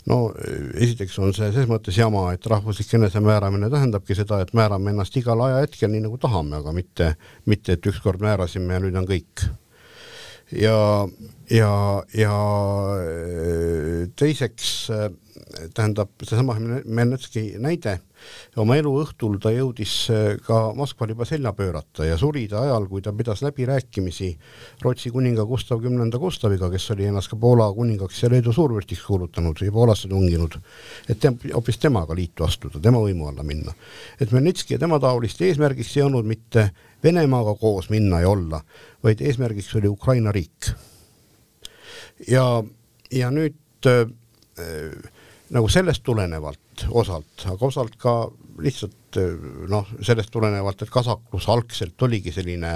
no 0.08 0.32
esiteks 0.74 1.18
on 1.18 1.34
see 1.36 1.50
ses 1.52 1.66
mõttes 1.68 1.98
jama, 1.98 2.30
et 2.32 2.46
rahvuslik 2.46 2.94
enesemääramine 2.94 3.70
tähendabki 3.70 4.14
seda, 4.14 4.40
et 4.40 4.54
määrame 4.54 4.94
ennast 4.94 5.16
igal 5.16 5.40
ajahetkel 5.40 5.90
nii 5.90 6.06
nagu 6.06 6.18
tahame, 6.18 6.62
aga 6.62 6.72
mitte, 6.72 7.14
mitte 7.46 7.74
et 7.74 7.86
ükskord 7.86 8.22
määrasime 8.22 8.78
ja 8.78 8.80
nüüd 8.80 8.96
on 8.96 9.08
kõik 9.10 9.48
ja, 10.52 10.78
ja, 11.50 12.02
ja 12.14 12.34
teiseks 14.16 14.90
tähendab 15.74 16.10
seesama 16.22 16.54
Hmelnetski 16.58 17.42
näide, 17.62 17.98
oma 18.60 18.76
elu 18.78 18.90
õhtul 19.02 19.38
ta 19.42 19.50
jõudis 19.54 19.92
äh, 20.12 20.32
ka 20.44 20.72
Moskval 20.76 21.12
juba 21.14 21.26
selja 21.28 21.52
pöörata 21.56 22.06
ja 22.06 22.18
suri 22.20 22.46
ta 22.50 22.62
ajal, 22.66 22.88
kui 22.90 23.02
ta 23.04 23.12
pidas 23.16 23.42
läbirääkimisi 23.46 24.30
Rootsi 24.82 25.12
kuninga 25.14 25.46
Gustav 25.48 25.80
Kümnenda 25.82 26.20
Gustaviga, 26.20 26.70
kes 26.72 26.90
oli 26.94 27.08
ennast 27.08 27.32
ka 27.32 27.38
Poola 27.40 27.70
kuningaks 27.74 28.22
ja 28.22 28.32
Leedu 28.32 28.52
suurvürstiks 28.54 29.04
kuulutanud 29.06 29.62
ja 29.64 29.72
Poolasse 29.72 30.10
tunginud, 30.10 30.58
et 31.08 31.22
tem-, 31.22 31.38
hoopis 31.54 31.80
temaga 31.82 32.16
liitu 32.18 32.46
astuda, 32.46 32.82
tema 32.82 33.00
võimu 33.02 33.30
alla 33.30 33.46
minna. 33.46 33.74
et 34.20 34.30
Hmelnetski 34.30 34.76
ja 34.76 34.82
tema 34.82 35.00
taoliste 35.00 35.48
eesmärgiks 35.48 35.96
ei 35.96 36.06
olnud 36.06 36.28
mitte 36.28 36.70
Venemaaga 37.04 37.54
koos 37.54 37.90
minna 37.90 38.20
ja 38.20 38.30
olla, 38.30 38.60
vaid 39.04 39.20
eesmärgiks 39.22 39.74
oli 39.78 39.88
Ukraina 39.88 40.32
riik. 40.34 40.72
Ja, 42.26 42.46
ja 43.14 43.30
nüüd 43.30 43.86
äh, 43.86 44.04
nagu 45.54 45.68
sellest 45.72 46.02
tulenevalt 46.04 46.88
osalt, 46.90 47.46
aga 47.46 47.66
osalt 47.66 47.96
ka 48.00 48.14
lihtsalt 48.62 49.18
noh, 49.70 49.86
sellest 50.04 50.32
tulenevalt, 50.34 50.82
et 50.82 50.92
kasaklus 50.92 51.48
algselt 51.48 52.02
oligi 52.02 52.32
selline 52.34 52.72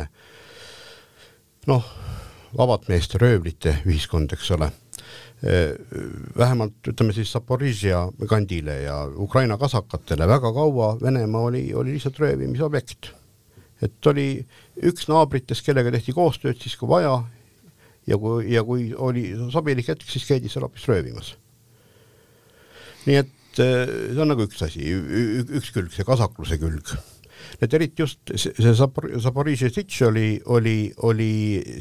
noh, 1.68 1.90
vabad 2.56 2.88
meeste 2.90 3.20
röövlite 3.20 3.78
ühiskond, 3.86 4.32
eks 4.32 4.50
ole. 4.56 4.70
vähemalt 6.38 6.86
ütleme 6.86 7.12
siis 7.12 7.32
Zaporižja 7.34 8.04
kandile 8.30 8.76
ja 8.84 9.00
Ukraina 9.18 9.56
kasakatele 9.58 10.28
väga 10.28 10.52
kaua 10.54 10.92
Venemaa 11.00 11.40
oli, 11.48 11.74
oli 11.74 11.96
lihtsalt 11.96 12.18
röövimisobjekt. 12.18 13.10
et 13.82 14.06
oli 14.06 14.46
üks 14.82 15.08
naabritest, 15.08 15.64
kellega 15.66 15.90
tehti 15.90 16.12
koostööd 16.12 16.60
siis, 16.62 16.76
kui 16.76 16.88
vaja 16.88 17.24
ja 18.06 18.18
kui, 18.18 18.48
ja 18.52 18.64
kui 18.66 18.90
oli 18.96 19.30
sobilik 19.52 19.88
hetk, 19.88 20.08
siis 20.10 20.26
käidi 20.28 20.50
seal 20.52 20.66
hoopis 20.66 20.88
röövimas 20.90 21.36
nii 23.06 23.18
et 23.18 23.62
äh, 23.62 23.88
see 24.12 24.22
on 24.22 24.30
nagu 24.32 24.46
üks 24.46 24.62
asi, 24.64 24.84
üks 25.58 25.72
külg, 25.74 25.90
see 25.94 26.06
kasakluse 26.06 26.58
külg. 26.62 26.94
et 27.62 27.74
eriti 27.74 28.04
just 28.04 28.32
see 28.38 28.74
Zaporižje 28.74 29.70
sitš 29.72 30.02
oli, 30.08 30.26
oli, 30.54 30.76
oli 31.08 31.32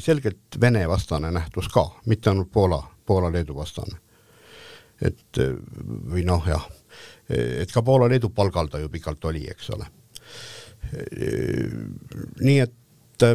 selgelt 0.02 0.58
Vene 0.60 0.84
vastane 0.90 1.30
nähtus 1.34 1.70
ka, 1.72 1.86
mitte 2.10 2.32
ainult 2.32 2.50
Poola, 2.52 2.80
Poola-Leedu 3.06 3.56
vastane. 3.56 3.98
et 5.00 5.42
äh, 5.42 5.54
või 6.12 6.26
noh, 6.26 6.46
jah, 6.46 6.66
et 7.30 7.72
ka 7.72 7.82
Poola-Leedu 7.86 8.32
palgal 8.34 8.70
ta 8.70 8.82
ju 8.82 8.90
pikalt 8.92 9.24
oli, 9.30 9.46
eks 9.50 9.70
ole. 9.76 9.88
Äh, 10.92 11.70
nii 12.42 12.60
et 12.66 13.26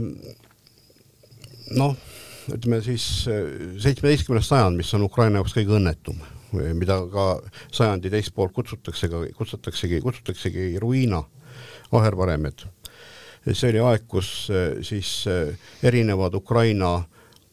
noh, 1.78 1.94
ütleme 2.54 2.82
siis 2.86 3.04
seitsmeteistkümnes 3.28 4.48
sajand, 4.48 4.80
mis 4.80 4.93
on 4.95 5.04
Ukraina 5.08 5.41
jaoks 5.41 5.56
kõige 5.58 5.76
õnnetum 5.80 6.22
mida 6.52 7.00
ka 7.12 7.26
sajandi 7.72 8.12
teist 8.12 8.34
poolt 8.36 8.54
kutsutakse, 8.56 9.10
kutsutaksegi, 9.36 10.02
kutsutaksegi 10.02 10.80
Ruina 10.80 11.24
ahervaremed. 11.91 12.66
see 13.54 13.70
oli 13.70 13.80
aeg, 13.80 14.08
kus 14.08 14.50
eh, 14.52 14.82
siis 14.84 15.28
eh, 15.28 15.56
erinevad 15.84 16.34
Ukraina 16.36 17.04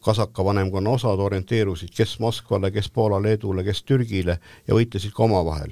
kasaka 0.03 0.43
vanemkonna 0.45 0.89
osad 0.89 1.19
orienteerusid 1.19 1.89
kes 1.95 2.19
Moskvale, 2.19 2.71
kes 2.71 2.89
Poola, 2.91 3.21
Leedule, 3.21 3.63
kes 3.63 3.83
Türgile 3.83 4.37
ja 4.67 4.75
võitlesid 4.75 5.15
ka 5.15 5.23
omavahel. 5.23 5.71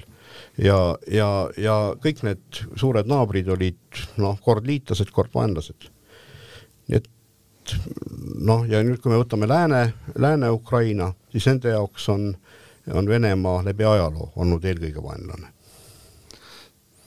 ja, 0.58 0.96
ja, 1.10 1.48
ja 1.56 1.94
kõik 2.00 2.22
need 2.22 2.64
suured 2.76 3.06
naabrid 3.06 3.48
olid 3.48 3.78
noh, 4.16 4.38
kord 4.40 4.66
liitlased, 4.66 5.10
kord 5.12 5.30
vaenlased. 5.34 5.93
Et 7.64 7.76
noh, 8.44 8.62
ja 8.68 8.84
nüüd, 8.84 9.00
kui 9.00 9.12
me 9.12 9.18
võtame 9.22 9.48
Lääne, 9.48 9.86
Lääne-Ukraina, 10.20 11.12
siis 11.32 11.48
nende 11.48 11.72
jaoks 11.74 12.08
on 12.12 12.34
on 12.92 13.08
Venemaa 13.08 13.64
läbi 13.64 13.84
ajaloo 13.84 14.32
olnud 14.36 14.64
eelkõige 14.64 15.02
vaenlane. 15.02 15.50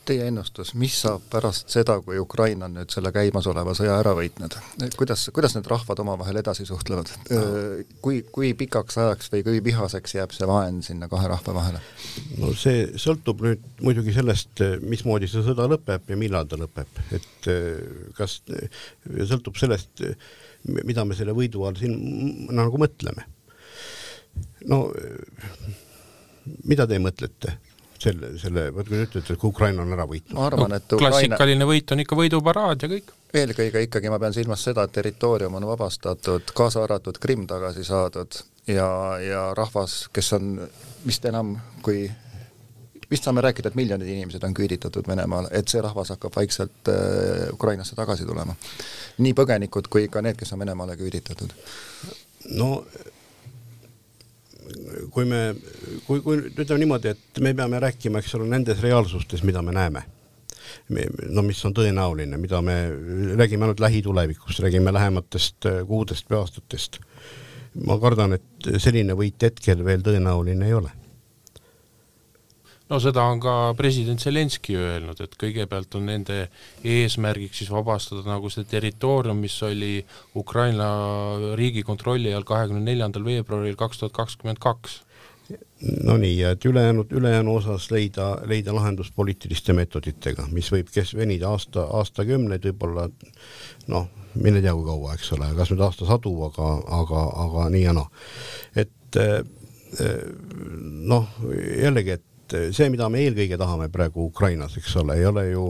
Teie 0.07 0.29
ennustus, 0.31 0.69
mis 0.79 0.93
saab 1.03 1.25
pärast 1.27 1.67
seda, 1.67 1.97
kui 1.99 2.15
Ukraina 2.19 2.69
on 2.69 2.77
nüüd 2.77 2.93
selle 2.93 3.11
käimasoleva 3.11 3.73
sõja 3.75 3.97
ära 3.99 4.13
võitnud, 4.15 4.55
kuidas, 4.95 5.25
kuidas 5.35 5.57
need 5.57 5.67
rahvad 5.67 5.99
omavahel 5.99 6.39
edasi 6.39 6.63
suhtlevad? 6.65 7.11
Kui, 8.01 8.21
kui 8.31 8.53
pikaks 8.55 9.01
ajaks 9.03 9.33
või 9.33 9.43
kui 9.43 9.59
vihaseks 9.65 10.15
jääb 10.15 10.31
see 10.31 10.47
vaen 10.47 10.79
sinna 10.85 11.11
kahe 11.11 11.27
rahva 11.27 11.57
vahele? 11.59 11.83
no 12.39 12.53
see 12.55 12.87
sõltub 12.95 13.43
nüüd 13.43 13.67
muidugi 13.83 14.15
sellest, 14.15 14.63
mismoodi 14.79 15.27
see 15.27 15.43
sõda 15.43 15.67
lõpeb 15.75 16.07
ja 16.07 16.19
millal 16.23 16.47
ta 16.47 16.61
lõpeb, 16.61 17.03
et 17.19 17.51
kas, 18.15 18.39
sõltub 19.27 19.59
sellest, 19.59 20.07
mida 20.67 21.05
me 21.05 21.15
selle 21.15 21.35
võidu 21.35 21.65
all 21.67 21.79
siin 21.79 22.47
nagu 22.55 22.79
mõtleme 22.81 23.25
no 24.71 24.85
mida 26.67 26.87
te 26.87 26.99
mõtlete? 27.01 27.57
selle, 27.97 28.35
selle, 28.37 28.67
vot 28.75 28.85
kui 28.85 28.93
te 28.93 29.05
ütlete, 29.07 29.33
et 29.33 29.39
kui 29.41 29.49
Ukraina 29.49 29.81
on 29.81 29.93
ära 29.95 30.05
võitnud. 30.09 30.35
ma 30.37 30.45
arvan, 30.51 30.75
et 30.77 30.93
Ukraina 30.93 31.15
klassikaline 31.15 31.65
võit 31.65 31.93
on 31.93 32.03
ikka 32.03 32.17
võiduparaad 32.19 32.85
ja 32.85 32.89
kõik. 32.91 33.09
eelkõige 33.41 33.81
ikkagi 33.87 34.11
ma 34.13 34.19
pean 34.21 34.35
silmas 34.35 34.63
seda, 34.67 34.85
et 34.85 34.93
territoorium 34.93 35.57
on 35.57 35.65
vabastatud, 35.71 36.53
kaasa 36.57 36.83
arvatud 36.85 37.17
Krimm 37.23 37.47
tagasi 37.49 37.85
saadud 37.87 38.37
ja, 38.69 38.89
ja 39.23 39.41
rahvas, 39.57 40.03
kes 40.13 40.29
on 40.37 40.53
vist 41.07 41.25
enam 41.25 41.55
kui 41.81 42.05
vist 43.11 43.23
saame 43.23 43.41
rääkida, 43.41 43.71
et 43.71 43.75
miljonid 43.75 44.07
inimesed 44.11 44.43
on 44.43 44.53
küüditatud 44.53 45.07
Venemaal, 45.07 45.47
et 45.55 45.67
see 45.71 45.81
rahvas 45.83 46.11
hakkab 46.15 46.35
vaikselt 46.35 46.91
äh, 46.91 47.47
Ukrainasse 47.53 47.95
tagasi 47.95 48.25
tulema. 48.27 48.55
nii 49.17 49.33
põgenikud 49.33 49.87
kui 49.89 50.07
ka 50.11 50.21
need, 50.21 50.37
kes 50.39 50.53
on 50.53 50.59
Venemaale 50.59 50.97
küüditatud. 50.99 51.55
no 52.59 52.71
kui 55.11 55.25
me, 55.25 55.55
kui, 56.05 56.19
kui 56.21 56.37
ütleme 56.49 56.79
niimoodi, 56.83 57.15
et 57.15 57.41
me 57.43 57.53
peame 57.55 57.79
rääkima, 57.79 58.19
eks 58.19 58.35
ole, 58.35 58.49
nendes 58.51 58.83
reaalsustes, 58.83 59.43
mida 59.47 59.61
me 59.61 59.75
näeme. 59.75 60.03
no 61.31 61.41
mis 61.47 61.63
on 61.65 61.73
tõenäoline, 61.73 62.37
mida 62.37 62.59
me 62.61 62.75
räägime 63.39 63.63
ainult 63.63 63.79
lähitulevikust, 63.79 64.59
räägime 64.59 64.91
lähematest 64.93 65.65
äh, 65.65 65.81
kuudest 65.87 66.27
või 66.29 66.41
aastatest. 66.43 66.99
ma 67.87 67.99
kardan, 68.01 68.33
et 68.33 68.71
selline 68.81 69.15
võit 69.15 69.41
hetkel 69.41 69.85
veel 69.85 70.03
tõenäoline 70.03 70.65
ei 70.65 70.73
ole 70.73 70.91
no 72.89 72.99
seda 73.03 73.23
on 73.27 73.41
ka 73.43 73.53
president 73.79 74.21
Zelenskõi 74.23 74.77
öelnud, 74.79 75.19
et 75.23 75.33
kõigepealt 75.39 75.97
on 75.99 76.07
nende 76.09 76.45
eesmärgiks 76.87 77.61
siis 77.61 77.71
vabastada 77.73 78.23
nagu 78.27 78.51
see 78.53 78.67
territoorium, 78.69 79.39
mis 79.43 79.57
oli 79.67 79.99
Ukraina 80.39 80.87
riigi 81.59 81.83
kontrolli 81.87 82.33
all 82.33 82.47
kahekümne 82.47 82.83
neljandal 82.85 83.27
veebruaril 83.27 83.77
kaks 83.79 84.03
tuhat 84.03 84.15
kakskümmend 84.15 84.61
kaks. 84.63 85.01
Nonii, 86.03 86.41
et 86.43 86.65
ülejäänud, 86.65 87.11
ülejäänu 87.15 87.53
osas 87.55 87.85
leida, 87.91 88.33
leida 88.49 88.73
lahendust 88.75 89.13
poliitiliste 89.15 89.75
meetoditega, 89.77 90.47
mis 90.51 90.67
võib 90.73 90.89
kes-, 90.91 91.13
venida 91.15 91.53
aasta, 91.53 91.85
aastakümneid, 91.99 92.65
võib-olla 92.67 93.05
noh, 93.93 94.09
mine 94.35 94.59
tea, 94.63 94.73
kui 94.75 94.87
kaua, 94.87 95.13
eks 95.15 95.31
ole, 95.37 95.51
kas 95.55 95.71
nüüd 95.71 95.83
aastasadu, 95.85 96.33
aga, 96.49 96.71
aga, 96.97 97.23
aga 97.45 97.67
nii 97.71 97.83
ja 97.85 97.93
naa. 97.95 98.09
et 98.75 99.21
eh, 99.21 99.37
eh, 100.03 100.25
noh, 101.13 101.29
jällegi, 101.45 102.17
et 102.17 102.25
et 102.53 102.75
see, 102.75 102.89
mida 102.93 103.09
me 103.11 103.23
eelkõige 103.25 103.57
tahame 103.59 103.89
praegu 103.93 104.27
Ukrainas, 104.29 104.77
eks 104.79 104.95
ole, 105.01 105.17
ei 105.19 105.25
ole 105.27 105.43
ju, 105.49 105.65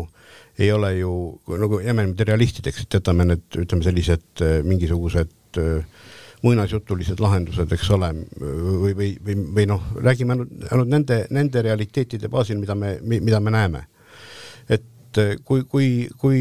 ei 0.60 0.72
ole 0.72 0.94
ju 0.98 1.12
nagu 1.64 1.82
jääme 1.84 2.08
nüüd 2.10 2.24
realistideks, 2.30 2.86
et 2.86 3.00
jätame 3.00 3.26
need, 3.28 3.48
ütleme 3.64 3.86
sellised 3.86 4.46
äh, 4.46 4.60
mingisugused 4.68 5.62
äh, 5.62 6.06
muinasjutulised 6.46 7.22
lahendused, 7.22 7.72
eks 7.74 7.90
ole, 7.96 8.12
või, 8.38 8.94
või, 8.94 9.10
või, 9.26 9.38
või 9.58 9.66
noh, 9.70 9.86
räägime 10.06 10.36
ainult, 10.36 10.54
ainult 10.70 10.92
nende, 10.92 11.22
nende 11.34 11.64
realiteetide 11.66 12.30
baasil, 12.30 12.60
mida 12.62 12.76
me, 12.78 12.98
mida 13.02 13.40
me 13.42 13.54
näeme. 13.54 13.88
et 14.70 15.18
kui, 15.48 15.64
kui, 15.66 15.88
kui 16.20 16.40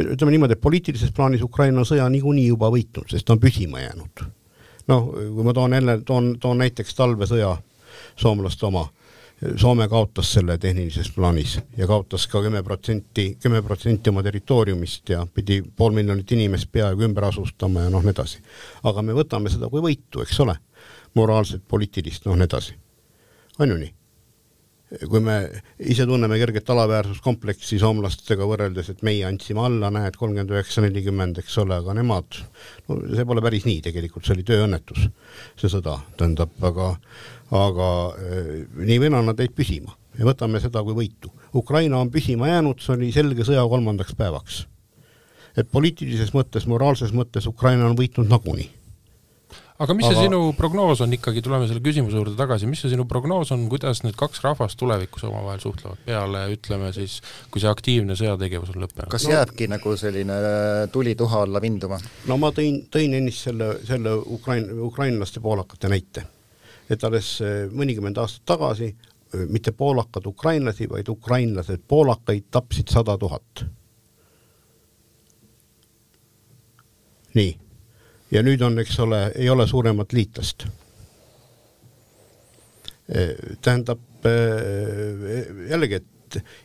ütleme 0.00 0.32
niimoodi, 0.32 0.56
et 0.56 0.62
poliitilises 0.62 1.12
plaanis 1.12 1.42
Ukraina 1.44 1.84
sõja 1.84 2.06
niikuinii 2.08 2.46
juba 2.46 2.70
võitnud, 2.72 3.10
sest 3.10 3.26
ta 3.26 3.34
on 3.34 3.42
püsima 3.42 3.82
jäänud. 3.82 4.24
noh, 4.88 5.10
kui 5.12 5.44
ma 5.44 5.52
toon 5.52 5.74
jälle, 5.76 6.00
toon, 6.06 6.36
toon 6.40 6.62
näiteks 6.62 6.94
talvesõja 6.94 7.56
soomlaste 8.16 8.66
oma. 8.66 8.86
Soome 9.60 9.84
kaotas 9.92 10.30
selle 10.32 10.54
tehnilises 10.58 11.10
plaanis 11.12 11.58
ja 11.76 11.86
kaotas 11.86 12.24
ka 12.32 12.40
kümme 12.40 12.62
protsenti, 12.64 13.26
kümme 13.42 13.60
protsenti 13.62 14.08
oma 14.10 14.22
territooriumist 14.24 15.12
ja 15.12 15.26
pidi 15.34 15.58
pool 15.76 15.92
miljonit 15.92 16.32
inimest 16.32 16.70
peaaegu 16.72 17.04
ümber 17.04 17.28
asustama 17.28 17.84
ja 17.84 17.92
noh, 17.92 18.00
nii 18.00 18.14
edasi. 18.16 18.40
aga 18.88 19.04
me 19.04 19.12
võtame 19.12 19.52
seda 19.52 19.68
kui 19.68 19.84
võitu, 19.84 20.24
eks 20.24 20.40
ole, 20.40 20.56
moraalset, 21.20 21.68
poliitilist, 21.68 22.24
noh, 22.24 22.40
nii 22.40 22.48
edasi. 22.48 22.78
on 23.58 23.68
ju 23.68 23.78
nii? 23.84 23.92
kui 25.10 25.20
me 25.20 25.34
ise 25.82 26.06
tunneme 26.06 26.38
kerget 26.38 26.68
alaväärsuskompleksi 26.70 27.78
soomlastega 27.82 28.46
võrreldes, 28.46 28.92
et 28.92 29.02
meie 29.06 29.24
andsime 29.26 29.64
alla, 29.66 29.90
näed, 29.90 30.14
kolmkümmend 30.18 30.52
üheksa, 30.54 30.84
nelikümmend, 30.84 31.40
eks 31.42 31.56
ole, 31.62 31.80
aga 31.80 31.96
nemad, 31.98 32.38
no 32.86 33.00
see 33.10 33.26
pole 33.26 33.42
päris 33.42 33.66
nii 33.66 33.80
tegelikult, 33.88 34.26
see 34.26 34.36
oli 34.36 34.46
tööõnnetus, 34.46 35.08
see 35.58 35.72
sõda, 35.72 35.98
tähendab, 36.20 36.54
aga 36.70 36.92
aga 37.54 37.90
eh, 38.18 38.48
nii 38.82 39.02
või 39.02 39.12
naa 39.14 39.26
nad 39.26 39.42
jäid 39.42 39.54
püsima 39.56 39.94
ja 40.18 40.24
võtame 40.26 40.60
seda 40.62 40.82
kui 40.82 40.96
võitu. 40.96 41.30
Ukraina 41.54 42.00
on 42.00 42.10
püsima 42.10 42.48
jäänud, 42.48 42.80
see 42.82 42.96
oli 42.96 43.12
selge 43.12 43.44
sõja 43.46 43.66
kolmandaks 43.68 44.16
päevaks. 44.16 44.66
et 45.56 45.70
poliitilises 45.72 46.34
mõttes, 46.34 46.66
moraalses 46.66 47.12
mõttes 47.12 47.46
Ukraina 47.46 47.86
on 47.86 47.96
võitnud 47.96 48.28
nagunii 48.28 48.70
aga 49.82 49.96
mis 49.96 50.06
aga... 50.08 50.14
see 50.16 50.28
sinu 50.28 50.40
prognoos 50.56 51.02
on 51.04 51.12
ikkagi, 51.16 51.42
tuleme 51.44 51.68
selle 51.68 51.82
küsimuse 51.84 52.16
juurde 52.18 52.36
tagasi, 52.38 52.68
mis 52.70 52.80
see 52.82 52.92
sinu 52.92 53.06
prognoos 53.08 53.52
on, 53.54 53.66
kuidas 53.72 54.02
need 54.04 54.16
kaks 54.18 54.42
rahvast 54.44 54.78
tulevikus 54.80 55.26
omavahel 55.28 55.60
suhtlevad 55.62 56.00
peale, 56.06 56.46
ütleme 56.54 56.92
siis, 56.96 57.18
kui 57.52 57.62
see 57.62 57.70
aktiivne 57.70 58.16
sõjategevus 58.18 58.72
on 58.74 58.86
lõppenud? 58.86 59.10
kas 59.12 59.26
no, 59.28 59.34
jääbki 59.36 59.68
nagu 59.72 59.96
selline 60.00 60.38
tuli 60.94 61.16
tuha 61.18 61.44
alla 61.46 61.62
vinduma? 61.62 62.00
no 62.30 62.40
ma 62.40 62.52
tõin, 62.56 62.82
tõin 62.92 63.18
ennist 63.20 63.48
selle, 63.48 63.74
selle 63.88 64.16
Ukrain-, 64.38 64.70
ukrainlaste, 64.88 65.44
poolakate 65.44 65.92
näite. 65.92 66.24
Et 66.90 67.04
alles 67.04 67.40
eh, 67.44 67.66
mõnikümmend 67.72 68.18
aastat 68.22 68.46
tagasi 68.54 68.88
eh, 68.90 69.44
mitte 69.50 69.72
poolakad 69.72 70.26
ukrainlasi, 70.26 70.88
vaid 70.90 71.08
ukrainlased 71.08 71.84
poolakaid 71.88 72.50
tapsid 72.50 72.92
sada 72.92 73.18
tuhat. 73.18 73.66
nii 77.36 77.50
ja 78.32 78.40
nüüd 78.42 78.62
on, 78.64 78.78
eks 78.80 78.98
ole, 79.04 79.18
ei 79.36 79.50
ole 79.52 79.66
suuremat 79.68 80.12
liitlast. 80.16 80.64
E, 83.06 83.24
tähendab 83.60 84.24
jällegi, 85.68 86.00
et 86.00 86.16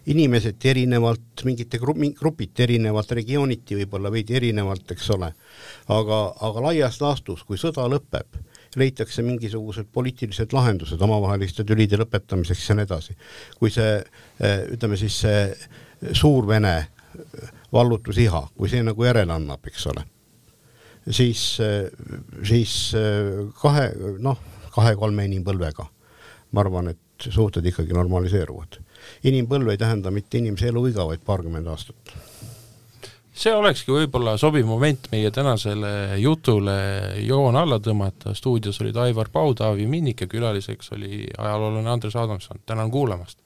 inimesed 0.06 0.66
erinevalt, 0.66 1.44
mingite 1.46 1.80
grupid 1.80 2.60
erinevalt, 2.66 3.12
regiooniti 3.18 3.78
võib-olla 3.82 4.12
veidi 4.14 4.36
erinevalt, 4.40 4.92
eks 4.96 5.10
ole, 5.16 5.32
aga, 5.94 6.22
aga 6.48 6.66
laias 6.68 7.02
laastus, 7.02 7.44
kui 7.46 7.60
sõda 7.62 7.86
lõpeb, 7.92 8.40
leitakse 8.80 9.24
mingisugused 9.26 9.90
poliitilised 9.94 10.54
lahendused 10.56 11.02
omavaheliste 11.02 11.66
tülide 11.68 12.00
lõpetamiseks 12.00 12.70
ja 12.70 12.78
nii 12.78 12.88
edasi. 12.88 13.18
kui 13.60 13.72
see, 13.74 14.00
e, 14.40 14.56
ütleme 14.78 14.98
siis 14.98 15.20
see 15.26 16.14
suur 16.18 16.48
Vene 16.48 16.76
vallutusiha, 17.74 18.48
kui 18.58 18.70
see 18.72 18.84
nagu 18.84 19.04
järele 19.04 19.34
annab, 19.34 19.66
eks 19.68 19.88
ole 19.92 20.06
siis, 21.10 21.42
siis 22.48 22.76
kahe, 23.62 23.88
noh, 24.24 24.38
kahe-kolme 24.72 25.26
inimpõlvega 25.28 25.88
ma 26.52 26.64
arvan, 26.64 26.92
et 26.92 27.30
suhted 27.32 27.66
ikkagi 27.66 27.96
normaliseeruvad. 27.96 28.80
inimpõlv 29.24 29.72
ei 29.72 29.78
tähenda 29.78 30.12
mitte 30.12 30.38
inimese 30.38 30.68
eluiga, 30.68 31.06
vaid 31.08 31.24
paarkümmend 31.26 31.68
aastat. 31.68 32.14
See 33.34 33.54
olekski 33.56 33.94
võib-olla 33.96 34.36
sobiv 34.38 34.66
moment 34.68 35.08
meie 35.12 35.32
tänasele 35.32 36.18
jutule 36.22 36.76
joon 37.26 37.56
alla 37.56 37.80
tõmmata, 37.80 38.36
stuudios 38.36 38.82
olid 38.84 38.98
Aivar 38.98 39.32
Pau, 39.32 39.54
Taavi 39.56 39.88
Minnik 39.88 40.26
ja 40.26 40.28
külaliseks 40.32 40.92
oli 40.98 41.26
ajaloolane 41.38 41.90
Andres 41.90 42.16
Adamson, 42.16 42.62
tänan 42.66 42.92
kuulamast! 42.92 43.41